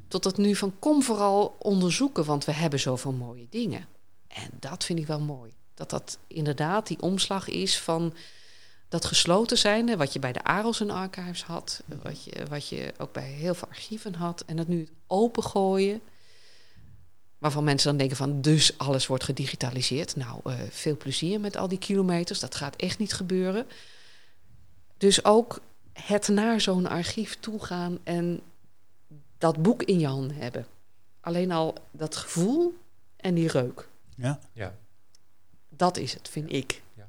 [0.09, 3.87] Tot het nu van kom vooral onderzoeken, want we hebben zoveel mooie dingen.
[4.35, 5.53] En dat vind ik wel mooi.
[5.75, 8.15] Dat dat inderdaad die omslag is van
[8.89, 12.93] dat gesloten zijnde, wat je bij de Arels en Archives had, wat je, wat je
[12.99, 16.01] ook bij heel veel archieven had, en dat nu opengooien.
[17.39, 20.17] Waarvan mensen dan denken van, dus alles wordt gedigitaliseerd.
[20.17, 22.41] Nou, eh, veel plezier met al die kilometers.
[22.41, 23.67] Dat gaat echt niet gebeuren.
[24.99, 25.61] Dus ook
[25.93, 28.41] het naar zo'n archief toe gaan en
[29.39, 30.67] dat boek in je handen hebben.
[31.21, 32.75] Alleen al dat gevoel
[33.17, 33.89] en die reuk.
[34.17, 34.39] Ja.
[34.53, 34.75] Ja.
[35.69, 36.83] Dat is het, vind ik.
[36.97, 37.09] Ja.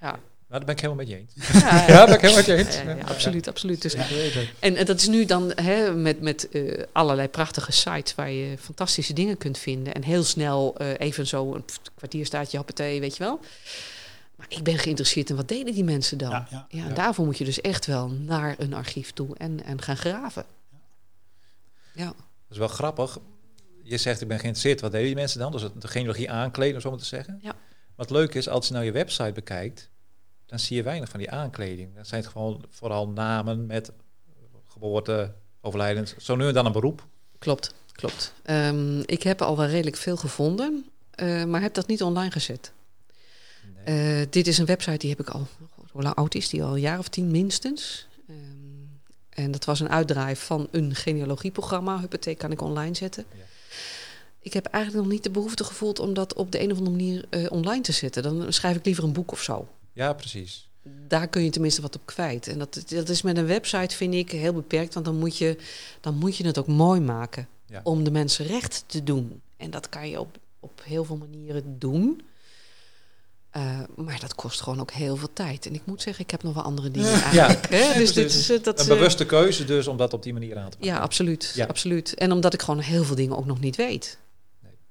[0.00, 0.18] Ja.
[0.48, 1.50] Nou, daar ben ik helemaal met je eens.
[1.60, 2.76] Ja, Ja, daar ben ik helemaal met je eens.
[2.76, 3.04] Ja, ja, Ja.
[3.04, 3.82] absoluut, absoluut.
[3.82, 4.06] Dus, Ja.
[4.58, 8.58] En, en dat is nu dan hè, met, met eh, allerlei prachtige sites waar je
[8.58, 9.94] fantastische dingen kunt vinden.
[9.94, 11.64] En heel snel eh, even zo een
[11.94, 13.40] kwartier staat je hoppatee, weet je wel.
[14.36, 16.30] Maar ik ben geïnteresseerd in wat deden die mensen dan.
[16.30, 16.94] Ja, ja, en ja.
[16.94, 20.44] daarvoor moet je dus echt wel naar een archief toe en, en gaan graven.
[21.92, 22.06] Ja.
[22.06, 22.14] Dat
[22.50, 23.18] is wel grappig.
[23.84, 24.80] Je zegt, ik ben geïnteresseerd.
[24.80, 25.52] Wat deden die mensen dan?
[25.52, 27.38] Dus de genealogie aankleden, om zo maar te zeggen.
[27.42, 27.56] Ja.
[27.94, 29.90] Wat leuk is, als je nou je website bekijkt,
[30.46, 31.94] dan zie je weinig van die aankleding.
[31.94, 33.92] Dan zijn het gewoon vooral namen met
[34.68, 36.16] geboorte, overlijdens.
[36.16, 37.06] Zo nu en dan een beroep.
[37.38, 38.32] Klopt, klopt.
[38.42, 42.72] Ehm, ik heb al wel redelijk veel gevonden, eh, maar heb dat niet online gezet.
[43.84, 44.20] Nee.
[44.20, 45.46] Eh, dit is een website die heb ik al,
[45.90, 46.72] hoe lang oud is die al?
[46.72, 48.06] Een jaar of tien minstens.
[48.28, 48.36] Ehm,
[49.28, 52.00] en dat was een uitdraai van een genealogieprogramma.
[52.00, 53.24] Huppatee kan ik online zetten.
[53.36, 53.42] Ja.
[54.44, 56.96] Ik heb eigenlijk nog niet de behoefte gevoeld om dat op de een of andere
[56.96, 58.22] manier eh, online te zetten.
[58.22, 59.68] Dan schrijf ik liever een boek of zo.
[59.92, 60.68] Ja, precies.
[61.08, 62.48] Daar kun je tenminste wat op kwijt.
[62.48, 64.94] En dat, dat is met een website, vind ik, heel beperkt.
[64.94, 65.56] Want dan moet je,
[66.00, 67.48] dan moet je het ook mooi maken.
[67.66, 67.80] Ja.
[67.84, 69.40] Om de mensen recht te doen.
[69.56, 72.20] En dat kan je op, op heel veel manieren doen.
[73.50, 75.66] Eh, maar dat kost gewoon ook heel veel tijd.
[75.66, 77.68] En ik moet zeggen, ik heb nog wel andere dingen eigenlijk.
[77.70, 77.98] Hè?
[77.98, 80.70] Dus dit is, dat, een eh, bewuste keuze dus om dat op die manier aan
[80.70, 80.96] te pakken.
[80.96, 81.66] Ja, absoluut, Ja.
[81.66, 82.14] absoluut.
[82.14, 84.18] En omdat ik gewoon heel veel dingen ook nog niet weet.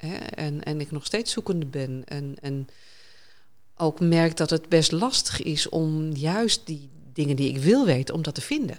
[0.06, 0.16] Hè?
[0.16, 2.04] En, en ik nog steeds zoekende ben.
[2.06, 2.68] En, en
[3.78, 8.16] ook merk dat het best lastig is om juist die dingen die ik wil weten,
[8.16, 8.78] om dat te vinden.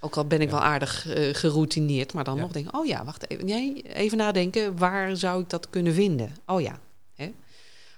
[0.00, 2.40] Ook al ben ik wel aardig eh, geroutineerd, maar dan Ja.
[2.40, 3.44] nog denk ik, oh ja, wacht even.
[3.44, 6.36] Nee, even nadenken, waar zou ik dat kunnen vinden?
[6.46, 6.80] Oh ja,
[7.14, 7.32] hè?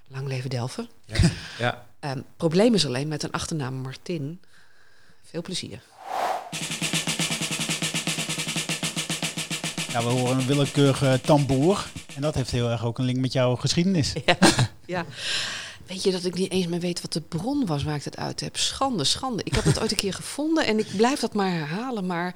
[0.08, 0.88] lang leven Delver.
[1.06, 1.30] Ja.
[1.58, 1.86] ja.
[2.00, 4.40] Ehm, probleem is alleen met een achternaam Martin.
[5.22, 5.82] Veel plezier.
[9.92, 11.86] Ja, we horen een willekeurige tamboer.
[12.14, 14.12] En dat heeft heel erg ook een link met jouw geschiedenis.
[14.86, 15.04] Ja.
[15.86, 18.16] Weet je dat ik niet eens meer weet wat de bron was waar ik het
[18.16, 18.56] uit heb?
[18.56, 19.42] Schande, schande.
[19.44, 22.06] Ik heb het ooit een keer gevonden en ik blijf dat maar herhalen.
[22.06, 22.34] Maar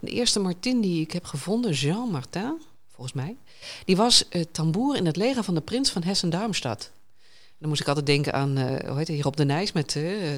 [0.00, 2.60] de eerste Martin die ik heb gevonden, Jean Martin,
[2.94, 3.36] volgens mij,
[3.84, 6.90] die was eh, tamboer in het leger van de prins van Hessen-Darmstadt.
[7.58, 9.88] Dan moest ik altijd denken aan, eh, hoe heet het, hier op de Nijs met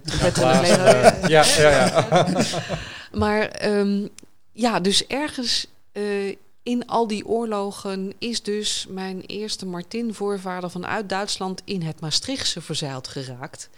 [0.05, 0.86] trompetten leger.
[0.86, 2.26] eh, ja, ja, ja.
[3.22, 4.06] maar ehm,
[4.52, 11.62] ja, dus ergens eh, in al die oorlogen is dus mijn eerste Martin-voorvader vanuit Duitsland
[11.64, 13.70] in het Maastrichtse verzeild geraakt.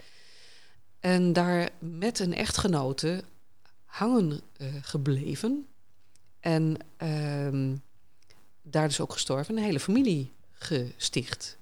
[0.99, 3.23] En daar met een echtgenote
[3.85, 5.67] hangen eh, gebleven.
[6.39, 7.75] En ehm,
[8.61, 9.57] daar dus ook gestorven.
[9.57, 11.57] Een hele familie gesticht.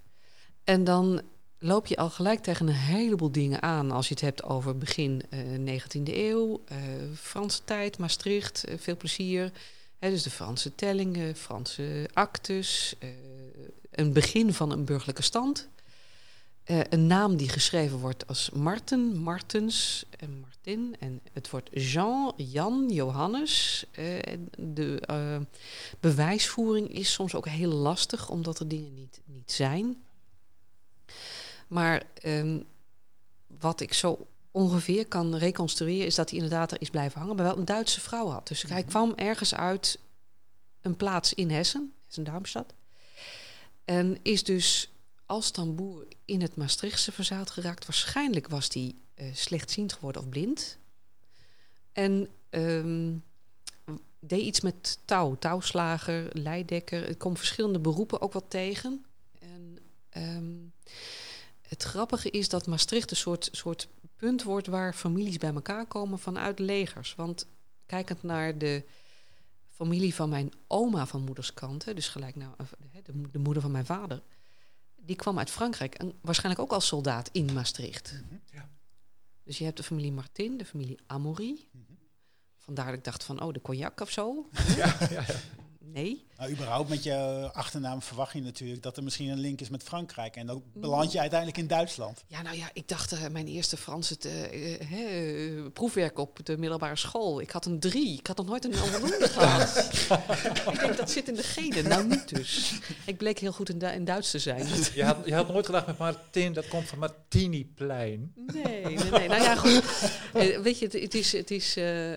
[0.63, 1.21] En dan
[1.59, 3.91] loop je al gelijk tegen een heleboel dingen aan.
[3.91, 6.77] Als je het hebt over begin eh 19e eeuw, eh,
[7.15, 9.51] Franse tijd, Maastricht, eh, veel plezier.
[10.03, 13.09] Hè, dus de Franse tellingen, Franse actes, eh,
[13.91, 15.69] een begin van een burgerlijke stand.
[16.63, 20.95] Eh, een naam die geschreven wordt als Marten, Martens en Martin.
[20.99, 23.85] En het wordt Jean, Jan, Johannes.
[23.91, 25.01] Eh, de
[25.99, 30.03] bewijsvoering is soms ook heel lastig, omdat er dingen niet, niet zijn.
[31.67, 32.59] Maar ehm,
[33.47, 37.45] wat ik zo ongeveer kan reconstrueren, is dat hij inderdaad er is blijven hangen, maar
[37.45, 38.47] wel een Duitse vrouw had.
[38.47, 39.99] Dus hij kwam ergens uit
[40.81, 42.73] een plaats in Hessen, Hessen-Darmstadt.
[43.85, 44.91] En is dus
[45.25, 47.85] als tamboer in het Maastrichtse verzeild geraakt.
[47.85, 50.77] Waarschijnlijk was hij eh, slechtziend geworden of blind.
[51.91, 53.13] En ehm,
[54.19, 57.09] deed iets met touw, touwslager, leidekker.
[57.09, 59.05] Ik kom verschillende beroepen ook wel tegen.
[59.39, 60.53] En ehm,
[61.61, 66.19] het grappige is dat Maastricht een soort, soort punt wordt waar families bij elkaar komen
[66.19, 67.15] vanuit legers.
[67.15, 67.47] Want
[67.85, 68.83] kijkend naar de
[69.69, 72.53] familie van mijn oma van moederskant, hè, dus gelijk nou,
[73.03, 74.21] de, de moeder van mijn vader,
[74.95, 78.23] die kwam uit Frankrijk en waarschijnlijk ook als soldaat in Maastricht.
[79.43, 81.67] Dus je hebt de familie Martin, de familie Amaury.
[82.57, 84.49] Vandaar dat ik dacht van, oh, de cognac of zo.
[84.75, 85.25] Ja, ja, ja.
[85.85, 86.25] Nee.
[86.37, 89.83] Nou, überhaupt met je achternaam verwacht je natuurlijk dat er misschien een link is met
[89.83, 90.35] Frankrijk.
[90.35, 92.23] En dan beland je uiteindelijk in Duitsland.
[92.27, 96.39] Ja, nou ja, ik dacht eh, mijn eerste Franse eh, eh, hè, eh, proefwerk op
[96.43, 97.41] de middelbare school.
[97.41, 98.17] Ik had een drie.
[98.19, 99.77] Ik had nog nooit een onvoldoende gehad.
[100.73, 101.87] ik denk, dat zit in de genen.
[101.87, 102.73] Nou, niet dus.
[103.05, 104.67] Ik bleek heel goed in, Du- in Duits te zijn.
[104.93, 108.33] Je had, je had nooit gedacht met Martin, dat komt van Martiniplein.
[108.53, 109.27] Nee, nee, nee.
[109.27, 109.83] Nou ja, goed.
[110.63, 112.13] Weet je, het, het is, het is eh,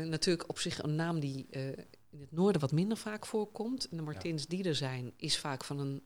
[0.00, 1.62] eh, natuurlijk op zich een naam die eh,
[2.10, 3.88] in het noorden wat minder vaak voorkomt.
[3.88, 6.02] En de Martins die er zijn, is vaak van een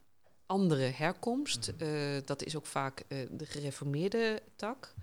[0.47, 1.73] andere herkomst.
[1.79, 1.89] Eh,
[2.24, 4.95] dat is ook vaak eh, de gereformeerde tak.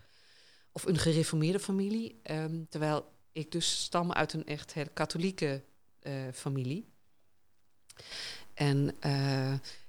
[0.71, 2.19] Of een gereformeerde familie.
[2.23, 5.61] Ehm, terwijl ik dus stam uit een echt hele katholieke
[5.99, 6.87] eh, familie.
[8.53, 8.95] En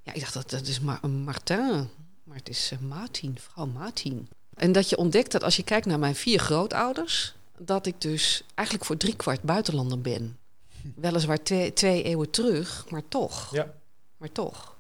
[0.03, 1.89] ja, ik dacht, dat, dat is maar een Martin.
[2.24, 4.28] Maar het is Martin, vrouw Martin.
[4.55, 7.35] En dat je ontdekt dat als je kijkt naar mijn vier grootouders...
[7.59, 10.40] dat ik dus eigenlijk voor driekwart buitenlander ben.
[10.94, 13.55] Weliswaar twee, twee eeuwen terug, maar toch.
[13.55, 13.74] Ja.
[14.16, 14.77] Maar toch.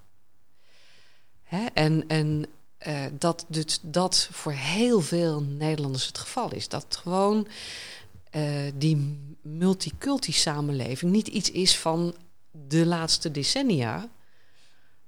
[1.42, 1.66] Hè?
[1.74, 2.46] En, en
[2.78, 6.68] eh, dat dus dat voor heel veel Nederlanders het geval is.
[6.68, 7.46] Dat gewoon
[8.30, 8.42] eh,
[8.74, 12.14] die multiculti-samenleving niet iets is van
[12.50, 14.08] de laatste decennia...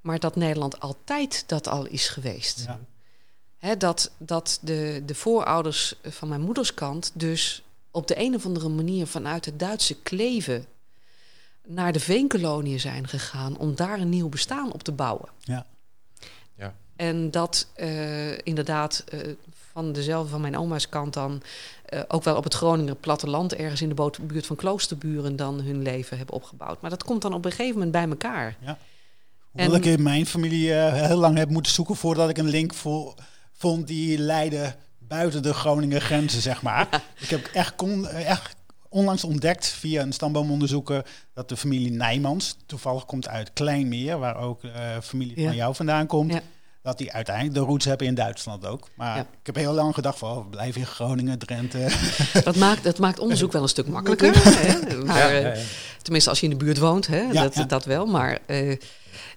[0.00, 2.64] maar dat Nederland altijd dat al is geweest.
[2.66, 2.80] Ja.
[3.58, 8.68] Hè, dat dat de, de voorouders van mijn moederskant dus op de een of andere
[8.68, 10.66] manier vanuit het Duitse kleven
[11.66, 15.28] naar de veenkoloniën zijn gegaan om daar een nieuw bestaan op te bouwen.
[15.40, 15.66] Ja.
[16.56, 16.74] Ja.
[16.96, 19.20] En dat eh, inderdaad eh,
[19.72, 21.42] van dezelfde van mijn oma's kant dan
[21.84, 25.60] eh, ook wel op het Groninger platteland ergens in de boot- buurt van Kloosterburen dan
[25.60, 26.80] hun leven hebben opgebouwd.
[26.80, 28.56] Maar dat komt dan op een gegeven moment bij elkaar.
[28.60, 28.78] Ja.
[29.50, 33.14] Hoewel ik in mijn familie heel lang heb moeten zoeken voordat ik een link vo-
[33.52, 36.88] vond die leidde buiten de Groningen grenzen, zeg maar.
[37.20, 38.54] Ik heb echt, kon, echt
[38.92, 44.62] onlangs ontdekt via een stamboomonderzoeker dat de familie Nijmans, toevallig komt uit Kleinmeer, waar ook
[44.64, 44.70] eh
[45.02, 45.46] familie Ja.
[45.46, 46.40] van jou vandaan komt, Ja.
[46.82, 48.88] dat die uiteindelijk de roots hebben in Duitsland ook.
[48.96, 49.22] Maar Ja.
[49.22, 51.86] ik heb heel lang gedacht van, oh, we blijven in Groningen, Drenthe.
[52.44, 54.32] Dat maakt, dat maakt onderzoek wel een stuk makkelijker.
[54.44, 54.96] hè?
[55.04, 55.60] Maar, eh.
[56.02, 57.32] Tenminste, als je in de buurt woont, hè?
[57.32, 58.06] Dat, dat wel.
[58.06, 58.76] Maar eh,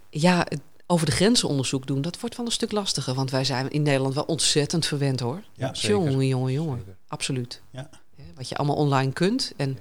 [0.09, 0.45] ja,
[0.87, 3.13] over de grenzen onderzoek doen, dat wordt wel een stuk lastiger.
[3.13, 5.43] Want wij zijn in Nederland wel ontzettend verwend hoor.
[5.53, 5.71] Ja.
[5.73, 6.83] Jongen, jongen, jongen.
[7.07, 7.61] Absoluut.
[7.71, 7.89] Ja.
[8.35, 9.53] Wat je allemaal online kunt.
[9.57, 9.77] En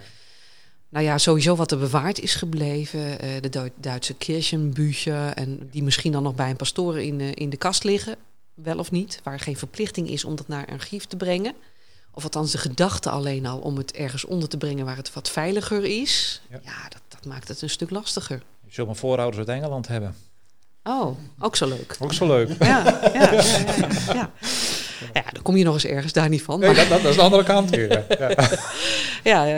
[0.88, 3.20] nou ja, sowieso wat er bewaard is gebleven.
[3.20, 5.32] eh, de Dui- Duitse Kirchenbücher.
[5.32, 8.16] En die misschien dan nog bij een pastoor in, eh, in de kast liggen.
[8.54, 9.20] Wel of niet.
[9.22, 11.54] Waar geen verplichting is om dat naar een archief te brengen.
[12.16, 15.30] Of althans de gedachte alleen al om het ergens onder te brengen waar het wat
[15.30, 16.42] veiliger is.
[16.50, 16.60] Ja.
[16.64, 18.42] Ja, dat, dat maakt het een stuk lastiger.
[18.66, 20.14] Je zult mijn voorouders uit Engeland hebben.
[20.82, 21.96] Oh, ook zo leuk.
[21.98, 22.48] Ook zo leuk.
[22.64, 23.42] Ja, ja, ja,
[24.14, 24.30] ja,
[25.14, 25.24] ja.
[25.32, 26.60] Dan kom je nog eens ergens daar niet van.
[26.60, 27.90] Nee, dat, dat, dat is de andere kant weer.
[27.92, 28.04] Ja.
[29.24, 29.44] Ja.
[29.44, 29.56] Ja,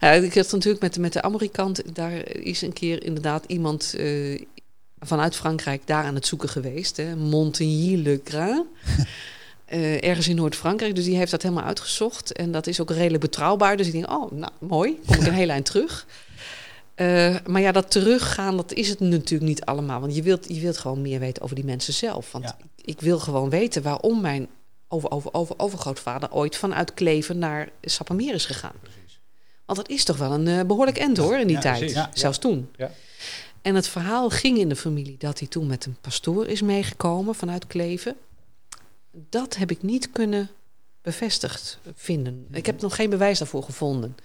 [0.00, 4.40] ja, ik had natuurlijk met, met de Amerikant, daar is een keer inderdaad iemand eh,
[5.00, 6.96] vanuit Frankrijk daar aan het zoeken geweest.
[6.96, 8.66] Hè, Montigny-le-Grand.
[9.68, 10.94] Eh, ergens in Noord-Frankrijk.
[10.94, 12.32] Dus die heeft dat helemaal uitgezocht.
[12.32, 13.76] En dat is ook redelijk betrouwbaar.
[13.76, 14.98] Dus ik denk, oh, nou, mooi.
[15.06, 16.06] Kom ik een heel eind terug.
[16.94, 20.00] Eh, maar ja, dat teruggaan, dat is het natuurlijk niet allemaal.
[20.00, 22.32] Want je wilt, je wilt gewoon meer weten over die mensen zelf.
[22.32, 22.56] Want Ja.
[22.84, 24.48] ik wil gewoon weten waarom mijn
[24.88, 28.72] over, over, over, overgrootvader ooit vanuit Kleven naar Sappemeer is gegaan.
[29.64, 31.78] Want dat is toch wel een eh, behoorlijk end hoor in die Ja, tijd.
[31.78, 31.96] precies.
[31.96, 32.10] Ja.
[32.12, 32.70] Zelfs toen.
[32.76, 32.90] Ja.
[33.62, 37.34] En het verhaal ging in de familie dat hij toen met een pastoor is meegekomen
[37.34, 38.16] vanuit Kleven.
[39.10, 40.50] Dat heb ik niet kunnen
[41.02, 42.46] bevestigd vinden.
[42.50, 44.16] Ik heb nog geen bewijs daarvoor gevonden.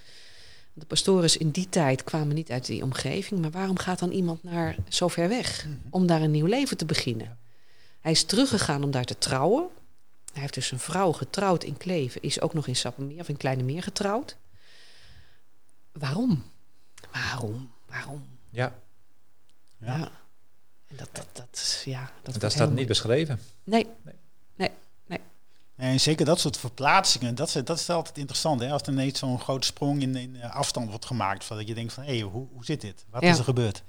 [0.73, 3.41] De pastoren in die tijd kwamen niet uit die omgeving.
[3.41, 5.65] Maar waarom gaat dan iemand naar zo ver weg?
[5.90, 7.38] Om daar een nieuw leven te beginnen.
[7.99, 9.68] Hij is teruggegaan om daar te trouwen.
[10.34, 12.22] Hij heeft dus een vrouw getrouwd in Kleven.
[12.22, 14.35] Is ook nog in Sappemeer of in Kleine Meer getrouwd.
[15.91, 16.43] Waarom?
[17.11, 17.72] Waarom?
[17.88, 18.26] Waarom?
[18.49, 18.73] ja,
[19.77, 19.97] Ja.
[19.97, 20.11] Ja.
[20.88, 23.39] En dat, dat, dat, ja, dat, dat staat niet beschreven.
[23.64, 23.88] Nee,
[25.76, 28.60] En zeker dat soort verplaatsingen, dat is, dat is altijd interessant.
[28.61, 28.72] Hè?
[28.72, 31.43] Als er ineens zo'n grote sprong in, in eh, afstand wordt gemaakt.
[31.43, 33.05] Van dat je denkt van, hé, hoe, hoe zit dit?
[33.10, 33.30] Wat Ja.
[33.31, 33.84] is er gebeurd?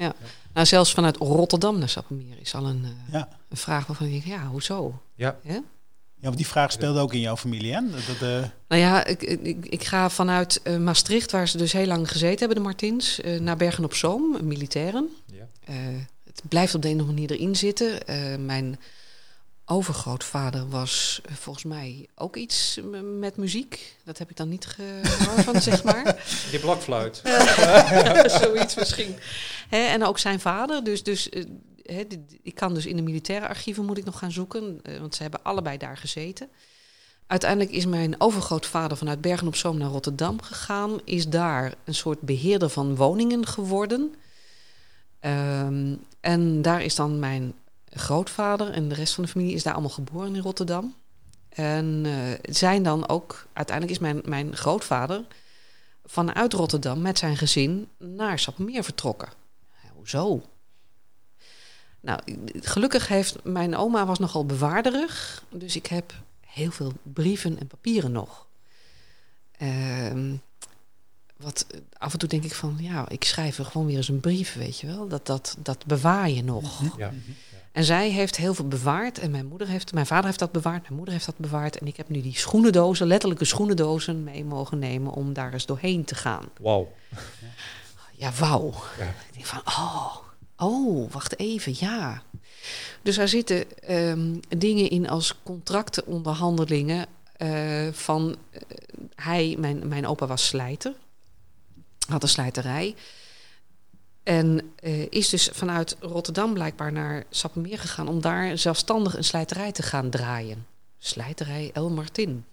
[0.53, 3.29] nou zelfs vanuit Rotterdam naar Sappemeer is al een, eh, Ja.
[3.49, 5.03] een vraag waarvan ik denk, ja, hoezo?
[5.15, 5.37] Ja.
[6.25, 7.81] Want die vraag speelde ook in jouw familie, hè?
[7.91, 11.73] Dat, dat, eh, Nou ja, ik, ik, ik ga vanuit eh, Maastricht, waar ze dus
[11.73, 15.09] heel lang gezeten hebben, de Martins, eh, naar Bergen op Zoom, militairen.
[15.33, 15.47] Ja.
[15.65, 15.75] Eh,
[16.25, 18.07] het blijft op de een of andere manier erin zitten.
[18.07, 18.81] Eh, mijn
[19.67, 22.81] overgrootvader was volgens mij ook iets
[23.19, 23.97] met muziek.
[24.05, 26.23] Dat heb ik dan niet gehoord, zeg maar.
[26.51, 27.23] Die blokfluit.
[28.41, 29.15] Zoiets misschien.
[29.69, 30.85] Hè, en ook zijn vader.
[30.85, 31.29] Dus, dus
[32.43, 34.81] ik kan dus in de militaire archieven moet ik nog gaan zoeken.
[34.82, 36.48] eh, want ze hebben allebei daar gezeten.
[37.27, 41.01] Uiteindelijk is mijn overgrootvader vanuit Bergen op Zoom naar Rotterdam gegaan.
[41.05, 44.15] Is daar een soort beheerder van woningen geworden.
[45.20, 47.55] Ehm, en daar is dan mijn
[47.90, 50.94] grootvader en de rest van de familie is daar allemaal geboren in Rotterdam.
[51.48, 52.12] En eh,
[52.43, 55.24] zijn dan ook, uiteindelijk is mijn, mijn grootvader
[56.05, 59.28] vanuit Rotterdam met zijn gezin naar Sappemeer vertrokken.
[59.94, 60.43] Hoezo?
[62.05, 62.20] Nou,
[62.60, 68.12] gelukkig heeft mijn oma was nogal bewaarderig, dus ik heb heel veel brieven en papieren
[68.12, 68.47] nog.
[69.56, 70.35] Ehm,
[71.36, 71.66] wat
[71.98, 74.55] af en toe denk ik van, ja, ik schrijf er gewoon weer eens een brief,
[74.55, 75.09] weet je wel.
[75.09, 76.97] Dat, dat, dat bewaar je nog.
[76.97, 77.12] Ja.
[77.72, 79.18] En zij heeft heel veel bewaard.
[79.18, 81.78] En mijn moeder heeft, mijn vader heeft dat bewaard, mijn moeder heeft dat bewaard.
[81.78, 86.05] En ik heb nu die schoenendozen, letterlijke schoenendozen, mee mogen nemen om daar eens doorheen
[86.05, 86.44] te gaan.
[86.60, 86.93] Wauw.
[88.16, 88.74] Ja, wauw.
[88.98, 89.05] Ja.
[89.05, 90.16] Ik denk van, oh,
[90.56, 92.22] oh, wacht even, ja.
[93.02, 97.06] Dus daar zitten ehm, dingen in als contractenonderhandelingen
[97.36, 98.36] eh, van...
[98.51, 98.60] eh,
[99.14, 100.93] hij, mijn, mijn opa was slijter,
[102.09, 102.94] had een slijterij...
[104.24, 109.72] En eh, is dus vanuit Rotterdam blijkbaar naar Sappemeer gegaan om daar zelfstandig een slijterij
[109.72, 110.66] te gaan draaien.
[110.98, 112.44] Slijterij El Martin.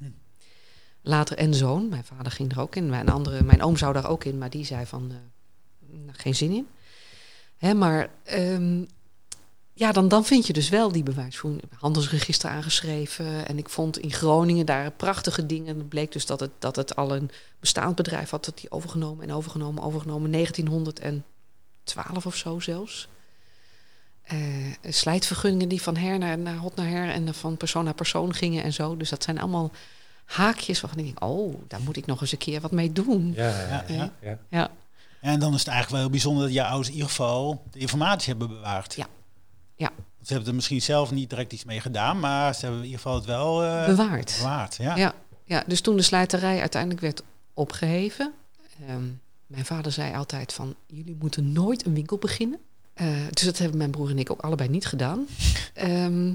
[1.02, 4.10] Later en zoon, mijn vader ging er ook in, mijn, andere, mijn oom zou daar
[4.10, 5.08] ook in, maar die zei van
[5.88, 6.68] nou, geen zin in.
[7.62, 8.84] Hè, maar ehm,
[9.74, 11.64] ja, dan, dan vind je dus wel die bewijsvoering.
[11.80, 13.48] Handelsregister aangeschreven.
[13.48, 15.78] En ik vond in Groningen daar prachtige dingen.
[15.78, 19.28] Het bleek dus dat het, dat het al een bestaand bedrijf had dat die overgenomen
[19.28, 20.32] en overgenomen, overgenomen.
[20.32, 23.08] 1912 of zo zelfs.
[24.22, 24.38] Eh,
[24.84, 28.64] slijtvergunningen die van her naar, naar hot naar her en van persoon naar persoon gingen
[28.64, 28.98] en zo.
[28.98, 29.72] Dus dat zijn allemaal
[30.26, 33.34] haakjes waarvan ik denk, oh, daar moet ik nog eens een keer wat mee doen.
[33.36, 34.40] Ja, ja, ja, ja.
[34.50, 34.72] ja.
[35.22, 37.80] En dan is het eigenlijk wel heel bijzonder dat je ouders in ieder geval de
[37.80, 38.94] informatie hebben bewaard.
[38.96, 39.08] Ja.
[39.76, 39.90] Ja.
[40.22, 43.02] Ze hebben er misschien zelf niet direct iets mee gedaan, maar ze hebben in ieder
[43.02, 44.36] geval het wel eh, Bewaard.
[44.38, 44.76] bewaard.
[44.76, 44.96] Ja.
[44.96, 47.24] Ja, ja, dus toen de slijterij uiteindelijk werd
[47.54, 48.34] opgeheven.
[48.88, 49.04] ehm,
[49.48, 52.60] mijn vader zei altijd van, jullie moeten nooit een winkel beginnen.
[52.94, 55.26] Eh, dus dat hebben mijn broer en ik ook allebei niet gedaan.
[55.74, 56.34] Ehm,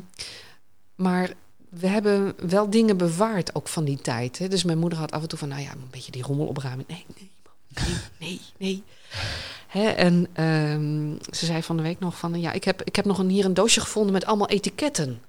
[0.94, 1.30] maar
[1.68, 4.38] we hebben wel dingen bewaard ook van die tijd.
[4.38, 4.48] Hè.
[4.48, 6.84] Dus mijn moeder had af en toe van, nou ja, een beetje die rommel opruimen.
[6.88, 7.30] Nee, nee,
[8.18, 8.82] nee, nee,
[9.94, 13.18] en ehm, ze zei van de week nog van, ja, ik heb, ik heb nog
[13.18, 15.20] een, hier een doosje gevonden met allemaal etiketten.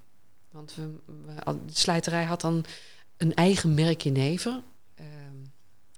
[0.50, 0.82] Want we,
[1.26, 2.64] we- de slijterij had dan
[3.16, 4.62] een eigen merk jenever.
[4.94, 5.06] Ehm,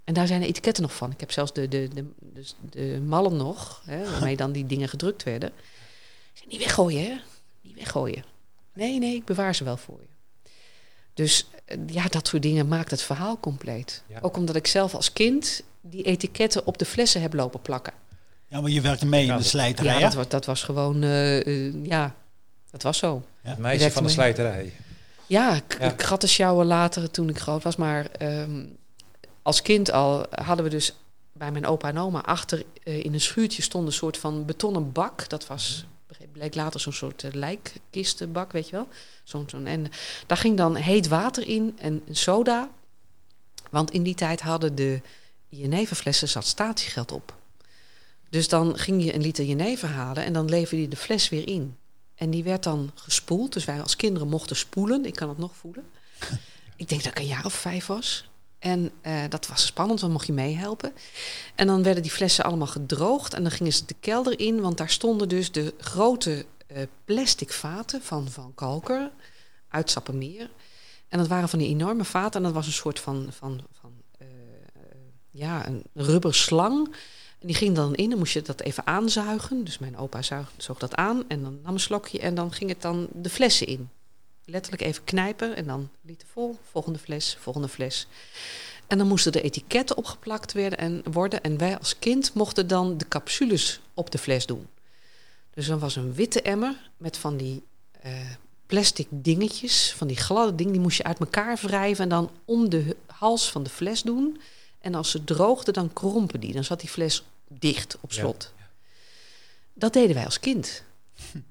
[0.05, 1.10] en daar zijn de etiketten nog van.
[1.10, 4.89] Ik heb zelfs de, de, de, de, de mallen nog, hè, waarmee dan die dingen
[4.89, 5.52] gedrukt werden.
[6.32, 7.16] Zei, niet weggooien, hè?
[7.60, 8.24] Niet weggooien.
[8.72, 10.09] Nee, nee, ik bewaar ze wel voor je.
[11.14, 14.02] Dus eh, ja, dat soort dingen maakt het verhaal compleet.
[14.06, 14.18] Ja.
[14.22, 17.93] Ook omdat ik zelf als kind die etiketten op de flessen heb lopen plakken.
[18.47, 21.47] Ja, maar je werkte mee in de slijterij, Ja, dat was, dat was gewoon, eh,
[21.47, 22.15] eh, ja,
[22.70, 23.24] dat was zo.
[23.43, 24.73] Het Je meisje van de slijterij.
[25.27, 25.93] Ja, ik Ja.
[25.93, 27.77] ik had de sjouwen later toen ik groot was.
[27.77, 28.65] Maar ehm,
[29.43, 30.94] als kind al hadden we dus
[31.32, 34.93] bij mijn opa en oma achter eh, in een schuurtje stond een soort van betonnen
[34.93, 35.28] bak.
[35.28, 35.85] Dat was,
[36.32, 38.89] bleek later zo'n soort lijkkistenbak, weet je wel.
[39.24, 39.90] Zo'n, zo'n, en
[40.27, 42.69] daar ging dan heet water in en soda.
[43.70, 45.01] Want in die tijd hadden de
[45.51, 47.39] jeneverflessen zat statiegeld op.
[48.31, 51.48] Dus dan ging je een liter jenever halen en dan leverde je de fles weer
[51.48, 51.77] in.
[52.14, 53.52] En die werd dan gespoeld.
[53.52, 55.05] Dus wij als kinderen mochten spoelen.
[55.05, 55.85] Ik kan het nog voelen.
[56.77, 58.28] ik denk dat ik een jaar of vijf was.
[58.59, 60.93] En eh, dat was spannend, want mocht je meehelpen.
[61.55, 63.35] En dan werden die flessen allemaal gedroogd.
[63.35, 67.52] En dan gingen ze de kelder in, want daar stonden dus de grote eh, plastic
[67.52, 69.10] vaten van Van Kalker
[69.68, 70.51] uit Sappemeer.
[71.09, 72.40] En dat waren van die enorme vaten.
[72.40, 73.60] En dat was een soort van, van,
[75.31, 76.86] ja, een rubber slang.
[77.39, 79.65] En die ging dan in, dan moest je dat even aanzuigen.
[79.65, 80.23] Dus mijn opa
[80.57, 83.66] zoog dat aan en dan nam een slokje en dan ging het dan de flessen
[83.66, 83.90] in.
[84.44, 88.07] Letterlijk even knijpen en dan liter vol, volgende fles, volgende fles.
[88.86, 91.43] En dan moesten de etiketten opgeplakt werden en worden.
[91.43, 94.66] En wij als kind mochten dan de capsules op de fles doen.
[95.55, 97.62] Dus dan was een witte emmer met van die
[98.01, 98.12] eh,
[98.66, 102.69] plastic dingetjes, van die gladde dingen, die moest je uit elkaar wrijven en dan om
[102.69, 104.40] de hals van de fles doen.
[104.81, 106.52] En als ze droogde, dan krompen die.
[106.52, 108.52] Dan zat die fles dicht op slot.
[109.74, 110.82] Dat deden wij als kind.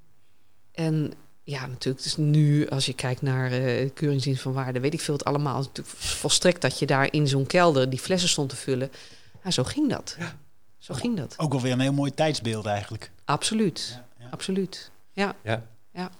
[0.72, 1.12] En
[1.42, 5.14] ja, natuurlijk, dus nu als je kijkt naar eh keuringsdienst van waarde, weet ik veel
[5.14, 5.56] het allemaal.
[5.56, 8.90] Het is natuurlijk volstrekt dat je daar in zo'n kelder die flessen stond te vullen.
[9.44, 10.16] Ja, zo ging dat.
[10.78, 11.34] Zo ging dat.
[11.38, 13.10] Ook alweer een heel mooi tijdsbeeld eigenlijk.
[13.24, 13.98] Absoluut.
[14.30, 14.90] Absoluut.
[15.12, 15.34] Ja.
[15.42, 15.66] Ja.
[15.92, 16.10] Ja,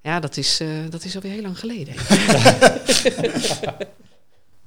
[0.00, 1.94] ja dat, is, eh, dat is alweer heel lang geleden.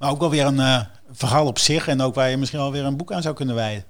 [0.00, 2.84] Maar ook wel weer een eh, verhaal op zich en ook waar je misschien alweer
[2.84, 3.84] een boek aan zou kunnen wijden.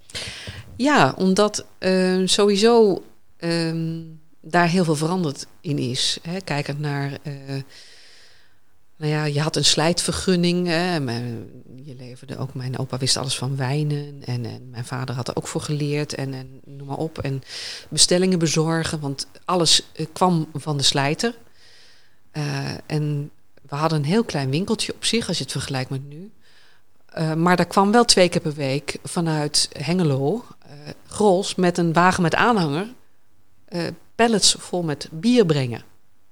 [0.77, 3.05] Ja, omdat eh, sowieso
[3.37, 4.03] ehm,
[4.41, 6.19] daar heel veel veranderd in is.
[6.23, 6.41] Hè.
[6.41, 7.19] Kijkend naar.
[7.23, 7.33] eh,
[8.97, 10.67] nou ja, je had een slijtvergunning.
[10.67, 10.95] Hè.
[11.85, 12.55] Je leverde ook.
[12.55, 14.23] Mijn opa wist alles van wijnen.
[14.25, 16.15] En, en mijn vader had er ook voor geleerd.
[16.15, 17.19] En, en noem maar op.
[17.19, 17.43] En
[17.89, 19.01] bestellingen bezorgen.
[19.01, 21.35] Want alles eh, kwam van de slijter.
[22.87, 23.31] En
[23.71, 26.33] we hadden een heel klein winkeltje op zich, als je het vergelijkt met nu.
[27.07, 30.73] Eh, maar daar kwam wel twee keer per week vanuit Hengelo, eh
[31.07, 32.95] Grols, met een wagen met aanhanger,
[33.65, 33.83] eh,
[34.15, 35.83] pallets vol met bier brengen.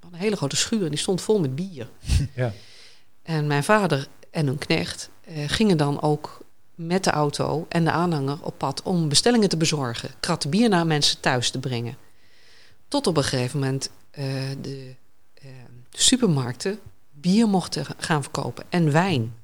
[0.01, 1.89] Een hele grote schuur en die stond vol met bier.
[2.35, 2.53] Ja.
[3.23, 5.11] En mijn vader en hun knecht
[5.47, 6.41] gingen dan ook
[6.75, 10.11] met de auto en de aanhanger op pad om bestellingen te bezorgen.
[10.21, 11.97] Kratten bier naar mensen thuis te brengen.
[12.89, 14.95] Tot op een gegeven moment de, de
[15.91, 16.79] supermarkten
[17.29, 19.35] bier mochten gaan verkopen en wijn.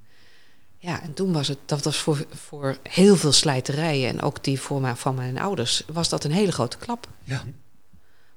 [0.78, 4.60] Ja, en toen was het, dat was voor, voor heel veel slijterijen en ook die
[4.60, 7.08] voor mijn, van mijn ouders, was dat een hele grote klap.
[7.24, 7.42] Ja.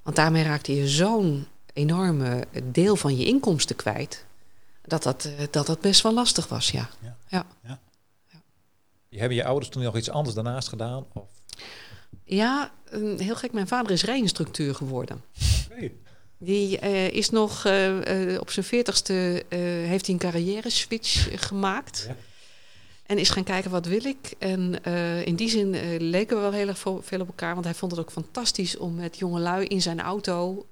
[0.03, 4.25] Want daarmee raakte je zo'n enorme deel van je inkomsten kwijt,
[4.85, 6.89] dat dat, eh, dat dat best wel lastig was, ja.
[7.27, 7.45] Ja.
[7.61, 7.79] ja.
[9.09, 11.05] Je hebben je ouders toen nog iets anders daarnaast gedaan?
[11.13, 11.29] Of?
[12.23, 12.71] Ja,
[13.17, 13.51] heel gek.
[13.51, 15.21] Mijn vader is rijinstructeur geworden.
[16.38, 19.43] Die eh, is nog eh, eh, op zijn veertigste
[19.88, 22.05] heeft hij een carrière switch gemaakt.
[22.07, 22.15] Ja.
[23.05, 24.34] En is gaan kijken wat wil ik.
[24.38, 24.84] En
[25.26, 27.53] in die zin leken we wel heel erg veel op elkaar.
[27.53, 30.65] Want hij vond het ook fantastisch om met jongelui in zijn auto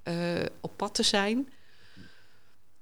[0.62, 1.50] op pad te zijn.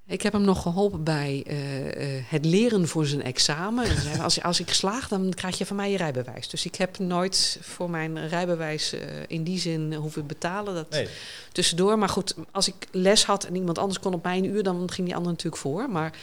[0.05, 3.87] Ik heb hem nog geholpen bij eh, eh, het leren voor zijn examen.
[4.21, 6.49] Als, als ik slaag, dan krijg je van mij je rijbewijs.
[6.49, 10.73] Dus ik heb nooit voor mijn rijbewijs eh, in die zin hoeven betalen.
[10.73, 11.07] Dat Nee.
[11.51, 11.97] tussendoor.
[11.97, 15.07] Maar goed, als ik les had en iemand anders kon op mijn uur, dan ging
[15.07, 15.89] die ander natuurlijk voor.
[15.89, 16.13] Maar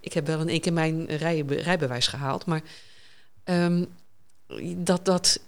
[0.00, 2.44] ik heb wel in één keer mijn rijbe- rijbewijs gehaald.
[2.44, 2.62] Maar
[3.44, 3.84] ehm,
[4.76, 5.40] dat, dat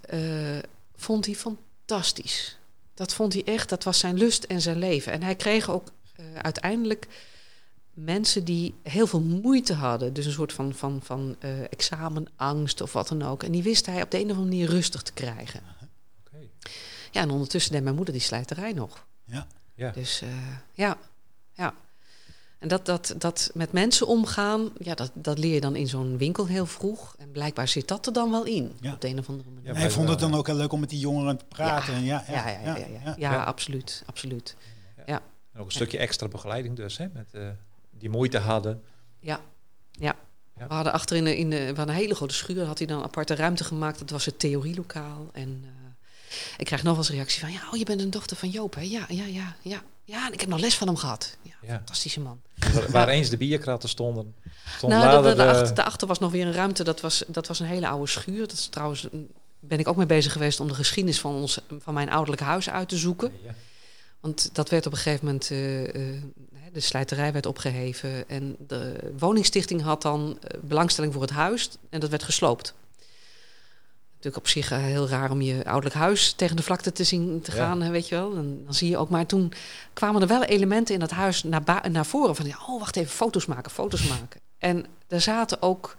[0.97, 2.57] vond hij fantastisch.
[2.95, 5.13] Dat vond hij echt, dat was zijn lust en zijn leven.
[5.13, 5.89] En hij kreeg ook
[6.43, 7.07] uiteindelijk
[7.95, 10.13] mensen die heel veel moeite hadden.
[10.13, 13.43] Dus een soort van, van, van eh, examenangst of wat dan ook.
[13.43, 15.61] En die wist hij op de een of andere manier rustig te krijgen.
[16.27, 16.39] Oké.
[17.11, 19.07] Ja, en ondertussen deed mijn moeder die slijterij nog.
[19.25, 19.47] Ja.
[19.75, 19.91] Ja.
[19.91, 20.29] Dus eh,
[20.73, 20.97] ja,
[21.53, 21.75] ja.
[22.59, 26.19] En dat, dat, dat met mensen omgaan, ja, dat, dat leer je dan in zo'n
[26.19, 27.15] winkel heel vroeg.
[27.19, 28.93] En blijkbaar zit dat er dan wel in, Ja.
[28.93, 29.73] op de een of andere manier.
[29.73, 31.95] Ja, Hij vond het dan ook heel leuk om met die jongeren te praten.
[31.95, 33.01] en Ja, Ja, ja, ja, ja, ja.
[33.05, 33.45] ja, Ja.
[33.45, 34.57] absoluut, absoluut.
[35.07, 35.21] En
[35.61, 37.49] ook een stukje extra begeleiding dus, hè, met, eh,
[38.03, 38.83] die moeite hadden.
[39.21, 39.41] Ja,
[39.91, 40.15] ja.
[40.59, 40.67] Ja.
[40.69, 43.05] We hadden achterin in de, we hadden een hele grote schuur, had hij dan een
[43.05, 43.99] aparte ruimte gemaakt.
[43.99, 45.31] Dat was het theorielokaal.
[45.33, 45.71] En eh,
[46.57, 48.49] ik krijg nog wel eens een reactie van, ja, oh, je bent een dochter van
[48.49, 48.81] Joop, hè?
[48.81, 49.83] Ja, ja, ja, ja.
[50.05, 51.37] Ja, en ik heb nog les van hem gehad.
[51.43, 51.75] Ja, Ja.
[51.75, 52.41] fantastische man.
[52.75, 54.35] Waar, waar eens de bierkratten stonden,
[54.77, 55.23] stond Nou, later...
[55.23, 56.85] de, de, eh, daarachter, daarachter was nog weer een ruimte.
[56.85, 58.39] Dat was, dat was een hele oude schuur.
[58.41, 59.31] Dat is trouwens, een-
[59.61, 62.71] ben ik ook mee bezig geweest om de geschiedenis van, ons, van mijn ouderlijk huis
[62.71, 63.33] uit te zoeken.
[63.45, 63.55] ja.
[64.21, 66.23] Want dat werd op een gegeven moment, eh, eh,
[66.73, 68.29] de slijterij werd opgeheven.
[68.29, 71.71] En de woningstichting had dan eh, belangstelling voor het huis.
[71.91, 72.75] En dat werd gesloopt.
[74.09, 77.41] Natuurlijk op zich eh, heel raar om je ouderlijk huis tegen de vlakte te zien
[77.41, 77.57] te Ja.
[77.57, 78.37] gaan, hè, weet je wel.
[78.37, 79.53] En dan zie je ook, maar toen
[79.93, 82.37] kwamen er wel elementen in dat huis naar, naar voren.
[82.37, 84.41] Van, ja, oh, wacht even, foto's maken, foto's maken.
[84.59, 85.97] En er zaten ook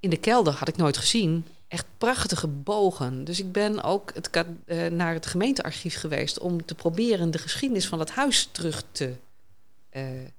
[0.00, 3.24] in de kelder, had ik nooit gezien, echt prachtige bogen.
[3.24, 7.88] Dus ik ben ook het, eh, naar het gemeentearchief geweest om te proberen de geschiedenis
[7.88, 9.14] van het huis terug te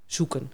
[0.06, 0.52] zoeken.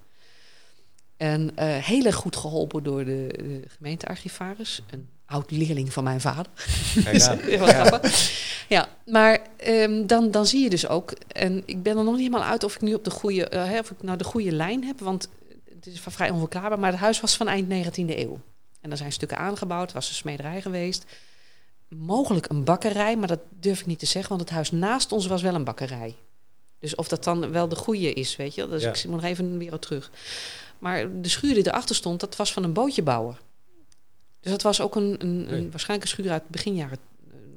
[1.17, 6.21] En eh, heel erg goed geholpen door de, de gemeentearchivaris, een oud leerling van mijn
[6.21, 6.45] vader.
[8.69, 12.25] Ja, maar ehm, dan, dan zie je dus ook, en ik ben er nog niet
[12.25, 14.83] helemaal uit of ik nu op de goede, eh, of ik nou de goede lijn
[14.83, 15.29] heb, want
[15.75, 18.39] het is vrij onverklaarbaar, maar het huis was van eind 19e eeuw.
[18.81, 21.05] En er zijn stukken aangebouwd, was een smederij geweest.
[21.89, 25.27] Mogelijk een bakkerij, maar dat durf ik niet te zeggen, want het huis naast ons
[25.27, 26.15] was wel een bakkerij.
[26.83, 28.69] Dus of dat dan wel de goede is, weet je wel.
[28.69, 28.89] Dus Ja.
[28.89, 30.11] ik moet nog even weer terug.
[30.79, 33.37] Maar de schuur die erachter stond, dat was van een bootjebouwer.
[34.39, 36.97] Dus dat was ook een, een, waarschijnlijk een schuur uit begin jaren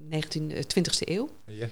[0.09, 1.29] 19, eh, 20e eeuw.
[1.47, 1.67] Ja.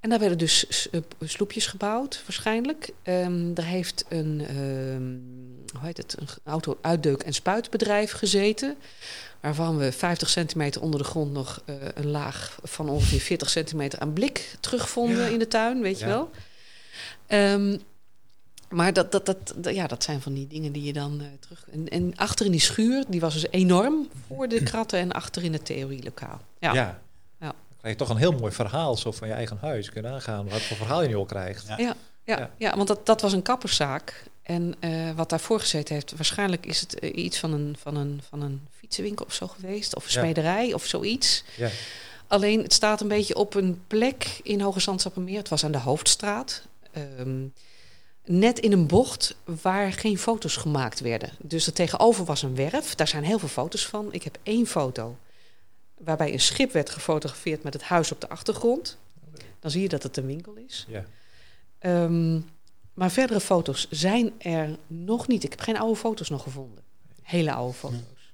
[0.00, 2.90] En daar werden dus eh, sloepjes gebouwd, waarschijnlijk.
[3.02, 8.76] Ehm er heeft een, ehm, hoe heet het, een auto-uitdeuk- en spuitbedrijf gezeten.
[9.40, 13.98] Waarvan we 50 centimeter onder de grond nog eh, een laag van ongeveer 40 centimeter
[13.98, 15.26] aan blik terugvonden Ja.
[15.26, 16.10] in de tuin, weet je Ja.
[16.10, 16.30] wel.
[17.32, 17.76] Ehm,
[18.68, 21.26] maar dat, dat, dat, dat- ja, dat zijn van die dingen die je dan eh,
[21.40, 21.64] terug...
[21.70, 25.44] En, en achter in die schuur, die was dus enorm voor de kratten en achter
[25.44, 26.40] in het theorielokaal.
[26.58, 26.72] Ja.
[26.74, 27.00] Ja.
[27.40, 27.46] Ja.
[27.46, 29.90] Dan krijg je toch een heel mooi verhaal zo van je eigen huis.
[29.90, 31.66] Kun je aangaan wat voor verhaal je nu al krijgt.
[31.66, 31.78] Ja.
[31.78, 31.94] Ja,
[32.24, 32.50] ja, Ja.
[32.58, 32.76] ja.
[32.76, 34.22] want dat, dat was een kapperszaak.
[34.42, 38.20] En eh, wat daarvoor gezeten heeft, waarschijnlijk is het eh, iets van een, van, een,
[38.28, 39.96] van een fietsenwinkel of zo geweest.
[39.96, 40.20] Of een Ja.
[40.20, 41.44] smederij of zoiets.
[41.56, 41.68] Ja.
[42.26, 45.38] Alleen het staat een beetje op een plek in Hoge Zandstappenmeer.
[45.38, 46.62] Het was aan de Hoofdstraat.
[46.92, 47.46] Ehm,
[48.24, 51.30] net in een bocht waar geen foto's gemaakt werden.
[51.40, 52.94] Dus er tegenover was een werf.
[52.94, 54.12] Daar zijn heel veel foto's van.
[54.12, 55.16] Ik heb één foto
[55.98, 58.98] waarbij een schip werd gefotografeerd met het huis op de achtergrond.
[59.60, 60.86] Dan zie je dat het een winkel is.
[60.88, 61.04] Ja.
[61.78, 62.40] Ehm,
[62.94, 65.44] maar verdere foto's zijn er nog niet.
[65.44, 66.82] Ik heb geen oude foto's nog gevonden.
[67.22, 68.32] Hele oude foto's.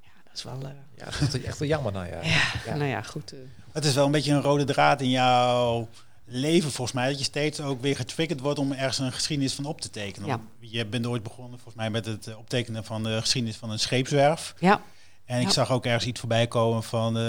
[0.00, 0.58] Ja, dat is wel...
[0.62, 2.22] eh, Ja, dat is echt, wel jammer nou ja.
[2.22, 2.76] ja, Ja.
[2.76, 3.32] nou ja, goed.
[3.32, 3.38] eh.
[3.72, 5.88] Het is wel een beetje een rode draad in jouw
[6.28, 7.08] leven, volgens mij.
[7.08, 10.28] Dat je steeds ook weer getriggerd wordt om ergens een geschiedenis van op te tekenen.
[10.28, 10.40] Ja.
[10.60, 13.78] Je bent ooit begonnen, volgens mij, met het eh, optekenen van de geschiedenis van een
[13.78, 14.54] scheepswerf.
[14.58, 14.80] ja,
[15.24, 15.52] En ik Ja.
[15.52, 17.24] zag ook ergens iets voorbij komen van eh,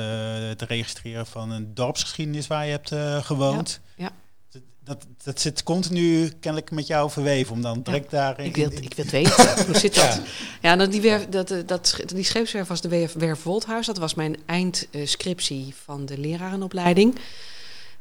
[0.50, 3.80] het registreren van een dorpsgeschiedenis waar je hebt eh, gewoond.
[3.96, 4.12] Ja,
[4.52, 8.40] Dat, dat, dat zit continu kennelijk met jou verweven, om dan direct daar...
[8.40, 9.56] ik wil, ik wil het weten.
[9.66, 10.22] Hoe zit dat?
[10.62, 10.76] Ja.
[10.76, 13.86] Nou, die, werf, dat, eh, dat, die scheepswerf was de Werf, werf Wolthuis.
[13.86, 17.16] Dat was mijn eindscriptie van de lerarenopleiding.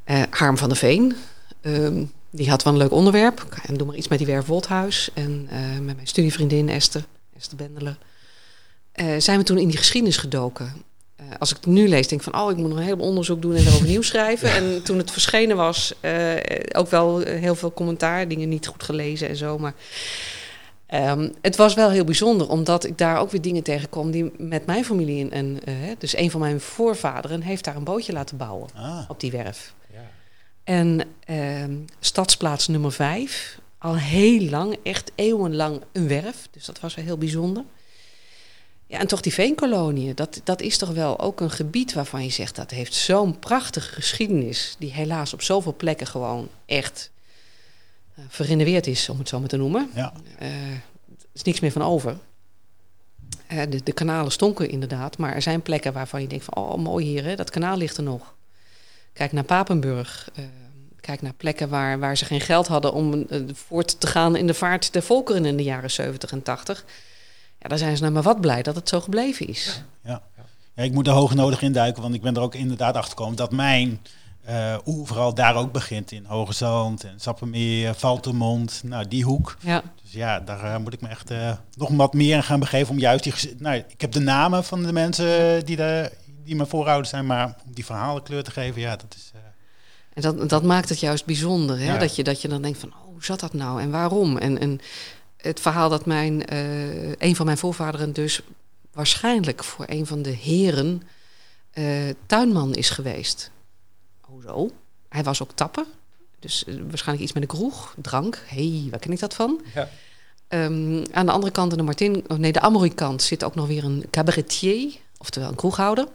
[0.09, 1.17] Eh, Harm van der Veen.
[1.61, 3.47] ehm, die had wel een leuk onderwerp.
[3.67, 5.11] En doe maar iets met die Werf Wolthuis.
[5.15, 7.05] En eh, met mijn studievriendin Esther,
[7.37, 7.99] Esther Bendelen.
[8.93, 10.73] eh, zijn we toen in die geschiedenis gedoken.
[11.39, 12.41] Als ik het nu lees, denk ik van...
[12.43, 14.51] oh, ik moet nog een heleboel onderzoek doen en erover nieuw schrijven.
[14.51, 15.95] En toen het verschenen was,
[16.73, 18.29] ook wel heel veel commentaar.
[18.29, 19.75] Dingen niet goed gelezen en zo, maar...
[20.87, 24.67] Ehm, het was wel heel bijzonder, omdat ik daar ook weer dingen tegenkom die met
[24.67, 25.31] mijn familie in.
[25.31, 25.59] En,
[25.99, 29.75] dus een van mijn voorvaderen heeft daar een bootje laten bouwen Ah, op die werf.
[30.69, 36.49] En ehm, stadsplaats nummer 5, al heel lang, echt eeuwenlang een werf.
[36.51, 37.65] Dus dat was wel heel bijzonder.
[38.87, 42.31] Ja, en toch die veenkoloniën, dat, dat is toch wel ook een gebied waarvan je
[42.31, 47.11] zegt dat heeft zo'n prachtige geschiedenis, die helaas op zoveel plekken gewoon echt
[48.19, 49.91] uh, verrenoveerd is, om het zo maar te noemen.
[49.95, 50.13] ja.
[50.43, 50.83] Uh, er
[51.33, 52.19] is niks meer van over.
[53.53, 56.75] Uh, de, de, kanalen stonken inderdaad, maar er zijn plekken waarvan je denkt van, oh
[56.75, 58.37] mooi hier, hè, dat kanaal ligt er nog.
[59.19, 60.45] Kijk naar Papenburg, uh,
[61.01, 64.47] kijk naar plekken waar, waar ze geen geld hadden om eh, voort te gaan in
[64.47, 66.85] de vaart der volkeren in de jaren 70 en 80.
[67.59, 69.83] Ja, daar zijn ze nou maar wat blij dat het zo gebleven is.
[70.05, 70.23] Ja.
[70.75, 73.37] ja, ik moet er hoog nodig induiken, want ik ben er ook inderdaad achter gekomen
[73.37, 74.01] dat mijn
[74.49, 76.13] uh, vooral daar ook begint.
[76.13, 79.57] In Hoge Zand en Sappemeer, Valtemond, nou die hoek.
[79.61, 79.83] Ja.
[80.03, 82.91] Dus ja, daar uh, moet ik me echt uh, nog wat meer in gaan begeven
[82.91, 83.55] om juist die...
[83.59, 86.13] Nou, ik heb de namen van de mensen die, de,
[86.49, 89.33] die mijn voorouders zijn, maar om die verhalen kleur te geven, ja, dat is...
[90.13, 91.93] En dat, dat maakt het juist bijzonder, hè?
[91.93, 91.99] Ja.
[91.99, 94.39] Dat, je, dat je dan denkt van, oh, hoe zat dat nou en waarom?
[94.39, 94.81] En, en
[95.37, 96.43] het verhaal dat mijn,
[97.25, 98.41] een van mijn voorvaderen dus
[98.93, 101.03] waarschijnlijk voor een van de heren
[102.27, 103.51] tuinman is geweest.
[104.21, 104.71] Hoezo?
[105.09, 105.85] Hij was ook tapper.
[106.39, 108.43] Dus waarschijnlijk iets met een kroeg, drank.
[108.47, 109.61] Hey, waar ken ik dat van?
[109.75, 109.89] Ja.
[110.49, 113.67] Um, aan de andere kant, aan de Martin, oh nee, de Amory-kant zit ook nog
[113.67, 116.07] weer een cabaretier, oftewel een kroeghouder,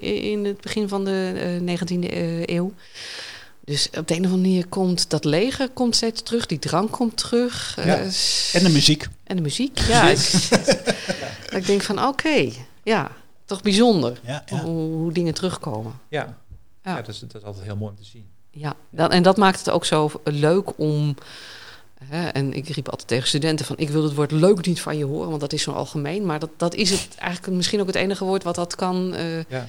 [0.00, 2.72] in het begin van de uh, 19e uh, eeuw.
[3.64, 6.90] Dus op de een of andere manier komt dat leger komt steeds terug, die drank
[6.90, 7.76] komt terug.
[7.84, 7.96] Ja.
[8.52, 9.08] en de muziek.
[9.24, 10.08] En de muziek, ja.
[10.08, 10.18] ik,
[11.58, 13.10] ik denk van, oké, okay, ja,
[13.44, 14.60] toch bijzonder ja, ja.
[14.60, 15.92] Hoe, hoe dingen terugkomen.
[16.08, 16.36] Ja,
[16.84, 16.90] ja.
[16.90, 18.28] ja dat, is, dat is altijd heel mooi om te zien.
[18.50, 21.14] Ja, dan, en dat maakt het ook zo leuk om.
[22.04, 24.98] Hè, en ik riep altijd tegen studenten van ik wil het woord leuk niet van
[24.98, 26.26] je horen, want dat is zo algemeen.
[26.26, 29.42] Maar dat, dat is het eigenlijk misschien ook het enige woord wat dat kan uh,
[29.44, 29.68] ja.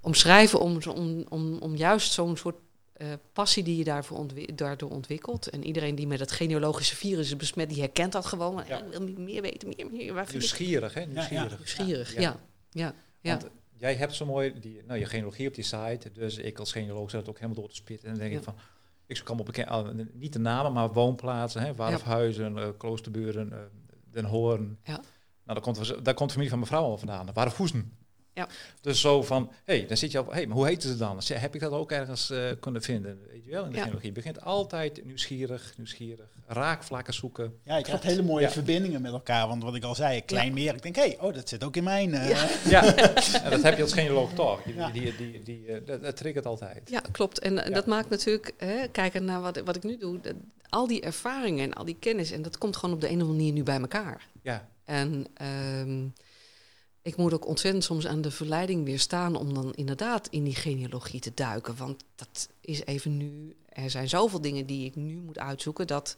[0.00, 2.56] omschrijven om, om, om, om juist zo'n soort
[2.96, 5.50] uh, passie die je daarvoor ontwi daardoor ontwikkelt.
[5.50, 8.64] En iedereen die met het genealogische virus is besmet, die herkent dat gewoon.
[8.68, 8.78] Ja.
[8.78, 10.14] Ik wil meer weten, meer, meer.
[10.14, 11.04] Waar Nieuwsgierig, hè?
[11.06, 11.50] Nieuwsgierig.
[11.50, 12.40] Ja, Nieuwsgierig, ja.
[12.70, 12.94] ja.
[13.20, 13.38] ja.
[13.38, 16.10] Want jij hebt zo mooi die, nou, je genealogie op die site.
[16.12, 18.08] Dus ik als genealoog het ook helemaal door te spitten.
[18.08, 18.38] En dan denk Ja.
[18.38, 18.54] ik van,
[19.18, 21.62] ik kan op bekend, niet de namen, maar woonplaatsen.
[21.62, 23.58] Hè, Warfhuizen, eh, Kloosterburen, eh,
[24.10, 24.78] Den Hoorn.
[24.84, 24.92] Ja.
[24.92, 25.04] Nou,
[25.44, 27.50] daar komt, daar komt de familie van mevrouw al vandaan.
[27.50, 27.92] Voezen.
[28.34, 28.48] Ja.
[28.80, 30.96] Dus zo van, hé, hey, dan zit je al, hé, hey, maar hoe heten ze
[30.96, 31.20] dan?
[31.32, 33.18] Heb ik dat ook ergens eh, kunnen vinden?
[33.30, 33.80] Weet je wel, in de Ja.
[33.82, 34.08] genealogie.
[34.08, 37.58] Je begint altijd nieuwsgierig, nieuwsgierig, raakvlakken zoeken.
[37.64, 38.50] Ja, je krijgt hele mooie Ja.
[38.52, 39.48] verbindingen met elkaar.
[39.48, 40.74] Want wat ik al zei, klein meer.
[40.74, 42.14] Ik denk, hé, hey, oh, dat zit ook in mijn...
[42.14, 42.48] eh, Ja.
[42.68, 42.94] Ja,
[43.44, 44.62] en dat heb je als genealoog toch.
[44.62, 44.90] Die, Ja.
[44.90, 46.90] die, die, die, eh, dat, dat triggert altijd.
[46.90, 47.38] Ja, klopt.
[47.38, 47.62] En Ja.
[47.70, 50.34] dat maakt natuurlijk, hè, kijken naar wat, wat ik nu doe, dat-
[50.68, 53.20] al die ervaringen en al die kennis, en dat komt gewoon op de een of
[53.20, 54.26] andere manier nu bij elkaar.
[54.42, 56.06] Ja, En ehm,
[57.02, 61.20] ik moet ook ontzettend soms aan de verleiding weerstaan om dan inderdaad in die genealogie
[61.20, 61.76] te duiken.
[61.76, 66.16] Want dat is even nu, er zijn zoveel dingen die ik nu moet uitzoeken, dat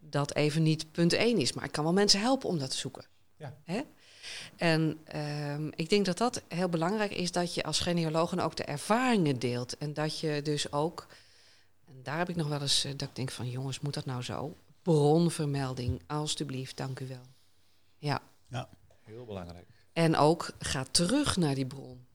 [0.00, 1.52] dat even niet punt één is.
[1.52, 3.04] Maar ik kan wel mensen helpen om dat te zoeken.
[3.36, 3.56] Ja.
[3.64, 3.80] Hè?
[4.56, 8.64] En ehm, ik denk dat dat heel belangrijk is, dat je als genealoog ook de
[8.64, 9.78] ervaringen deelt.
[9.78, 11.06] En dat je dus ook,
[11.86, 14.04] en daar heb ik nog wel eens, eh, dat ik denk van jongens, moet dat
[14.04, 14.56] nou zo?
[14.82, 17.26] Bronvermelding, alstublieft, dank u wel.
[17.98, 18.22] Ja.
[19.04, 19.66] heel belangrijk.
[19.98, 22.06] En ook ga terug naar die bron.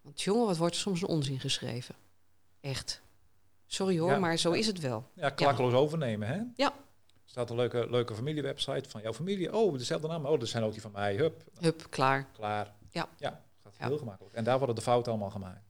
[0.00, 1.94] Want jongen, wat wordt er soms een onzin geschreven?
[2.60, 3.02] Echt.
[3.66, 4.56] Sorry hoor, Ja, maar zo ja.
[4.58, 5.10] is het wel.
[5.14, 6.40] Ja, klakkeloos overnemen, hè?
[6.56, 6.66] Ja.
[7.06, 9.54] Er staat een leuke, leuke familiewebsite van jouw familie.
[9.56, 10.26] Oh, dezelfde naam.
[10.26, 11.16] Oh, dat zijn ook die van mij.
[11.16, 12.26] Hup, Hup, klaar.
[12.32, 12.74] klaar.
[12.90, 13.08] Ja.
[13.16, 13.86] Ja, gaat Ja.
[13.86, 14.34] heel gemakkelijk.
[14.34, 15.66] En daar worden de fouten allemaal gemaakt.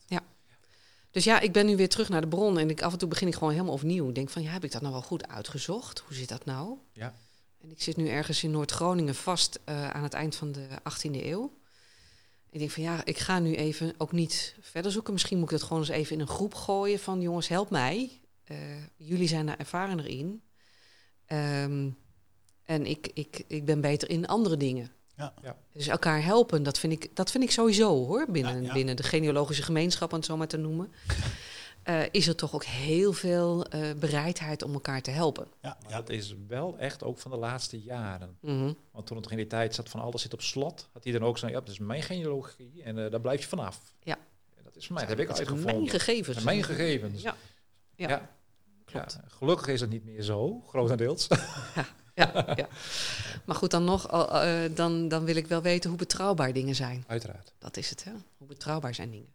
[1.10, 3.08] Dus ja, ik ben nu weer terug naar de bron en ik, af en toe
[3.08, 4.08] begin ik gewoon helemaal opnieuw.
[4.08, 5.98] Ik denk van, ja, heb ik dat nou wel goed uitgezocht?
[5.98, 6.76] Hoe zit dat nou?
[6.92, 7.14] Ja.
[7.62, 11.24] En ik zit nu ergens in Noord-Groningen vast eh, aan het eind van de 18e
[11.24, 11.56] eeuw.
[12.50, 15.12] Ik denk van, ja, ik ga nu even ook niet verder zoeken.
[15.12, 18.20] Misschien moet ik het gewoon eens even in een groep gooien van, jongens, help mij.
[18.44, 18.56] Eh,
[18.96, 20.42] jullie zijn daar ervarener in.
[21.26, 21.90] Ehm,
[22.64, 24.92] en ik, ik, ik ben beter in andere dingen.
[25.16, 25.34] Ja.
[25.42, 25.56] Ja.
[25.72, 28.26] Dus elkaar helpen, dat vind ik, dat vind ik sowieso hoor.
[28.30, 28.72] Binnen, Ja, ja.
[28.72, 30.92] binnen de genealogische gemeenschap, om het zo maar te noemen.
[31.88, 35.46] Eh, is er toch ook heel veel eh, bereidheid om elkaar te helpen.
[35.60, 35.96] ja, ja.
[35.96, 38.36] dat is wel echt ook van de laatste jaren.
[38.40, 38.72] Mhm.
[38.90, 41.22] Want toen het in die tijd zat van alles zit op slot, had hij dan
[41.22, 43.94] ook zo, ja, dat is mijn genealogie en eh, daar blijf je vanaf.
[44.02, 44.16] Ja.
[44.56, 45.74] En dat is van mij, dat heb ik uitgevonden.
[45.74, 46.42] Mijn gegevens.
[46.42, 47.22] Mijn gegevens.
[47.22, 47.36] Ja.
[47.94, 48.08] Ja.
[48.08, 48.30] Ja.
[48.84, 49.12] Klopt.
[49.12, 51.28] Ja, gelukkig is het niet meer zo, grotendeels.
[52.14, 52.68] Ja, ja.
[53.44, 54.06] Maar goed, dan nog,
[54.74, 57.04] dan, dan wil ik wel weten hoe betrouwbaar dingen zijn.
[57.06, 57.52] Uiteraard.
[57.58, 58.12] Dat is het, hè?
[58.36, 59.32] Hoe betrouwbaar zijn dingen.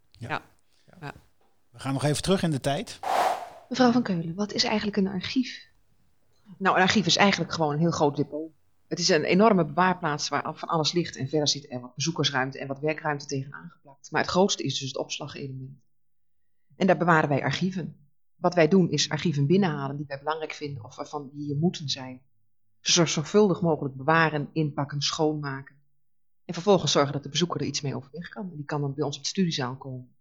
[1.74, 3.00] We gaan nog even terug in de tijd.
[3.70, 5.68] Mevrouw van Keulen, wat is eigenlijk een archief?
[6.58, 8.52] Nou, een archief is eigenlijk gewoon een heel groot depot.
[8.88, 12.60] Het is een enorme bewaarplaats waar van alles ligt en verder zit er wat bezoekersruimte
[12.60, 14.12] en wat werkruimte tegenaan geplakt.
[14.12, 15.80] Maar het grootste is dus het opslagelement.
[16.76, 17.95] En daar bewaren wij archieven.
[18.36, 21.90] Wat wij doen is archieven binnenhalen die wij belangrijk vinden of waarvan die hier moeten
[21.90, 22.22] zijn.
[22.80, 25.76] Ze zo zorgvuldig mogelijk bewaren, inpakken, schoonmaken.
[26.45, 28.50] En vervolgens zorgen dat de bezoeker er iets mee overweg kan.
[28.50, 30.16] En die kan dan bij ons op de studiezaal komen.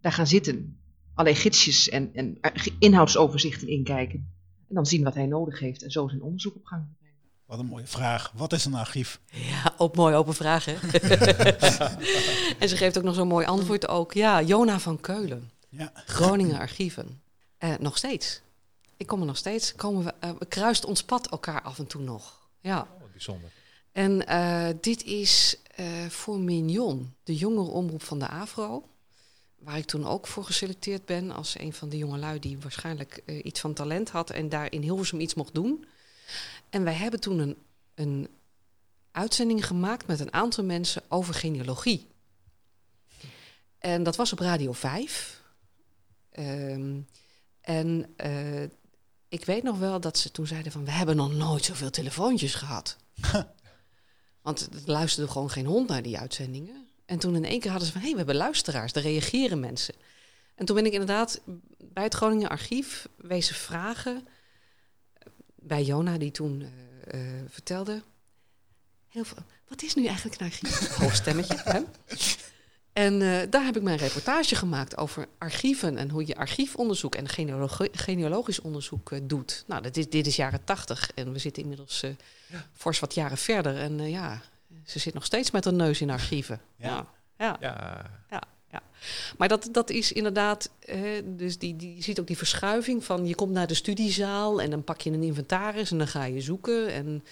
[0.00, 0.78] Daar gaan zitten,
[1.14, 2.38] allerlei gidsjes en, en
[2.78, 4.32] inhoudsoverzichten inkijken.
[4.68, 7.18] En dan zien wat hij nodig heeft en zo zijn onderzoek op gang brengen.
[7.46, 8.32] Wat een mooie vraag.
[8.34, 9.20] Wat is een archief?
[9.30, 10.74] Ja, ook mooi open vraag, hè?
[12.60, 14.12] en ze geeft ook nog zo'n mooi antwoord ook.
[14.12, 15.50] Ja, Jona van Keulen.
[15.68, 15.92] Ja.
[15.94, 17.22] Groningen Archieven.
[17.58, 18.42] Eh, nog steeds.
[18.96, 19.74] Ik kom er nog steeds.
[19.74, 22.48] Komen we, eh, we kruist ons pad elkaar af en toe nog.
[22.60, 22.80] Ja.
[22.80, 23.50] Oh, bijzonder.
[23.92, 28.88] En eh, dit is eh, voor Mignon, de jongere omroep van de AVRO.
[29.64, 33.44] Waar ik toen ook voor geselecteerd ben als een van de jongelui die waarschijnlijk eh,
[33.44, 35.86] iets van talent had en daar in Hilversum iets mocht doen.
[36.70, 37.56] En wij hebben toen een,
[37.94, 38.28] een
[39.10, 42.06] uitzending gemaakt met een aantal mensen over genealogie.
[43.78, 45.42] En dat was op Radio 5.
[46.30, 47.00] Ehm,
[47.60, 48.62] en eh,
[49.28, 50.84] ik weet nog wel dat ze toen zeiden van...
[50.84, 52.96] we hebben nog nooit zoveel telefoontjes gehad.
[54.42, 56.88] Want er luisterde gewoon geen hond naar die uitzendingen.
[57.06, 58.02] En toen in één keer hadden ze van...
[58.02, 59.94] hé, hey, we hebben luisteraars, daar reageren mensen.
[60.54, 61.40] En toen ben ik inderdaad
[61.78, 64.26] bij het Groningen Archief wezen vragen...
[65.54, 68.02] bij Jona, die toen eh, eh, vertelde...
[69.08, 70.88] Heel veel, wat is nu eigenlijk een archief?
[70.96, 71.80] Hoog stemmetje, hè?
[72.92, 77.28] En eh, daar heb ik mijn reportage gemaakt over archieven en hoe je archiefonderzoek en
[77.28, 79.64] genealogi- genealogisch onderzoek doet.
[79.66, 82.04] Nou, dat is, dit is jaren tachtig en we zitten inmiddels
[82.72, 83.76] fors wat jaren verder.
[83.76, 84.42] En ja,
[84.86, 86.60] ze zit nog steeds met een neus in archieven.
[86.76, 86.88] Ja.
[86.88, 87.06] ja.
[87.38, 87.56] Ja,
[88.30, 88.82] Ja, ja.
[89.38, 93.26] Maar dat, dat is inderdaad, eh, dus die, die, je ziet ook die verschuiving van
[93.26, 96.40] je komt naar de studiezaal en dan pak je een inventaris en dan ga je
[96.40, 96.88] zoeken.
[96.88, 97.24] En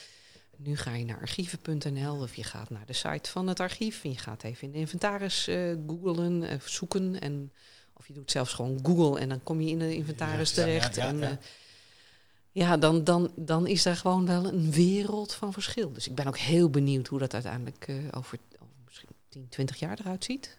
[0.56, 4.10] nu ga je naar archieven.nl of je gaat naar de site van het archief en
[4.10, 7.20] je gaat even in de inventaris eh googlen, eh, zoeken.
[7.20, 7.52] En,
[7.96, 10.68] of je doet zelfs gewoon Google en dan kom je in de inventaris Ja, ja,
[10.68, 10.96] terecht.
[10.96, 11.38] ja, ja, en, ja.
[12.52, 15.92] Ja, dan, dan, dan is daar gewoon wel een wereld van verschil.
[15.92, 19.78] Dus ik ben ook heel benieuwd hoe dat uiteindelijk eh, over, over misschien 10, 20
[19.78, 20.58] jaar eruit ziet.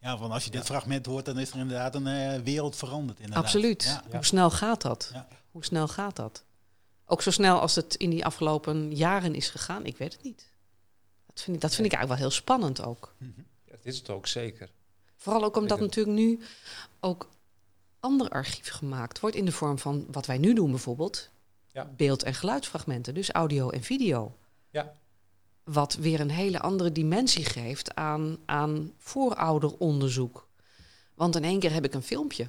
[0.00, 3.18] Ja, want als je dit fragment hoort, dan is er inderdaad een eh, wereld veranderd.
[3.18, 3.44] Inderdaad.
[3.44, 3.82] Absoluut.
[3.82, 5.10] Ja, Hoe snel gaat dat?
[5.12, 5.28] Ja.
[5.50, 6.44] Hoe snel gaat dat?
[7.04, 10.50] Ook zo snel als het in die afgelopen jaren is gegaan, ik weet het niet.
[11.26, 13.14] Dat vind ik, dat vind ik eigenlijk wel heel spannend ook.
[13.64, 14.70] dat is het ook zeker.
[15.16, 16.40] Vooral ook omdat natuurlijk nu
[17.00, 17.28] ook
[18.00, 21.30] ander archief gemaakt wordt in de vorm van wat wij nu doen bijvoorbeeld.
[21.72, 21.90] Ja.
[21.96, 24.36] Beeld- en geluidsfragmenten, dus audio en video.
[24.70, 24.92] Ja.
[25.64, 30.48] Wat weer een hele andere dimensie geeft aan, aan voorouderonderzoek.
[31.14, 32.48] Want in één keer heb ik een filmpje.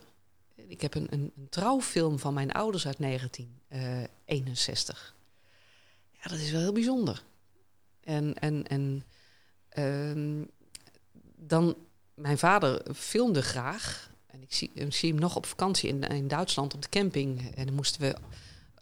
[0.56, 5.16] Ik heb een, een, een trouwfilm van mijn ouders uit 1961.
[6.12, 7.24] Ja, dat is wel heel bijzonder.
[8.04, 9.04] En, en, en
[9.70, 10.44] ehm,
[11.36, 11.76] dan,
[12.14, 14.12] mijn vader filmde graag.
[14.32, 17.56] En ik zie, ik zie hem nog op vakantie in, in Duitsland op de camping.
[17.56, 18.16] En dan moesten we,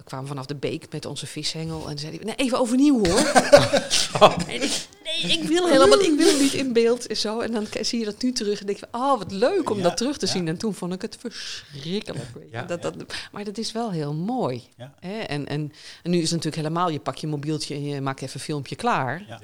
[0.04, 1.90] kwamen vanaf de beek met onze vishengel.
[1.90, 3.20] En zei hij, nee, even overnieuw hoor.
[4.48, 7.08] en ik, nee, ik wil helemaal ik wil niet in beeld.
[7.08, 7.40] En Zo.
[7.40, 9.84] En dan zie je dat nu terug en denk je, oh wat leuk om Ja,
[9.84, 10.32] dat terug te ja.
[10.32, 10.48] zien.
[10.48, 12.28] En toen vond ik het verschrikkelijk.
[12.52, 12.96] Ja, dat, dat,
[13.32, 14.64] maar dat is wel heel mooi.
[15.00, 15.20] Hè?
[15.20, 15.72] En, en,
[16.04, 18.46] en nu is het natuurlijk helemaal, je pak je mobieltje en je maakt even een
[18.46, 19.40] filmpje klaar.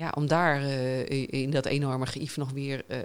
[0.00, 0.12] Ja.
[0.14, 2.98] Om daar eh, in- dat enorme geïef nog weer eh,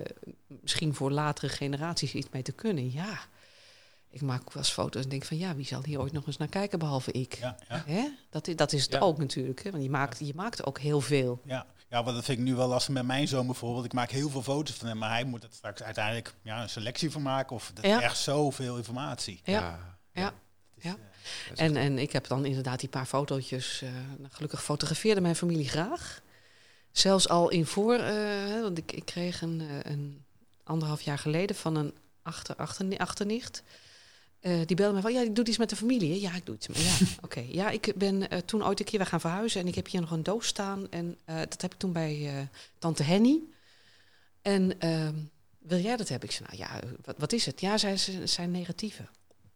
[0.61, 2.91] misschien voor latere generaties iets mee te kunnen.
[2.91, 3.19] Ja,
[4.09, 6.27] ik maak ook wel eens foto's en denk van ja, wie zal hier ooit nog
[6.27, 7.33] eens naar kijken behalve ik?
[7.33, 8.07] Ja, ja, Hè?
[8.29, 8.99] Dat, is, dat is het Ja.
[8.99, 9.63] ook natuurlijk.
[9.63, 9.71] Hè?
[9.71, 11.41] Want je maakt, je maakt ook heel veel.
[11.45, 11.65] ja.
[11.89, 13.85] ja, want dat vind ik nu wel lastig met mijn zoon bijvoorbeeld.
[13.85, 16.69] Ik maak heel veel foto's van hem, maar hij moet er straks uiteindelijk ja, een
[16.69, 17.55] selectie van maken.
[17.55, 18.01] Of dat is Ja.
[18.01, 19.41] echt zoveel informatie.
[19.43, 19.79] Ja.
[20.11, 20.33] Ja.
[20.81, 20.95] Ja.
[21.55, 23.81] eh, En, en ik heb dan inderdaad die paar fotootjes.
[23.81, 26.21] eh, nou, gelukkig fotografeerde mijn familie graag.
[26.97, 30.23] Zelfs al in voor, eh, want ik, ik kreeg een, eh, een
[30.63, 33.63] anderhalf jaar geleden van een achter, achter, achternicht.
[34.39, 36.11] Eh, die belde me van, ja, ik doe iets met de familie.
[36.11, 36.19] hè?
[36.19, 37.45] Ja, ik doe iets Ja, oké.
[37.49, 40.11] Ja, ik ben toen ooit een keer we gaan verhuizen en ik heb hier nog
[40.11, 40.89] een doos staan.
[40.89, 42.47] En dat heb ik toen bij
[42.79, 43.39] tante Henny.
[44.41, 45.15] En ehm,
[45.59, 46.29] wil jij dat hebben?
[46.29, 47.61] Ik zei, nou ja, wat, wat is het?
[47.61, 49.09] Ja, zij ze zijn negatieven.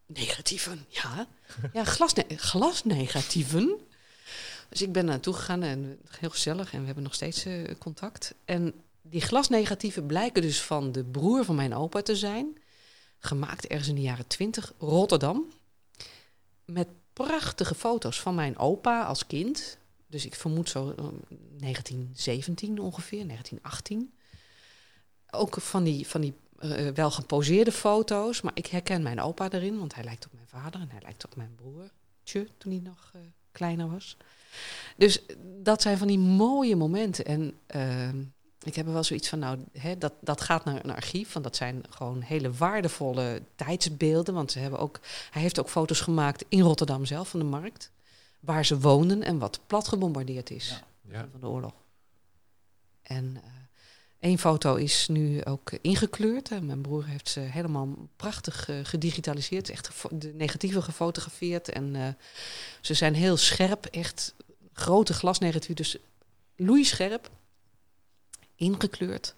[0.05, 1.27] Negatieven, ja.
[1.73, 3.88] Ja, glasne glasnegatieven.
[4.69, 8.33] Dus ik ben naartoe gegaan en heel gezellig en we hebben nog steeds eh, contact.
[8.45, 12.57] En die glasnegatieven blijken dus van de broer van mijn opa te zijn.
[13.19, 15.45] Gemaakt ergens in de jaren 20, Rotterdam.
[16.65, 19.77] Met prachtige foto's van mijn opa als kind.
[20.07, 24.13] Dus ik vermoed zo eh, 1917 ongeveer, 1918.
[25.31, 28.41] Ook van die, van die eh, wel geposeerde foto's.
[28.41, 31.25] Maar ik herken mijn opa erin, want hij lijkt op mijn vader en hij lijkt
[31.25, 33.21] op mijn broertje toen hij nog eh,
[33.51, 34.17] kleiner was.
[34.97, 35.21] Dus
[35.63, 37.25] dat zijn van die mooie momenten.
[37.25, 38.19] En ehm,
[38.63, 41.33] ik heb er wel zoiets van, nou, hè, dat, dat gaat naar een archief.
[41.33, 44.33] Want dat zijn gewoon hele waardevolle tijdsbeelden.
[44.33, 44.99] Want ze hebben ook,
[45.31, 47.91] hij heeft ook foto's gemaakt in Rotterdam zelf, van de markt.
[48.39, 51.11] Waar ze woonden en wat plat gebombardeerd is Ja.
[51.11, 51.27] Ja.
[51.31, 51.73] van de oorlog.
[53.01, 53.49] En eh
[54.19, 56.49] één foto is nu ook eh, ingekleurd.
[56.49, 56.61] hè.
[56.61, 59.69] Mijn broer heeft ze helemaal prachtig eh, gedigitaliseerd.
[59.69, 61.69] Echt de negatieve gefotografeerd.
[61.69, 62.07] En eh,
[62.81, 63.85] ze zijn heel scherp.
[63.85, 64.33] Echt
[64.79, 65.75] grote glasnegatieven.
[65.75, 65.97] Dus
[66.55, 67.29] loeischerp.
[68.55, 69.35] Ingekleurd.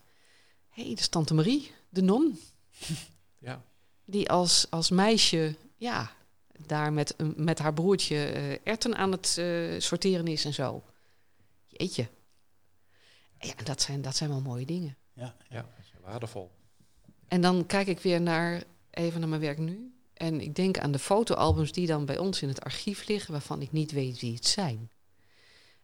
[0.70, 2.40] Hé, hey, dat is Tante Marie, de non.
[3.38, 3.64] Ja.
[4.06, 6.12] die als, als meisje, ja,
[6.66, 10.84] daar met, een- met haar broertje eh, erten aan het eh, sorteren is en zo.
[11.68, 12.08] Jeetje.
[13.40, 14.98] Ja, en dat zijn, dat zijn wel mooie dingen.
[15.14, 16.52] Ja, Ja, dat is waardevol.
[17.28, 19.94] En dan kijk ik weer naar, even naar mijn werk nu.
[20.14, 23.62] En ik denk aan de fotoalbums die dan bij ons in het archief liggen, waarvan
[23.62, 24.90] ik niet weet wie het zijn.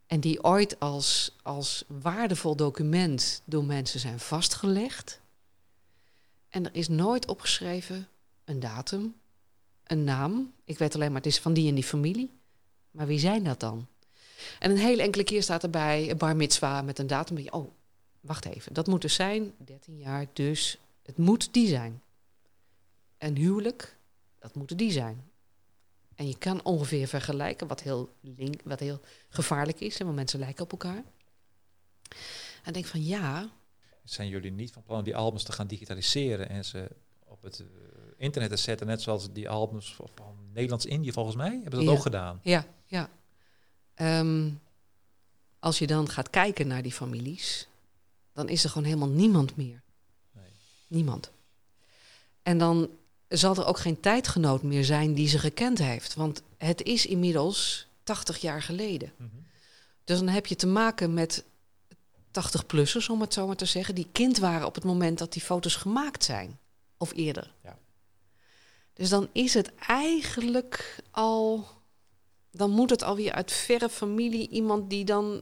[0.08, 5.22] En die ooit als, als waardevol document door mensen zijn vastgelegd.
[6.50, 8.08] En er is nooit opgeschreven
[8.46, 9.16] een datum,
[9.84, 10.54] een naam.
[10.64, 12.32] Ik weet alleen maar, het is van die en die familie.
[12.92, 13.88] Maar wie zijn dat dan?
[14.60, 17.46] En een hele enkele keer staat erbij een bar mitzwa met een datum.
[17.50, 17.72] Oh,
[18.22, 22.02] wacht even, dat moet dus zijn, 13 jaar, dus het moet die zijn.
[23.18, 23.98] Een huwelijk,
[24.40, 25.27] dat moet die zijn.
[26.18, 29.00] En je kan ongeveer vergelijken, wat heel, link, wat heel
[29.30, 31.04] gevaarlijk is, hè, want mensen lijken op elkaar.
[32.64, 33.50] En denk van ja,
[34.04, 36.90] Zijn jullie niet van plan om die albums te gaan digitaliseren en ze
[37.26, 37.66] op het eh,
[38.18, 41.50] internet te zetten, net zoals die albums van Nederlands-Indië volgens mij?
[41.52, 41.92] Hebben ze dat Ja.
[41.92, 42.40] ook gedaan?
[42.44, 43.10] Ja, ja.
[43.94, 44.50] Ehm,
[45.60, 47.68] als je dan gaat kijken naar die families,
[48.34, 49.82] dan is er gewoon helemaal niemand meer.
[50.32, 50.52] Nee.
[50.88, 51.32] Niemand.
[52.44, 52.90] En dan
[53.28, 56.14] zal er ook geen tijdgenoot meer zijn die ze gekend heeft.
[56.14, 59.12] Want het is inmiddels 80 jaar geleden.
[59.18, 59.30] Mhm.
[60.04, 61.44] Dus dan heb je te maken met
[62.32, 65.42] 80-plussers, om het zo maar te zeggen, die kind waren op het moment dat die
[65.42, 66.60] foto's gemaakt zijn.
[66.98, 67.54] Of eerder.
[67.64, 67.78] Ja.
[68.94, 71.68] Dus dan is het eigenlijk al.
[72.52, 75.42] Dan moet het alweer uit verre familie iemand die dan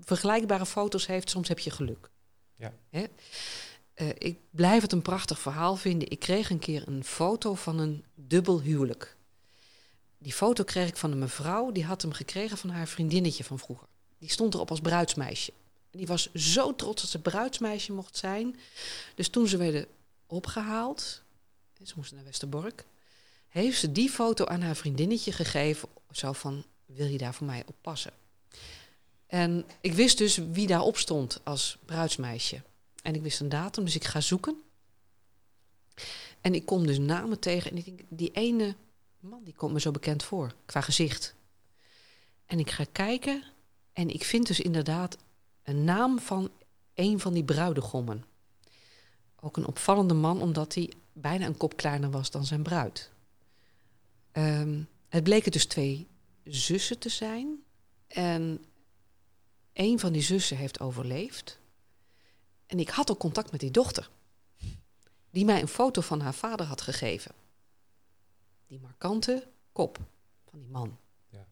[0.00, 1.30] vergelijkbare foto's heeft.
[1.30, 2.10] Soms heb je geluk.
[2.56, 2.72] Ja.
[2.88, 3.04] Hè?
[4.00, 6.10] Eh, ik blijf het een prachtig verhaal vinden.
[6.10, 9.16] Ik kreeg een keer een foto van een dubbel huwelijk.
[10.18, 11.72] Die foto kreeg ik van een mevrouw.
[11.72, 13.86] Die had hem gekregen van haar vriendinnetje van vroeger.
[14.18, 15.52] Die stond erop als bruidsmeisje.
[15.90, 18.58] Die was zo trots dat ze bruidsmeisje mocht zijn.
[19.14, 19.86] Dus toen ze werden
[20.26, 21.22] opgehaald,
[21.78, 22.84] en ze moesten naar Westerbork,
[23.48, 25.88] heeft ze die foto aan haar vriendinnetje gegeven.
[26.10, 28.12] Zo van, wil je daar voor mij op passen?
[29.26, 32.62] En ik wist dus wie daarop stond als bruidsmeisje.
[33.02, 34.62] En ik wist een datum, dus ik ga zoeken.
[36.40, 37.70] En ik kom dus namen tegen.
[37.70, 38.74] En ik denk, die ene
[39.20, 41.34] man, die komt me zo bekend voor, qua gezicht.
[42.46, 43.44] En ik ga kijken
[43.92, 45.16] en ik vind dus inderdaad
[45.62, 46.50] een naam van
[46.94, 48.24] een van die bruidegommen.
[49.40, 53.10] Ook een opvallende man, omdat hij bijna een kop kleiner was dan zijn bruid.
[54.32, 56.06] Ehm, het bleken dus twee
[56.44, 57.62] zussen te zijn.
[58.06, 58.64] En
[59.72, 61.59] een van die zussen heeft overleefd.
[62.70, 64.08] En ik had ook contact met die dochter.
[65.30, 67.32] Die mij een foto van haar vader had gegeven.
[68.66, 69.98] Die markante kop
[70.50, 70.98] van die man.
[71.28, 71.46] Ja.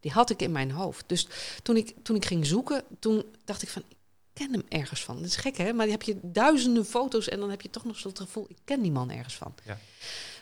[0.00, 1.04] Die had ik in mijn hoofd.
[1.08, 1.28] Dus
[1.62, 3.82] toen ik, toen ik ging zoeken, toen dacht ik van...
[3.88, 3.96] Ik
[4.32, 5.16] ken hem ergens van.
[5.16, 5.72] Dat is gek, hè?
[5.72, 8.46] Maar dan heb je duizenden foto's en dan heb je toch nog zo'n gevoel...
[8.48, 9.54] Ik ken die man ergens van.
[9.64, 9.78] Ja.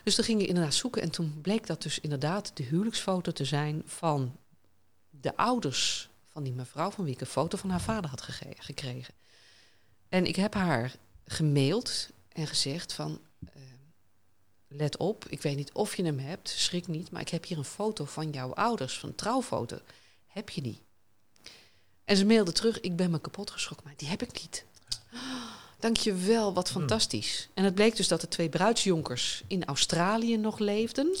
[0.03, 1.01] Dus toen ging ik inderdaad zoeken.
[1.01, 4.35] En toen bleek dat dus inderdaad de huwelijksfoto te zijn van
[5.09, 6.91] de ouders van die mevrouw...
[6.91, 8.21] van wie ik een foto van haar vader had
[8.57, 9.13] gekregen.
[10.13, 10.95] En ik heb haar
[11.25, 13.19] gemaild en gezegd van...
[13.53, 13.61] eh,
[14.67, 17.11] let op, ik weet niet of je hem hebt, schrik niet...
[17.11, 19.79] maar ik heb hier een foto van jouw ouders, van een trouwfoto.
[20.27, 20.81] Heb je die?
[22.05, 24.65] En ze mailde terug, ik ben me kapot geschrokken, maar die heb ik niet.
[25.79, 27.49] Dank je wel, wat fantastisch.
[27.53, 31.15] En het bleek dus dat de twee bruidsjonkers in Australië nog leefden.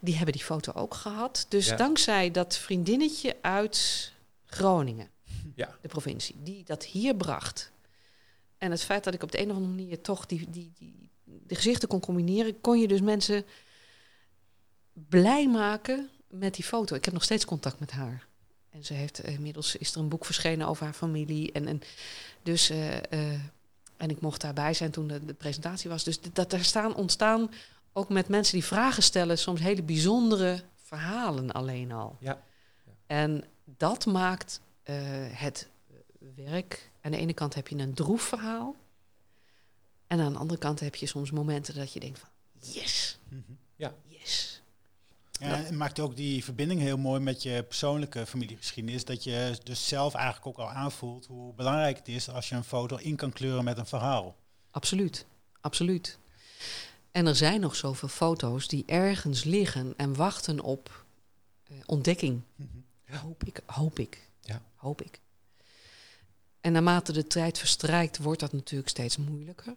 [0.00, 1.46] Die hebben die foto ook gehad.
[1.48, 1.76] Dus Ja.
[1.76, 4.12] dankzij dat vriendinnetje uit
[4.46, 5.10] Groningen,
[5.54, 5.78] Ja.
[5.80, 7.70] de provincie, die dat hier bracht.
[8.58, 11.10] En het feit dat ik op de een of andere manier toch die, die, die,
[11.24, 13.44] de gezichten kon combineren, kon je dus mensen
[14.92, 16.94] blij maken met die foto.
[16.94, 18.26] Ik heb nog steeds contact met haar.
[18.70, 21.52] En ze heeft eh, inmiddels is er een boek verschenen over haar familie.
[21.52, 21.80] En, en
[22.42, 23.40] dus eh, eh,
[23.96, 26.04] en ik mocht daarbij zijn toen de, de presentatie was.
[26.04, 27.50] Dus dat er staan ontstaan
[27.92, 32.16] ook met mensen die vragen stellen, soms hele bijzondere verhalen alleen al.
[32.20, 32.42] Ja.
[33.06, 34.60] En dat maakt
[35.30, 35.68] het
[36.34, 36.90] werk.
[37.06, 38.74] Aan de ene kant heb je een droef verhaal.
[40.06, 42.28] En aan de andere kant heb je soms momenten dat je denkt van
[42.72, 43.18] yes,
[43.76, 43.94] Ja.
[44.06, 44.62] yes.
[45.40, 49.04] Ja, het maakt ook die verbinding heel mooi met je persoonlijke familiegeschiedenis.
[49.04, 52.64] Dat je dus zelf eigenlijk ook al aanvoelt hoe belangrijk het is als je een
[52.64, 54.36] foto in kan kleuren met een verhaal.
[54.70, 55.26] Absoluut,
[55.60, 56.18] absoluut.
[57.10, 61.04] En er zijn nog zoveel foto's die ergens liggen en wachten op
[61.64, 62.40] eh, ontdekking.
[63.10, 64.62] Hoop ik, hoop ik, Ja.
[64.74, 65.20] hoop ik.
[66.66, 69.74] En naarmate de tijd verstrijkt, wordt dat natuurlijk steeds moeilijker.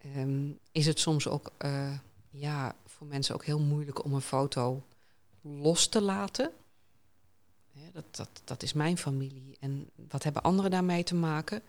[0.00, 1.98] Ehm, is het soms ook eh,
[2.30, 4.82] ja, voor mensen ook heel moeilijk om een foto
[5.40, 6.52] los te laten.
[7.92, 9.56] Dat, dat, dat is mijn familie.
[9.60, 11.62] En wat hebben anderen daarmee te maken?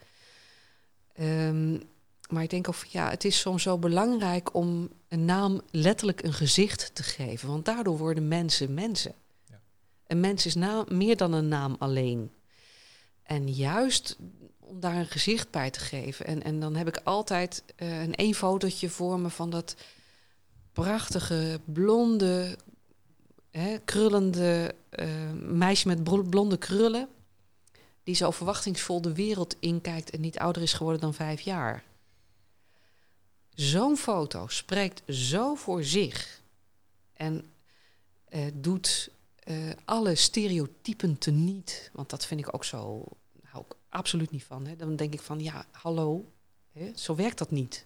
[1.13, 1.79] Ehm,
[2.29, 6.33] Maar ik denk ook ja, het is soms zo belangrijk om een naam letterlijk een
[6.33, 7.47] gezicht te geven.
[7.47, 9.13] Want daardoor worden mensen mensen.
[9.49, 9.59] Ja.
[10.07, 12.31] Een mens is naam, meer dan een naam alleen.
[13.23, 14.17] En juist
[14.59, 16.25] om daar een gezicht bij te geven.
[16.25, 19.75] En, en dan heb ik altijd eh, een één fotootje voor me van dat
[20.73, 22.57] prachtige, blonde,
[23.51, 27.07] hè, krullende eh, meisje met blonde krullen.
[28.03, 31.83] Die zo verwachtingsvol de wereld inkijkt en niet ouder is geworden dan vijf jaar.
[33.53, 36.41] Zo'n foto spreekt zo voor zich.
[37.13, 37.51] En
[38.25, 39.11] eh, doet
[39.51, 41.89] eh, alle stereotypen teniet.
[41.93, 43.03] Want dat vind ik ook zo.
[43.43, 44.65] Hou ik absoluut niet van.
[44.65, 44.75] Hè.
[44.75, 46.31] Dan denk ik van ja, hallo.
[46.71, 47.85] Hè, zo werkt dat niet.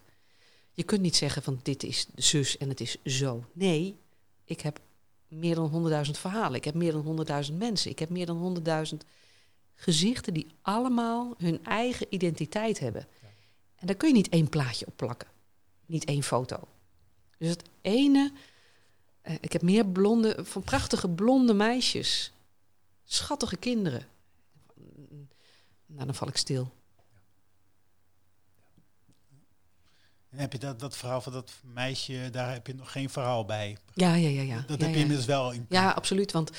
[0.72, 3.46] Je kunt niet zeggen van dit is zus en het is zo.
[3.54, 4.00] Nee,
[4.44, 4.80] ik heb
[5.28, 6.58] meer dan honderdduizend verhalen.
[6.58, 7.92] Ik heb meer dan honderdduizend mensen.
[7.92, 9.06] Ik heb meer dan honderdduizend
[9.76, 13.08] gezichten die allemaal hun eigen identiteit hebben.
[13.76, 15.28] En daar kun je niet één plaatje op plakken.
[15.86, 16.68] Niet één foto.
[17.38, 18.32] Dus het ene...
[19.26, 22.32] eh, ik heb meer blonde, van prachtige blonde meisjes.
[23.04, 24.08] Schattige kinderen.
[25.86, 26.72] Nou, dan val ik stil.
[30.30, 33.46] En heb je dat, dat verhaal van dat meisje, daar heb je nog geen verhaal
[33.46, 33.78] bij.
[33.94, 34.42] Ja, ja, ja.
[34.42, 34.64] ja.
[34.68, 35.02] Dat ja, heb je ja.
[35.02, 35.66] inmiddels wel in.
[35.70, 36.32] Ja, absoluut.
[36.32, 36.52] Want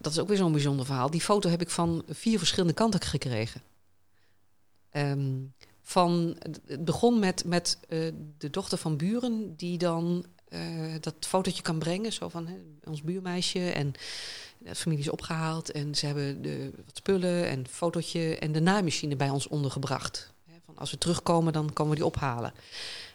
[0.00, 1.10] dat is ook weer zo'n bijzonder verhaal.
[1.10, 3.62] Die foto heb ik van vier verschillende kanten gekregen.
[4.90, 5.36] Ehm,
[5.82, 6.36] van,
[6.66, 10.60] het begon met, met eh, de dochter van buren, die dan eh,
[11.00, 12.12] dat fotootje kan brengen.
[12.12, 13.70] Zo van hè, ons buurmeisje.
[13.70, 13.92] En
[14.58, 15.70] de familie is opgehaald.
[15.70, 20.32] En ze hebben de, wat spullen en fotootje en de naaimachine bij ons ondergebracht.
[20.44, 22.52] Hè, Van als we terugkomen, dan komen we die ophalen.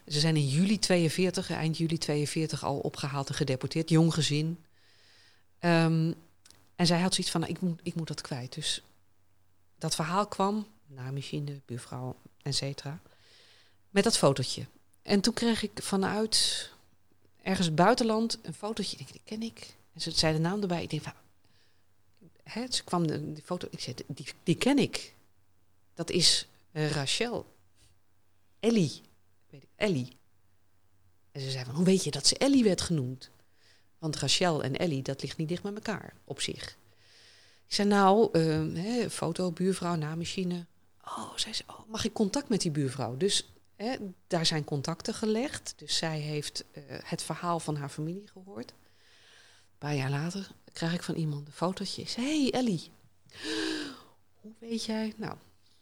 [0.08, 3.90] Ze zijn in juli 42, eind juli 42 al opgehaald en gedeporteerd.
[3.90, 4.64] Jong gezin.
[5.60, 6.14] Ehm,
[6.76, 8.54] en zij had zoiets van, nou, ik, moet, ik moet dat kwijt.
[8.54, 8.84] Dus
[9.78, 13.02] dat verhaal kwam, naaimachine, buurvrouw, et cetera,
[13.90, 14.66] met dat fotootje.
[15.02, 16.72] En toen kreeg ik vanuit
[17.44, 18.98] ergens buitenland een fotootje.
[18.98, 19.76] Ik die ken ik.
[19.94, 20.84] En ze zei de naam erbij.
[20.84, 21.14] Ik denk, van,
[22.44, 23.68] hè, ze kwam de, die foto.
[23.72, 25.16] Ik zei, die, die ken ik.
[25.94, 27.46] Dat is eh, Rachel.
[28.60, 29.02] Ellie.
[29.50, 30.18] Weet ik, Ellie.
[31.32, 33.30] En ze zei van, hoe weet je dat ze Ellie werd genoemd?
[33.98, 36.78] Want Rachel en Ellie, dat ligt niet dicht met elkaar op zich.
[37.68, 40.66] Ik zei, nou, ehm, hè, foto, buurvrouw, naammachine.
[41.06, 43.18] Oh, zei ze, oh, mag ik contact met die buurvrouw?
[43.18, 43.53] Dus
[44.28, 45.74] daar zijn contacten gelegd.
[45.76, 48.70] Dus zij heeft eh, het verhaal van haar familie gehoord.
[48.70, 52.08] Een paar jaar later krijg ik van iemand een fotootje.
[52.08, 52.92] Zei, hey Ellie,
[54.42, 55.14] hoe weet jij?
[55.18, 55.36] Nou,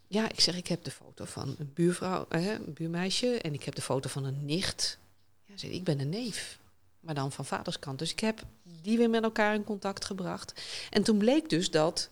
[0.08, 3.40] ja, ik zeg, ik heb de foto van een buurvrouw, hè, een buurmeisje.
[3.42, 4.98] En ik heb de foto van een nicht.
[5.46, 6.60] Ja, zei, ik ben een neef.
[7.00, 8.00] Maar dan van vaderskant.
[8.00, 8.44] Dus ik heb
[8.82, 10.62] die weer met elkaar in contact gebracht.
[10.90, 12.10] En toen bleek dus dat...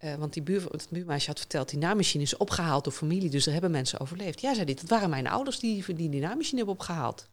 [0.00, 3.46] eh, want die buur, het buurmeisje had verteld, die naaimachine is opgehaald door familie, dus
[3.46, 4.40] er hebben mensen overleefd.
[4.40, 7.28] Ja, zei die, dat waren mijn ouders die die, die naaimachine hebben opgehaald.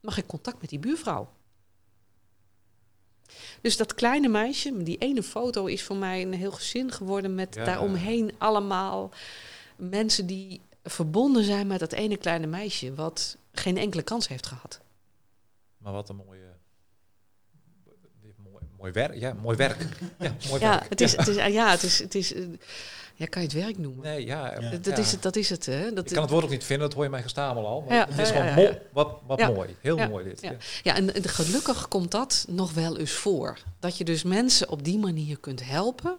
[0.00, 1.32] Mag ik contact met die buurvrouw?
[3.60, 7.54] Dus dat kleine meisje, die ene foto is voor mij een heel gezin geworden met
[7.54, 7.64] Ja.
[7.64, 9.10] daaromheen allemaal
[9.76, 14.80] mensen die verbonden zijn met dat ene kleine meisje, wat geen enkele kans heeft gehad.
[15.78, 16.49] Maar wat een mooie...
[18.80, 19.14] Mooi, werk.
[19.14, 19.76] Ja, mooi werk.
[20.18, 20.88] Ja, mooi Ja, werk.
[20.88, 22.42] het is, het is, ja, het is, het is, eh,
[23.14, 24.04] ja, kan je het werk noemen?
[24.04, 24.50] Nee, ja.
[24.50, 24.78] Dat, ja.
[24.78, 25.92] dat is het, dat is het, hè?
[25.92, 27.80] Dat, Ik kan het woord ook niet vinden, dat hoor je mij gestamel al.
[27.80, 28.78] Maar Ja, het is gewoon mo-.
[28.92, 29.50] Wat, wat Ja.
[29.50, 29.76] mooi.
[29.80, 30.40] Heel Ja, mooi dit.
[30.40, 30.56] Ja, Ja.
[30.82, 33.58] ja en, en gelukkig komt dat nog wel eens voor.
[33.80, 36.16] Dat je dus mensen op die manier kunt helpen.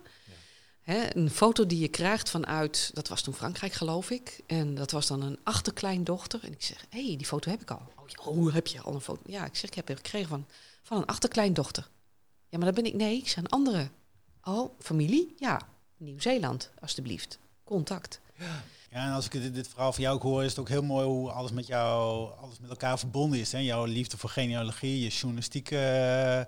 [0.82, 4.40] Hè, een foto die je krijgt vanuit, dat was toen Frankrijk geloof ik.
[4.48, 6.40] En dat was dan een achterkleindochter.
[6.44, 7.82] En ik zeg, hé, hey, die foto heb ik al.
[8.26, 9.22] Oh, heb je al een foto?
[9.26, 10.46] Ja, ik zeg, ik heb er gekregen van,
[10.84, 11.88] van een achterkleindochter.
[12.52, 13.90] Ja, maar dat ben ik, nee, ik zeg een andere.
[14.44, 15.34] Oh, familie?
[15.38, 15.62] Ja,
[15.98, 17.40] Nieuw-Zeeland, alstublieft.
[17.64, 18.20] Contact.
[18.90, 20.84] Ja, en als ik dit, dit verhaal van jou ook hoor, is het ook heel
[20.84, 23.52] mooi hoe alles met jou, alles met elkaar verbonden is.
[23.52, 23.58] Hè?
[23.60, 26.46] Jouw liefde voor genealogie, je journalistieke eh, eh,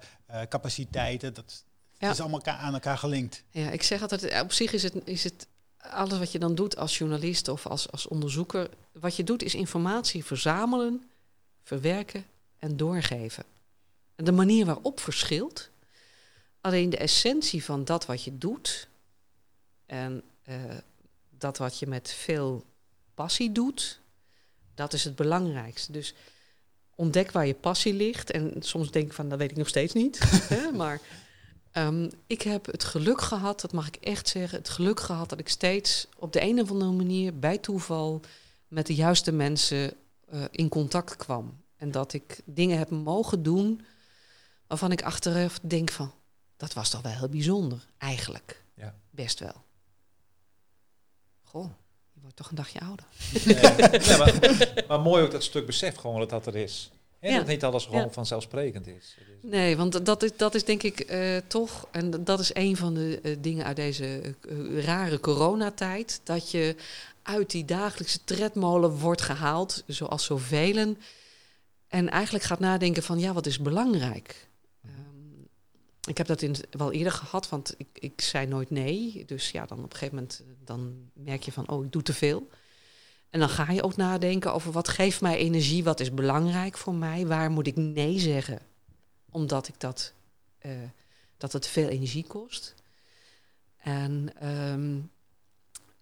[0.49, 1.63] capaciteiten, dat
[1.97, 2.09] Ja.
[2.11, 3.43] is allemaal aan elkaar gelinkt.
[3.49, 5.47] Ja, ik zeg altijd, eh, op zich is het, is het
[5.77, 8.69] alles wat je dan doet als journalist of als, als onderzoeker.
[8.91, 11.09] Wat je doet is informatie verzamelen,
[11.63, 12.25] verwerken
[12.59, 13.43] en doorgeven.
[14.15, 15.69] En de manier waarop verschilt.
[16.63, 18.87] Alleen de essentie van dat wat je doet
[19.85, 20.77] en eh,
[21.29, 22.65] dat wat je met veel
[23.13, 23.99] passie doet,
[24.75, 25.91] dat is het belangrijkste.
[25.91, 26.13] Dus
[26.95, 28.31] ontdek waar je passie ligt.
[28.31, 30.19] En soms denk ik van, dat weet ik nog steeds niet.
[30.55, 31.01] hè, maar
[31.73, 35.39] Ehm, ik heb het geluk gehad, dat mag ik echt zeggen, het geluk gehad dat
[35.39, 38.21] ik steeds op de een of andere manier bij toeval
[38.67, 39.93] met de juiste mensen
[40.29, 41.61] eh, in contact kwam.
[41.75, 43.81] En dat ik dingen heb mogen doen
[44.67, 46.13] waarvan ik achteraf denk van,
[46.57, 48.63] dat was toch wel heel bijzonder, eigenlijk.
[48.75, 48.95] Ja.
[49.09, 49.63] Best wel.
[51.43, 51.69] Goh,
[52.21, 53.05] word toch een dagje ouder.
[53.45, 53.55] Nee,
[53.99, 56.91] nee, maar, maar mooi ook dat stuk besef gewoon dat dat er is.
[57.19, 57.37] En Ja.
[57.37, 58.09] dat niet alles gewoon Ja.
[58.09, 59.17] vanzelfsprekend is.
[59.41, 62.93] Nee, want dat is, dat is denk ik eh, toch, en dat is een van
[62.93, 66.75] de eh, dingen uit deze eh, rare coronatijd, dat je
[67.21, 70.95] uit die dagelijkse tredmolen wordt gehaald, zoals zoveel,
[71.87, 74.47] en eigenlijk gaat nadenken van, ja, wat is belangrijk?
[76.07, 79.23] Ik heb dat in, wel eerder gehad, want ik, ik zei nooit nee.
[79.25, 82.01] Dus ja, dan op een gegeven moment eh, dan merk je van, oh, ik doe
[82.01, 82.49] te veel.
[83.29, 86.93] En dan ga je ook nadenken over wat geeft mij energie, wat is belangrijk voor
[86.93, 88.59] mij, waar moet ik nee zeggen,
[89.29, 90.13] omdat ik dat,
[90.57, 90.71] eh,
[91.37, 92.75] dat het veel energie kost.
[93.77, 94.99] En ehm,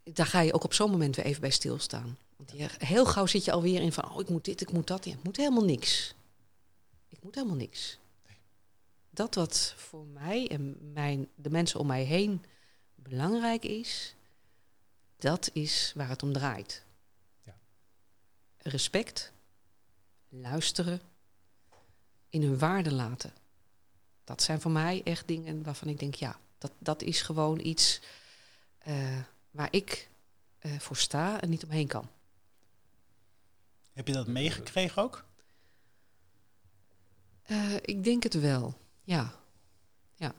[0.03, 2.17] daar ga je ook op zo'n moment weer even bij stilstaan.
[2.37, 5.05] Want heel gauw zit je alweer in van, oh, ik moet dit, ik moet dat.
[5.05, 6.15] Ik moet helemaal niks.
[7.09, 7.99] Ik moet helemaal niks.
[9.13, 12.45] Dat wat voor mij en mijn, de mensen om mij heen
[12.95, 14.15] belangrijk is,
[15.17, 16.85] dat is waar het om draait.
[18.57, 19.31] Respect,
[20.29, 21.01] luisteren,
[22.29, 23.33] in hun waarde laten.
[24.23, 28.01] Dat zijn voor mij echt dingen waarvan ik denk, ja, dat, dat is gewoon iets
[28.77, 29.19] eh,
[29.51, 30.09] waar ik
[30.59, 32.09] eh, voor sta en niet omheen kan.
[33.93, 35.25] Heb je dat meegekregen ook?
[37.41, 38.77] Eh, ik denk het wel,
[39.11, 39.33] ja.
[40.15, 40.33] ja.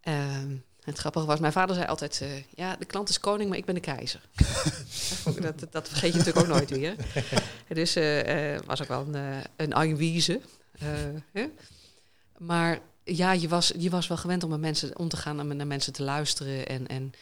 [0.00, 3.58] Ehm, het grappige was, mijn vader zei altijd, eh, ja, de klant is koning, maar
[3.58, 4.28] ik ben de keizer.
[5.40, 6.96] dat, dat vergeet je natuurlijk ook nooit weer.
[7.68, 10.40] Dus eh was ook wel een, eh, een
[11.32, 11.44] eh?
[12.38, 15.56] Maar ja, je was, je was wel gewend om met mensen om te gaan en
[15.56, 16.66] naar mensen te luisteren.
[16.66, 17.12] En, en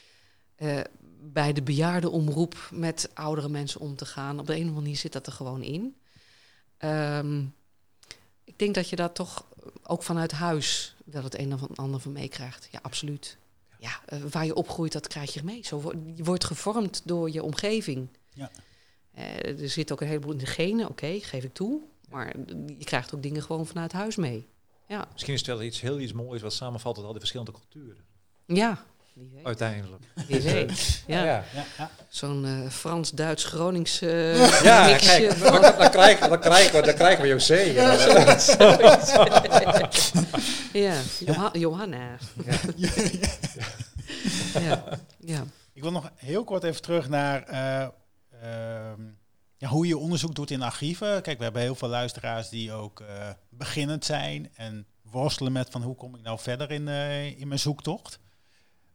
[0.57, 0.81] eh,
[1.21, 4.39] bij de bejaardenomroep met oudere mensen om te gaan.
[4.39, 5.97] Op de een of andere manier zit dat er gewoon in.
[6.77, 7.45] Ehm,
[8.45, 9.47] ik denk dat je daar toch
[9.83, 12.69] ook vanuit huis wel het een of ander van meekrijgt.
[12.71, 13.37] Ja, absoluut.
[13.79, 15.65] Ja, eh, waar je opgroeit, dat krijg je mee.
[15.67, 18.09] Zo, wo- je wordt gevormd door je omgeving.
[18.33, 18.51] Ja.
[19.13, 21.81] Eh, er zit ook een heleboel in de genen, oké, geef ik toe.
[22.11, 22.35] Maar
[22.79, 24.47] je krijgt ook dingen gewoon vanuit huis mee.
[24.89, 27.53] Ja, Misschien is het wel iets heel iets moois wat samenvalt uit al die verschillende
[27.53, 28.05] culturen.
[28.47, 28.85] ja
[29.15, 29.45] wie weet.
[29.45, 30.03] Uiteindelijk.
[30.29, 30.73] Wie weet.
[31.07, 31.25] Ja.
[31.25, 31.45] Ja.
[31.79, 36.95] Ja, Zo'n eh, Frans-Duits-Gronings eh Ja, mixje kijk, dan, dan, krijgen, dan, krijgen we, dan
[36.95, 37.55] krijgen we José.
[37.55, 38.57] Ja, zoiets,
[40.85, 42.17] ja, Joha- Johanna.
[44.61, 44.85] Ja.
[45.21, 45.45] Ja.
[45.73, 47.81] Ik wil nog heel kort even terug naar eh,
[48.43, 49.01] ehm,
[49.57, 51.23] ja, hoe je onderzoek doet in archieven.
[51.23, 53.07] Kijk, we hebben heel veel luisteraars die ook eh,
[53.51, 57.61] beginnend zijn en worstelen met van hoe kom ik nou verder in, eh, in mijn
[57.61, 58.19] zoektocht.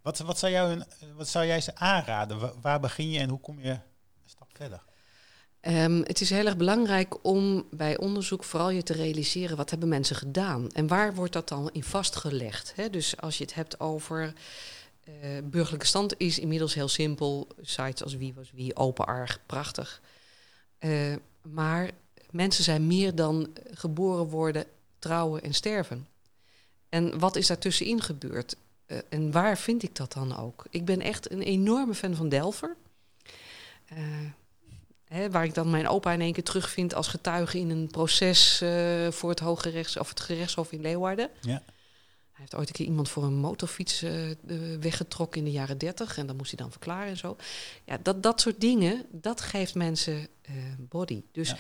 [0.01, 0.83] Wat, wat, zou
[1.15, 2.39] wat zou jij ze aanraden?
[2.39, 3.79] Wa- waar begin je en hoe kom je een
[4.25, 4.81] stap verder?
[5.59, 9.89] Ehm, het is heel erg belangrijk om bij onderzoek vooral je te realiseren wat hebben
[9.89, 12.73] mensen gedaan en waar wordt dat dan in vastgelegd.
[12.75, 12.89] Hè?
[12.89, 14.33] Dus als je het hebt over
[15.03, 15.13] eh,
[15.43, 17.47] burgerlijke stand is inmiddels heel simpel.
[17.61, 20.01] Sites als Wie was Wie, Open Arg, prachtig.
[20.77, 21.91] Eh, maar
[22.29, 24.65] mensen zijn meer dan geboren worden,
[24.99, 26.07] trouwen en sterven.
[26.89, 28.55] En wat is daartussenin gebeurd?
[28.89, 30.65] Eh, en waar vind ik dat dan ook?
[30.69, 32.75] Ik ben echt een enorme fan van Delver.
[33.85, 33.97] Eh,
[35.05, 38.61] Hè, waar ik dan mijn opa in één keer terugvind als getuige in een proces
[38.61, 41.29] eh, voor het Hoge Rechts of het gerechtshof in Leeuwarden.
[41.41, 41.63] Ja.
[42.31, 44.05] Hij heeft ooit een keer iemand voor een motorfiets
[44.79, 47.37] weggetrokken in de jaren dertig en dan moest hij dan verklaren en zo.
[47.85, 50.27] Ja, dat, dat soort dingen, dat geeft mensen
[50.77, 51.23] body.
[51.31, 51.55] Dus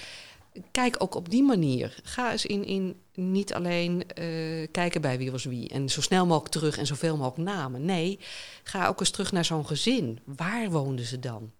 [0.71, 1.99] kijk ook op die manier.
[2.03, 6.25] Ga eens in, in niet alleen eh, kijken bij wie was wie en zo snel
[6.25, 7.85] mogelijk terug en zoveel mogelijk namen.
[7.85, 8.19] Nee,
[8.63, 10.19] ga ook eens terug naar zo'n gezin.
[10.25, 11.51] Waar woonden ze dan?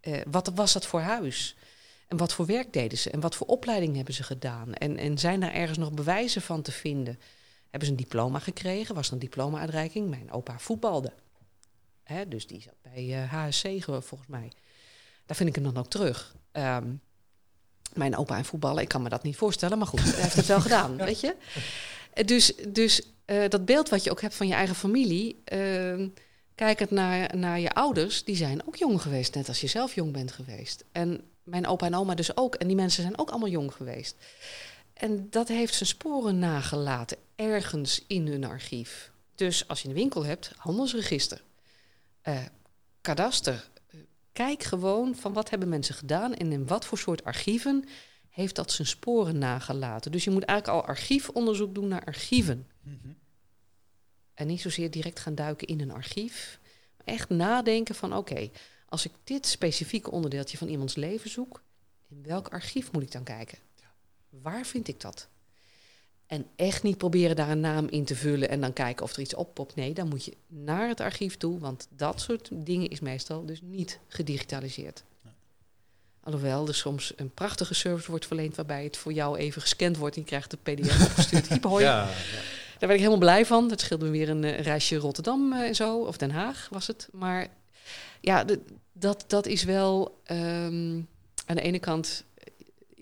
[0.00, 1.56] Eh, wat was dat voor huis?
[2.08, 3.10] En wat voor werk deden ze?
[3.10, 4.74] En wat voor opleiding hebben ze gedaan?
[4.74, 7.18] En, en zijn daar ergens nog bewijzen van te vinden?
[7.70, 8.94] Hebben ze een diploma gekregen?
[8.94, 10.08] Was er een diploma-uitreiking?
[10.10, 11.12] Mijn opa voetbalde.
[12.02, 14.52] Hè, dus die zat bij eh, HSC ge- volgens mij.
[15.26, 16.34] Daar vind ik hem dan ook terug.
[16.52, 16.92] Ehm,
[17.94, 20.46] mijn opa en voetballen, ik kan me dat niet voorstellen, maar goed, hij heeft het
[20.46, 21.34] wel gedaan, weet je.
[22.24, 26.08] Dus, dus eh, dat beeld wat je ook hebt van je eigen familie, ehm,
[26.54, 30.12] kijkend naar, naar je ouders, die zijn ook jong geweest, net als je zelf jong
[30.12, 30.84] bent geweest.
[30.92, 34.16] En mijn opa en oma dus ook, en die mensen zijn ook allemaal jong geweest.
[34.94, 39.10] En dat heeft zijn sporen nagelaten ergens in hun archief.
[39.34, 41.42] Dus als je een winkel hebt, handelsregister,
[42.20, 42.38] eh,
[43.00, 43.70] kadaster.
[44.32, 47.84] Kijk gewoon van wat hebben mensen gedaan en in wat voor soort archieven
[48.28, 50.12] heeft dat zijn sporen nagelaten.
[50.12, 52.66] Dus je moet eigenlijk al archiefonderzoek doen naar archieven.
[54.34, 56.60] En niet zozeer direct gaan duiken in een archief.
[56.96, 58.50] Maar echt nadenken van oké,
[58.86, 61.62] als ik dit specifieke onderdeeltje van iemands leven zoek,
[62.08, 63.58] in welk archief moet ik dan kijken?
[64.28, 65.28] Waar vind ik dat?
[66.32, 69.20] En echt niet proberen daar een naam in te vullen en dan kijken of er
[69.20, 69.74] iets oppopt.
[69.74, 73.60] Nee, dan moet je naar het archief toe, want dat soort dingen is meestal dus
[73.62, 75.02] niet gedigitaliseerd.
[76.24, 80.14] Alhoewel er soms een prachtige service wordt verleend waarbij het voor jou even gescand wordt
[80.16, 81.48] en je krijgt de pdf opgestuurd.
[81.48, 81.84] Hiep, hoi.
[81.90, 82.06] Ja, ja.
[82.78, 83.68] Daar ben ik helemaal blij van.
[83.68, 86.86] Dat scheelde me weer een eh, reisje Rotterdam eh, en zo, of Den Haag was
[86.86, 87.08] het.
[87.12, 87.48] Maar
[88.20, 88.60] ja, de-
[88.92, 91.00] dat, dat is wel ehm,
[91.46, 92.31] aan de ene kant, eh,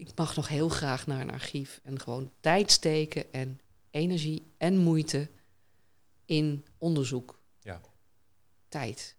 [0.00, 3.60] ik mag nog heel graag naar een archief en gewoon tijd steken en
[3.90, 5.28] energie en moeite
[6.24, 7.38] in onderzoek.
[7.60, 7.80] Ja.
[8.68, 9.16] Tijd.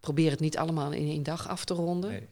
[0.00, 2.10] Probeer het niet allemaal in één dag af te ronden.
[2.10, 2.28] Nee.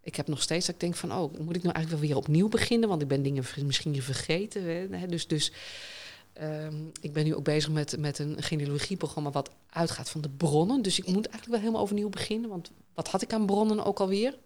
[0.00, 2.16] Ik heb nog steeds dat ik denk van, oh, moet ik nou eigenlijk wel weer
[2.16, 2.88] opnieuw beginnen?
[2.88, 4.62] Want ik ben dingen misschien vergeten.
[4.98, 5.06] Hè?
[5.06, 5.52] Dus, dus
[6.32, 10.82] ehm, ik ben nu ook bezig met, met een genealogieprogramma wat uitgaat van de bronnen.
[10.82, 12.50] Dus ik moet eigenlijk wel helemaal overnieuw beginnen.
[12.50, 14.38] Want wat had ik aan bronnen ook alweer?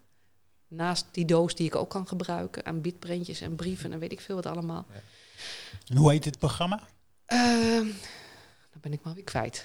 [0.73, 2.67] Naast die doos die ik ook kan gebruiken.
[2.67, 4.87] Aan bitprintjes en brieven en weet ik veel wat allemaal.
[5.89, 6.81] En hoe heet dit programma?
[7.27, 7.87] Ehm,
[8.71, 9.65] dan ben ik maar weer kwijt.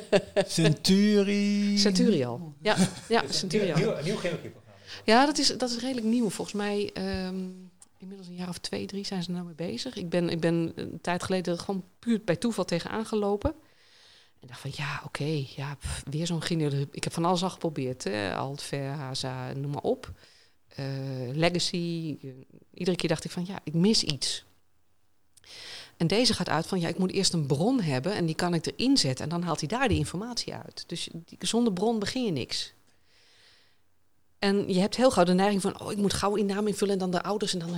[0.46, 1.78] Centuri.
[1.78, 2.54] Centurial.
[2.62, 2.76] Ja,
[3.08, 3.76] ja Centurial.
[3.76, 4.68] Nieuw, nieuw genealogieprogramma.
[5.04, 6.30] Ja, dat is, dat is redelijk nieuw.
[6.30, 7.48] Volgens mij ehm,
[7.98, 9.96] inmiddels een jaar of twee, drie zijn ze er nou mee bezig.
[9.96, 13.54] Ik ben, ik ben een tijd geleden er gewoon puur bij toeval tegenaan gelopen.
[14.40, 16.88] En dacht van, ja, oké, ja, pff, weer zo'n genealogie.
[16.90, 18.04] Ik heb van alles al geprobeerd.
[18.04, 18.34] Hè?
[18.34, 20.12] Altver, Haza, noem maar op.
[20.78, 20.84] Eh,
[21.32, 22.16] legacy.
[22.74, 24.44] Iedere keer dacht ik van, ja, ik mis iets.
[25.96, 28.54] En deze gaat uit van, ja, ik moet eerst een bron hebben en die kan
[28.54, 29.24] ik erin zetten.
[29.24, 30.84] En dan haalt hij daar die informatie uit.
[30.86, 32.72] Dus zonder bron begin je niks.
[34.38, 36.92] En je hebt heel gauw de neiging van, oh, ik moet gauw in naam invullen
[36.92, 37.52] en dan de ouders.
[37.52, 37.70] En dan,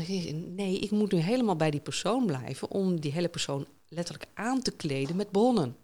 [0.55, 4.62] nee, ik moet nu helemaal bij die persoon blijven om die hele persoon letterlijk aan
[4.62, 5.77] te kleden met bronnen.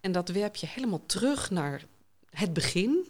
[0.00, 1.84] En dat werp je helemaal terug naar
[2.30, 3.06] het begin.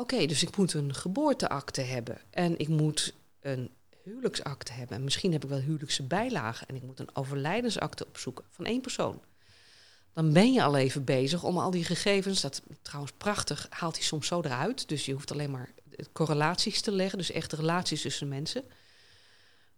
[0.00, 3.70] Oké, dus ik moet een geboorteakte hebben en ik moet een
[4.04, 4.96] huwelijksakte hebben.
[4.96, 8.80] En misschien heb ik wel huwelijkse bijlagen en ik moet een overlijdensakte opzoeken van één
[8.80, 9.20] persoon.
[10.12, 14.04] Dan ben je al even bezig om al die gegevens, dat trouwens prachtig, haalt hij
[14.04, 14.88] soms zo eruit.
[14.88, 15.70] Dus je hoeft alleen maar
[16.12, 18.64] correlaties te leggen, dus echt relaties tussen mensen.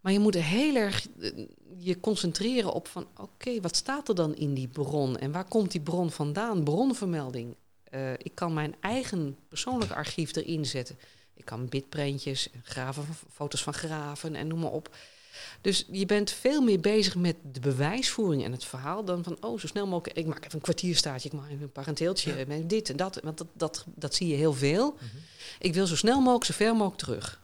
[0.00, 1.46] Maar je moet heel erg eh,
[1.78, 5.18] je concentreren op van, oké, wat staat er dan in die bron?
[5.18, 6.64] En waar komt die bron vandaan?
[6.64, 7.56] Bronvermelding.
[7.92, 10.98] Eh, ik kan mijn eigen persoonlijke archief erin zetten.
[11.34, 14.96] Ik kan bitprintjes, graven, foto's van graven en noem maar op.
[15.60, 19.58] Dus je bent veel meer bezig met de bewijsvoering en het verhaal dan van, oh,
[19.58, 22.90] zo snel mogelijk, ik maak even een kwartierstaartje, ik maak even een parenteeltje, met dit
[22.90, 23.20] en dat.
[23.22, 24.98] Want dat, dat, dat zie je heel veel.
[25.58, 27.40] Ik wil zo snel mogelijk, zo ver mogelijk terug.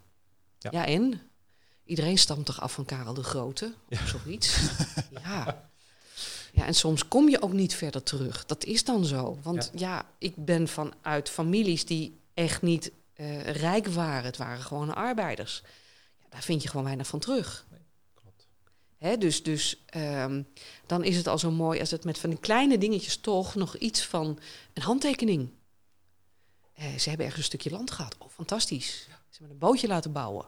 [0.59, 0.70] Ja.
[0.73, 1.20] Ja, en?
[1.85, 3.75] Iedereen stamt toch af van Karel de Grote?
[3.89, 4.70] Of zoiets?
[5.25, 5.69] ja.
[6.59, 8.47] Ja, en soms kom je ook niet verder terug.
[8.47, 9.39] Dat is dan zo.
[9.43, 14.24] Want ja, ik ben vanuit families die echt niet eh, rijk waren.
[14.24, 15.62] Het waren gewoon arbeiders.
[16.20, 17.66] Ja, daar vind je gewoon weinig van terug.
[18.98, 20.43] Hè, dus dus ehm,
[20.86, 23.76] dan is het al zo mooi als het met van die kleine dingetjes toch nog
[23.76, 24.39] iets van
[24.72, 25.51] een handtekening.
[26.74, 28.16] Eh, ze hebben ergens een stukje land gehad.
[28.18, 29.06] Oh, fantastisch.
[29.09, 30.47] Ze hebben een bootje laten bouwen.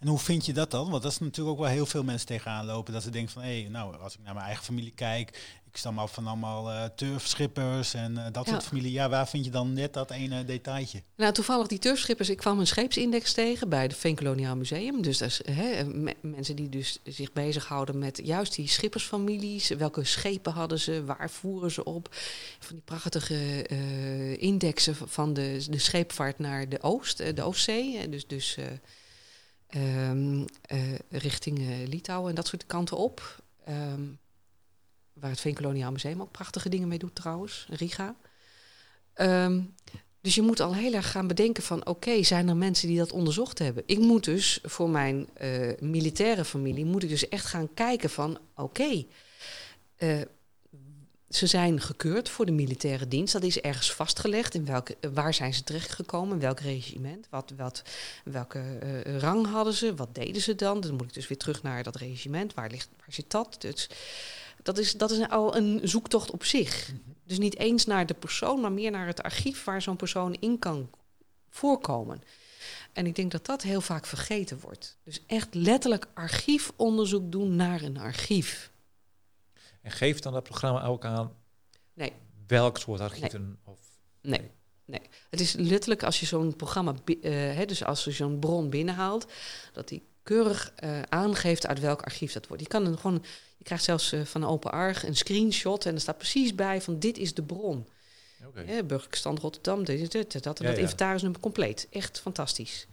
[0.00, 0.90] En hoe vind je dat dan?
[0.90, 2.92] Want dat is natuurlijk ook wel heel veel mensen tegenaan lopen.
[2.92, 5.60] Dat ze denken van, hé, nou, als ik naar mijn eigen familie kijk...
[5.72, 8.52] Ik stam af van allemaal eh turfschippers en eh, dat Ja.
[8.52, 8.92] soort familie.
[8.92, 11.02] Ja, waar vind je dan net dat ene detailtje?
[11.16, 12.28] Nou, toevallig die turfschippers.
[12.28, 15.02] Ik kwam een scheepsindex tegen bij het Veenkoloniaal Museum.
[15.02, 19.68] Dus dat is hè, me- mensen die dus zich bezighouden met juist die schippersfamilies.
[19.68, 21.04] Welke schepen hadden ze?
[21.04, 22.08] Waar voeren ze op?
[22.58, 28.08] Van die prachtige eh, indexen van de, de scheepvaart naar de Oost, de Oostzee.
[28.08, 28.56] Dus, dus
[29.72, 33.42] eh, ehm, eh, richting eh, Litouwen en dat soort kanten op.
[33.64, 34.02] Ehm,
[35.12, 37.66] waar het Veenkoloniaal Museum ook prachtige dingen mee doet trouwens.
[37.70, 38.16] Riga.
[39.14, 39.60] Ehm,
[40.20, 41.86] dus je moet al heel erg gaan bedenken van...
[41.86, 43.82] oké, zijn er mensen die dat onderzocht hebben?
[43.86, 46.84] Ik moet dus voor mijn eh, militaire familie...
[46.84, 48.38] moet ik dus echt gaan kijken van...
[48.54, 49.04] oké,
[51.36, 53.32] ze zijn gekeurd voor de militaire dienst.
[53.32, 54.54] Dat is ergens vastgelegd.
[54.54, 56.38] In welke, waar zijn ze terechtgekomen?
[56.38, 57.26] Welk regiment?
[57.30, 57.82] Wat, wat,
[58.24, 59.94] welke eh, rang hadden ze?
[59.94, 60.80] Wat deden ze dan?
[60.80, 62.54] Dan moet ik dus weer terug naar dat regiment.
[62.54, 63.56] Waar, ligt, waar zit dat?
[63.58, 63.88] Dus
[64.62, 66.90] dat is, dat is al een zoektocht op zich.
[67.26, 70.58] Dus niet eens naar de persoon, maar meer naar het archief waar zo'n persoon in
[70.58, 70.90] kan
[71.50, 72.22] voorkomen.
[72.92, 74.96] En ik denk dat dat heel vaak vergeten wordt.
[75.04, 78.71] Dus echt letterlijk archiefonderzoek doen naar een archief.
[79.82, 81.32] En geeft dan dat programma ook aan
[81.94, 82.12] Nee.
[82.46, 83.58] welk soort archieven?
[83.64, 83.78] Of,
[84.22, 84.50] Nee,
[84.84, 85.00] nee.
[85.30, 89.26] Het is letterlijk als je zo'n programma, eh, hè, dus als je zo'n bron binnenhaalt,
[89.72, 92.62] dat die keurig eh, aangeeft uit welk archief dat wordt.
[92.62, 93.24] Je kan gewoon,
[93.56, 96.98] je krijgt zelfs eh, van Open Arg een screenshot en er staat precies bij van
[96.98, 97.88] dit is de bron.
[98.46, 98.60] Oké.
[98.60, 100.82] Hè, Burgerlijk Stand Rotterdam, dit, dit, dit, dat en Ja, dat ja.
[100.84, 101.86] inventarisnummer compleet.
[101.90, 102.86] Echt fantastisch.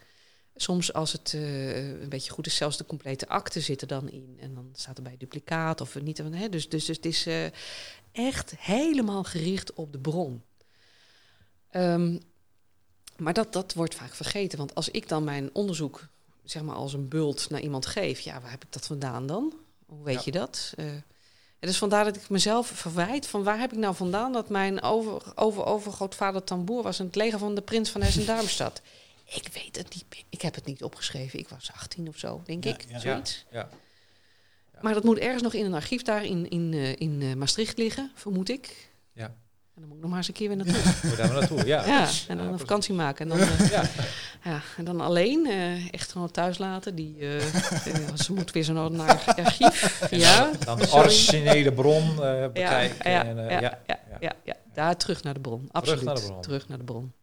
[0.62, 4.10] Soms als het uh, een beetje goed is, zelfs de complete akte zit er dan
[4.10, 4.38] in.
[4.40, 6.18] En dan staat er bij duplicaat of niet.
[6.18, 6.50] Hè?
[6.50, 7.46] Dus, dus, dus het is uh,
[8.12, 10.44] echt helemaal gericht op de bron.
[11.72, 12.20] Um,
[13.18, 14.58] maar dat, dat wordt vaak vergeten.
[14.58, 16.08] Want als ik dan mijn onderzoek
[16.44, 19.54] zeg maar als een bult naar iemand geef, ja, waar heb ik dat vandaan dan?
[19.86, 20.74] Hoe weet je dat?
[20.78, 20.86] Uh,
[21.60, 25.22] dus vandaar dat ik mezelf verwijt van waar heb ik nou vandaan dat mijn over,
[25.36, 28.82] over, overgrootvader tamboer was in het leger van de prins van Hessen-Darmstad.
[29.30, 30.26] Ik weet het niet.
[30.30, 31.40] Ik heb het niet opgeschreven.
[31.40, 32.86] Ik was 18 of zo, denk ik.
[32.90, 33.46] Ja, zoiets.
[33.52, 33.70] Ja,
[34.82, 37.78] maar dat moet ergens nog in een archief daar in, in, uh, in uh, Maastricht
[37.78, 38.92] liggen, vermoed ik.
[39.14, 39.26] Ja.
[39.76, 40.94] En dan moet ik nog maar eens een keer weer naartoe.
[41.10, 41.86] Moet daar naartoe, ja.
[41.86, 43.32] ja en dan een vakantie maken.
[43.32, 43.84] En dan, uh, ja.
[44.44, 44.62] ja.
[44.78, 45.48] en dan alleen,
[45.92, 46.96] echt gewoon thuis laten.
[46.96, 47.18] Die,
[48.16, 50.08] ze moet weer zo'n naar archief.
[50.10, 50.52] ja.
[50.66, 52.16] Dan de originele bron
[52.54, 53.12] bekijken.
[53.12, 55.70] Ja, en, ja, ja, ja, ja, ja, daar terug naar de bron.
[55.72, 56.00] Absoluut.
[56.00, 56.42] Terug naar de bron.
[56.42, 57.14] Terug naar de bron.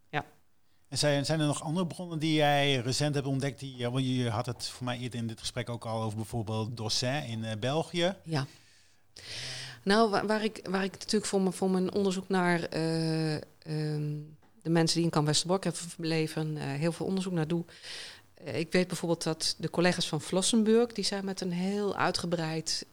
[0.89, 3.61] En zijn, zijn er nog andere bronnen die jij recent hebt ontdekt?
[3.61, 6.17] Die, ja, want je had het voor mij eerder in dit gesprek ook al over
[6.17, 8.15] bijvoorbeeld Dossin in uh, België.
[8.23, 8.47] Ja.
[9.83, 13.35] Nou, waar, ik, waar ik natuurlijk voor, me, voor mijn onderzoek naar uh,
[13.67, 17.65] um, de mensen die in Kamp Westerbork hebben verbleven, heel veel onderzoek naar doe.
[18.45, 22.87] ik weet bijvoorbeeld dat de collega's van Vlossenburg, die zijn met een heel uitgebreid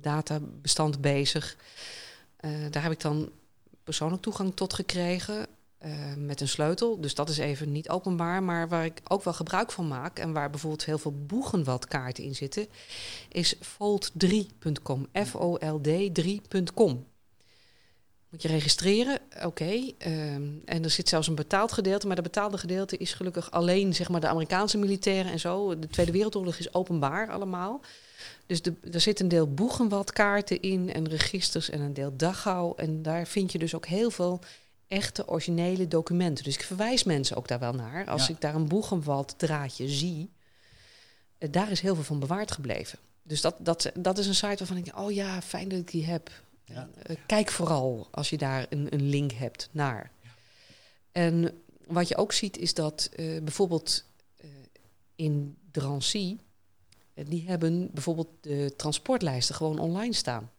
[0.00, 1.56] databestand bezig.
[2.70, 3.30] daar heb ik dan
[3.84, 5.46] persoonlijk toegang tot gekregen.
[5.86, 7.00] Uh, met een sleutel.
[7.00, 8.42] Dus dat is even niet openbaar.
[8.42, 12.34] Maar waar ik ook wel gebruik van maak en waar bijvoorbeeld heel veel boegenwaldkaarten in
[12.34, 12.66] zitten,
[13.28, 15.06] is fold3.com.
[15.12, 17.06] F-O-L-D 3.com.
[18.30, 19.92] Moet je registreren, oké.
[20.06, 23.94] Um, en er zit zelfs een betaald gedeelte, maar dat betaalde gedeelte is gelukkig alleen
[23.94, 25.78] zeg maar, de Amerikaanse militairen en zo.
[25.78, 27.80] De Tweede Wereldoorlog is openbaar allemaal.
[28.46, 28.60] Dus
[28.92, 32.72] er zit een deel boegenwaldkaarten in en registers en een deel Dachau.
[32.76, 34.40] En daar vind je dus ook heel veel
[34.90, 36.44] echte originele documenten.
[36.44, 38.06] Dus ik verwijs mensen ook daar wel naar.
[38.06, 40.30] Als ik daar een boegenwald draadje zie,
[41.38, 42.98] uh, daar is heel veel van bewaard gebleven.
[43.22, 45.90] Dus dat, dat, dat is een site waarvan ik denk, oh ja, fijn dat ik
[45.90, 46.30] die heb.
[46.64, 46.88] Ja.
[47.10, 50.10] Uh, kijk vooral als je daar een, een link hebt naar.
[50.22, 50.28] Ja.
[51.12, 54.04] En wat je ook ziet is dat uh, bijvoorbeeld
[55.14, 56.38] in Drancy,
[57.14, 60.50] die hebben bijvoorbeeld de transportlijsten gewoon online staan.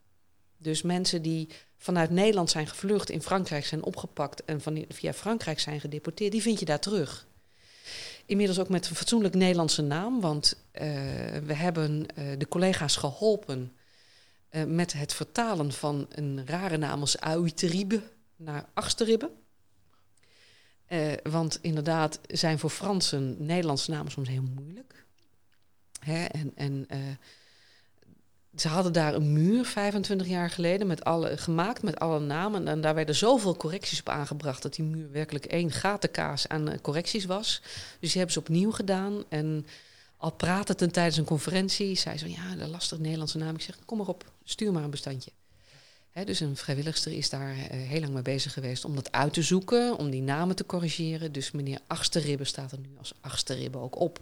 [0.57, 1.49] Dus mensen die
[1.81, 6.41] vanuit Nederland zijn gevlucht, in Frankrijk zijn opgepakt en van, via Frankrijk zijn gedeporteerd, die
[6.41, 7.27] vind je daar terug.
[8.25, 10.81] Inmiddels ook met een fatsoenlijk Nederlandse naam, want uh,
[11.45, 13.73] we hebben uh, de collega's geholpen
[14.51, 18.01] uh, met het vertalen van een rare naam als Uiteribe
[18.35, 19.31] naar Achterribbe.
[21.23, 25.05] want inderdaad zijn voor Fransen Nederlandse namen soms heel moeilijk.
[25.99, 26.25] Hè?
[26.25, 26.87] En, en
[28.55, 32.67] ze hadden daar een muur 25 jaar geleden met alle, gemaakt met alle namen.
[32.67, 36.79] En daar werden zoveel correcties op aangebracht dat die muur werkelijk één gatenkaas aan eh,
[36.81, 37.61] correcties was.
[37.99, 39.23] Dus die hebben ze opnieuw gedaan.
[39.29, 39.65] En
[40.17, 43.55] al pratend tijdens een conferentie, zei ze: Ja, de lastige Nederlandse naam.
[43.55, 45.31] Ik zeg: Kom maar op, stuur maar een bestandje.
[46.25, 49.41] dus een vrijwilligster is daar uh, heel lang mee bezig geweest om dat uit te
[49.41, 51.31] zoeken, om die namen te corrigeren.
[51.31, 54.19] Dus meneer Achterribbe staat er nu als Achterribbe ook op.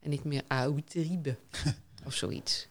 [0.00, 1.36] En niet meer Auteribe
[2.06, 2.66] of zoiets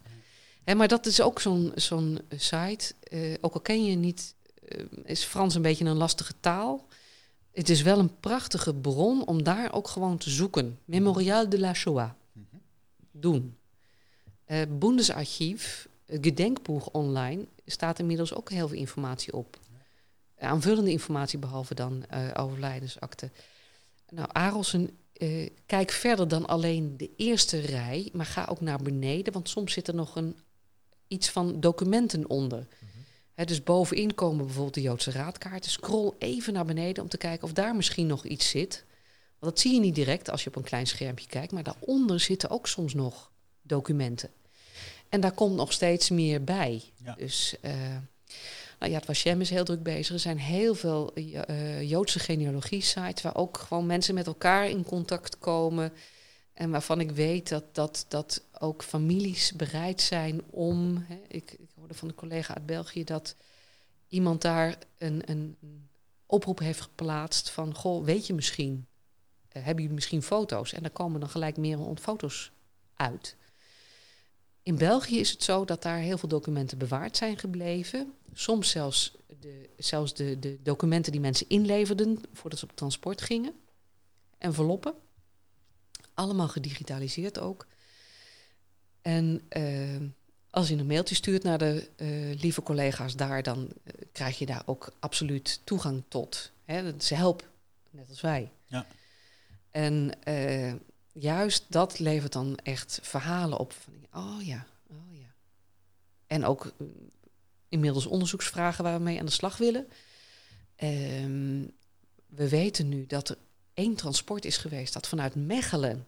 [0.74, 2.94] maar dat is ook zo'n zo'n site.
[3.10, 4.34] Uh, ook al ken je niet,
[4.68, 6.86] uh, is Frans een beetje een lastige taal.
[7.52, 10.78] Het is wel een prachtige bron om daar ook gewoon te zoeken.
[10.84, 12.10] Memorial de la Shoah.
[13.10, 13.56] Doen.
[14.46, 19.58] Uh, Bundesarchief, Gedenkboek online, staat inmiddels ook heel veel informatie op.
[20.38, 23.30] Aanvullende informatie behalve dan overlijdensakte.
[24.08, 24.98] Nou, Arelsen
[25.66, 29.88] kijk verder dan alleen de eerste rij, maar ga ook naar beneden, want soms zit
[29.88, 30.36] er nog een
[31.08, 32.66] iets van documenten onder.
[33.34, 35.70] dus bovenin komen bijvoorbeeld de Joodse raadkaarten.
[35.70, 38.84] Scroll even naar beneden om te kijken of daar misschien nog iets zit.
[39.38, 42.20] Want dat zie je niet direct als je op een klein schermpje kijkt, maar daaronder
[42.20, 43.30] zitten ook soms nog
[43.62, 44.30] documenten.
[45.08, 46.82] En daar komt nog steeds meer bij.
[47.16, 47.72] Dus uh,
[48.78, 50.14] nou ja, het Washem is heel druk bezig.
[50.14, 55.38] Er zijn heel veel uh, Joodse genealogie-sites waar ook gewoon mensen met elkaar in contact
[55.38, 55.92] komen.
[56.56, 61.04] En waarvan ik weet dat, dat, dat ook families bereid zijn om.
[61.08, 63.34] Hè, ik, ik hoorde van een collega uit België dat
[64.08, 65.56] iemand daar een, een,
[66.26, 68.86] oproep heeft geplaatst van: Goh, weet je misschien,
[69.56, 70.72] uh, hebben jullie misschien foto's?
[70.72, 72.52] En dan komen dan gelijk meer foto's
[72.94, 73.36] uit.
[74.62, 78.12] In België is het zo dat daar heel veel documenten bewaard zijn gebleven.
[78.32, 83.54] Soms zelfs de, zelfs de, de documenten die mensen inleverden voordat ze op transport gingen.
[84.38, 84.94] Enveloppen.
[86.16, 87.66] Allemaal gedigitaliseerd ook.
[89.02, 90.08] En uh,
[90.50, 94.46] als je een mailtje stuurt naar de uh, lieve collega's daar, dan uh, krijg je
[94.46, 96.50] daar ook absoluut toegang tot.
[96.64, 97.00] Hè?
[97.00, 97.46] Ze helpen,
[97.90, 98.50] net als wij.
[98.66, 98.86] Ja.
[99.76, 100.72] En eh,
[101.12, 103.72] juist dat levert dan echt verhalen op.
[103.72, 105.34] Van, oh ja, oh ja.
[106.26, 106.86] En ook eh,
[107.68, 109.88] inmiddels onderzoeksvragen waar we mee aan de slag willen.
[110.76, 111.64] Ehm,
[112.26, 113.36] we weten nu dat er
[113.76, 116.06] één transport is geweest dat vanuit Mechelen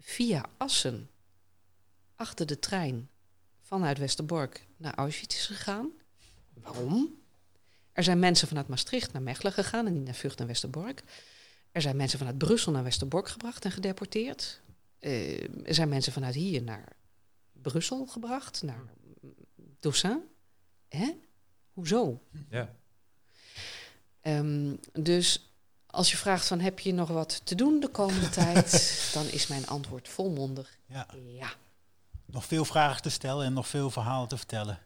[0.00, 1.10] via Assen
[2.16, 3.08] achter de trein
[3.60, 5.90] vanuit Westerbork naar Auschwitz is gegaan.
[6.54, 7.14] Waarom?
[7.92, 11.02] Er zijn mensen vanuit Maastricht naar Mechelen gegaan en niet naar Vught en Westerbork.
[11.72, 14.60] Er zijn mensen vanuit Brussel naar Westerbork gebracht en gedeporteerd.
[15.00, 16.92] Uh, er zijn mensen vanuit hier naar
[17.52, 18.84] Brussel gebracht, naar
[19.80, 20.20] Doussin.
[20.88, 21.12] Hè?
[21.72, 22.22] Hoezo?
[22.50, 22.74] Ja.
[24.22, 25.45] Um, dus
[25.96, 29.46] als je vraagt van heb je nog wat te doen de komende tijd, dan is
[29.46, 31.06] mijn antwoord volmondig Ja.
[31.26, 31.52] ja.
[32.26, 34.78] Nog veel vragen te stellen en nog veel verhalen te vertellen.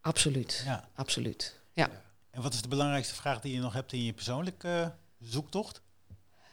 [0.00, 0.62] Absoluut.
[0.64, 0.88] Ja.
[0.94, 1.60] Absoluut.
[1.72, 1.90] Ja.
[2.30, 5.80] En wat is de belangrijkste vraag die je nog hebt in je persoonlijke eh, zoektocht?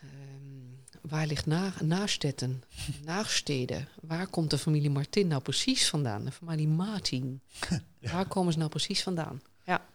[0.02, 2.64] Ehm, waar ligt na Naastetten?
[3.04, 3.88] Naagsteden.
[4.02, 6.26] Waar komt de familie Martin nou precies vandaan?
[6.26, 7.42] De familie Martin.
[8.12, 9.42] Waar komen ze nou precies vandaan?
[9.64, 9.86] Ja.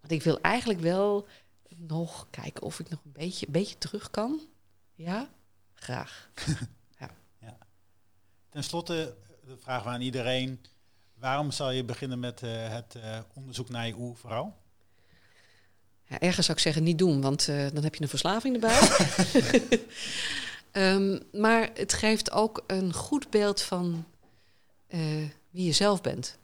[0.00, 1.26] Want ik wil eigenlijk wel
[1.78, 4.40] nog kijken of ik nog een beetje, beetje terug kan.
[4.94, 5.28] Ja,
[5.74, 6.30] graag.
[8.50, 9.14] Ten slotte,
[9.46, 10.60] de vraag aan iedereen.
[11.14, 14.56] Waarom zal je beginnen met eh, het eh, onderzoek naar je oervrouw?
[16.08, 18.80] Ja, ergens zou ik zeggen niet doen, want eh, dan heb je een verslaving erbij.
[20.72, 24.04] Ehm, maar het geeft ook een goed beeld van
[24.86, 25.00] eh,
[25.50, 26.38] wie je zelf bent.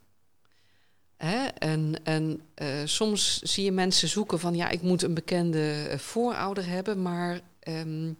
[1.17, 1.45] Hè?
[1.45, 5.97] En, en eh, soms zie je mensen zoeken van ja, ik moet een bekende eh,
[5.97, 8.11] voorouder hebben, maar ehm,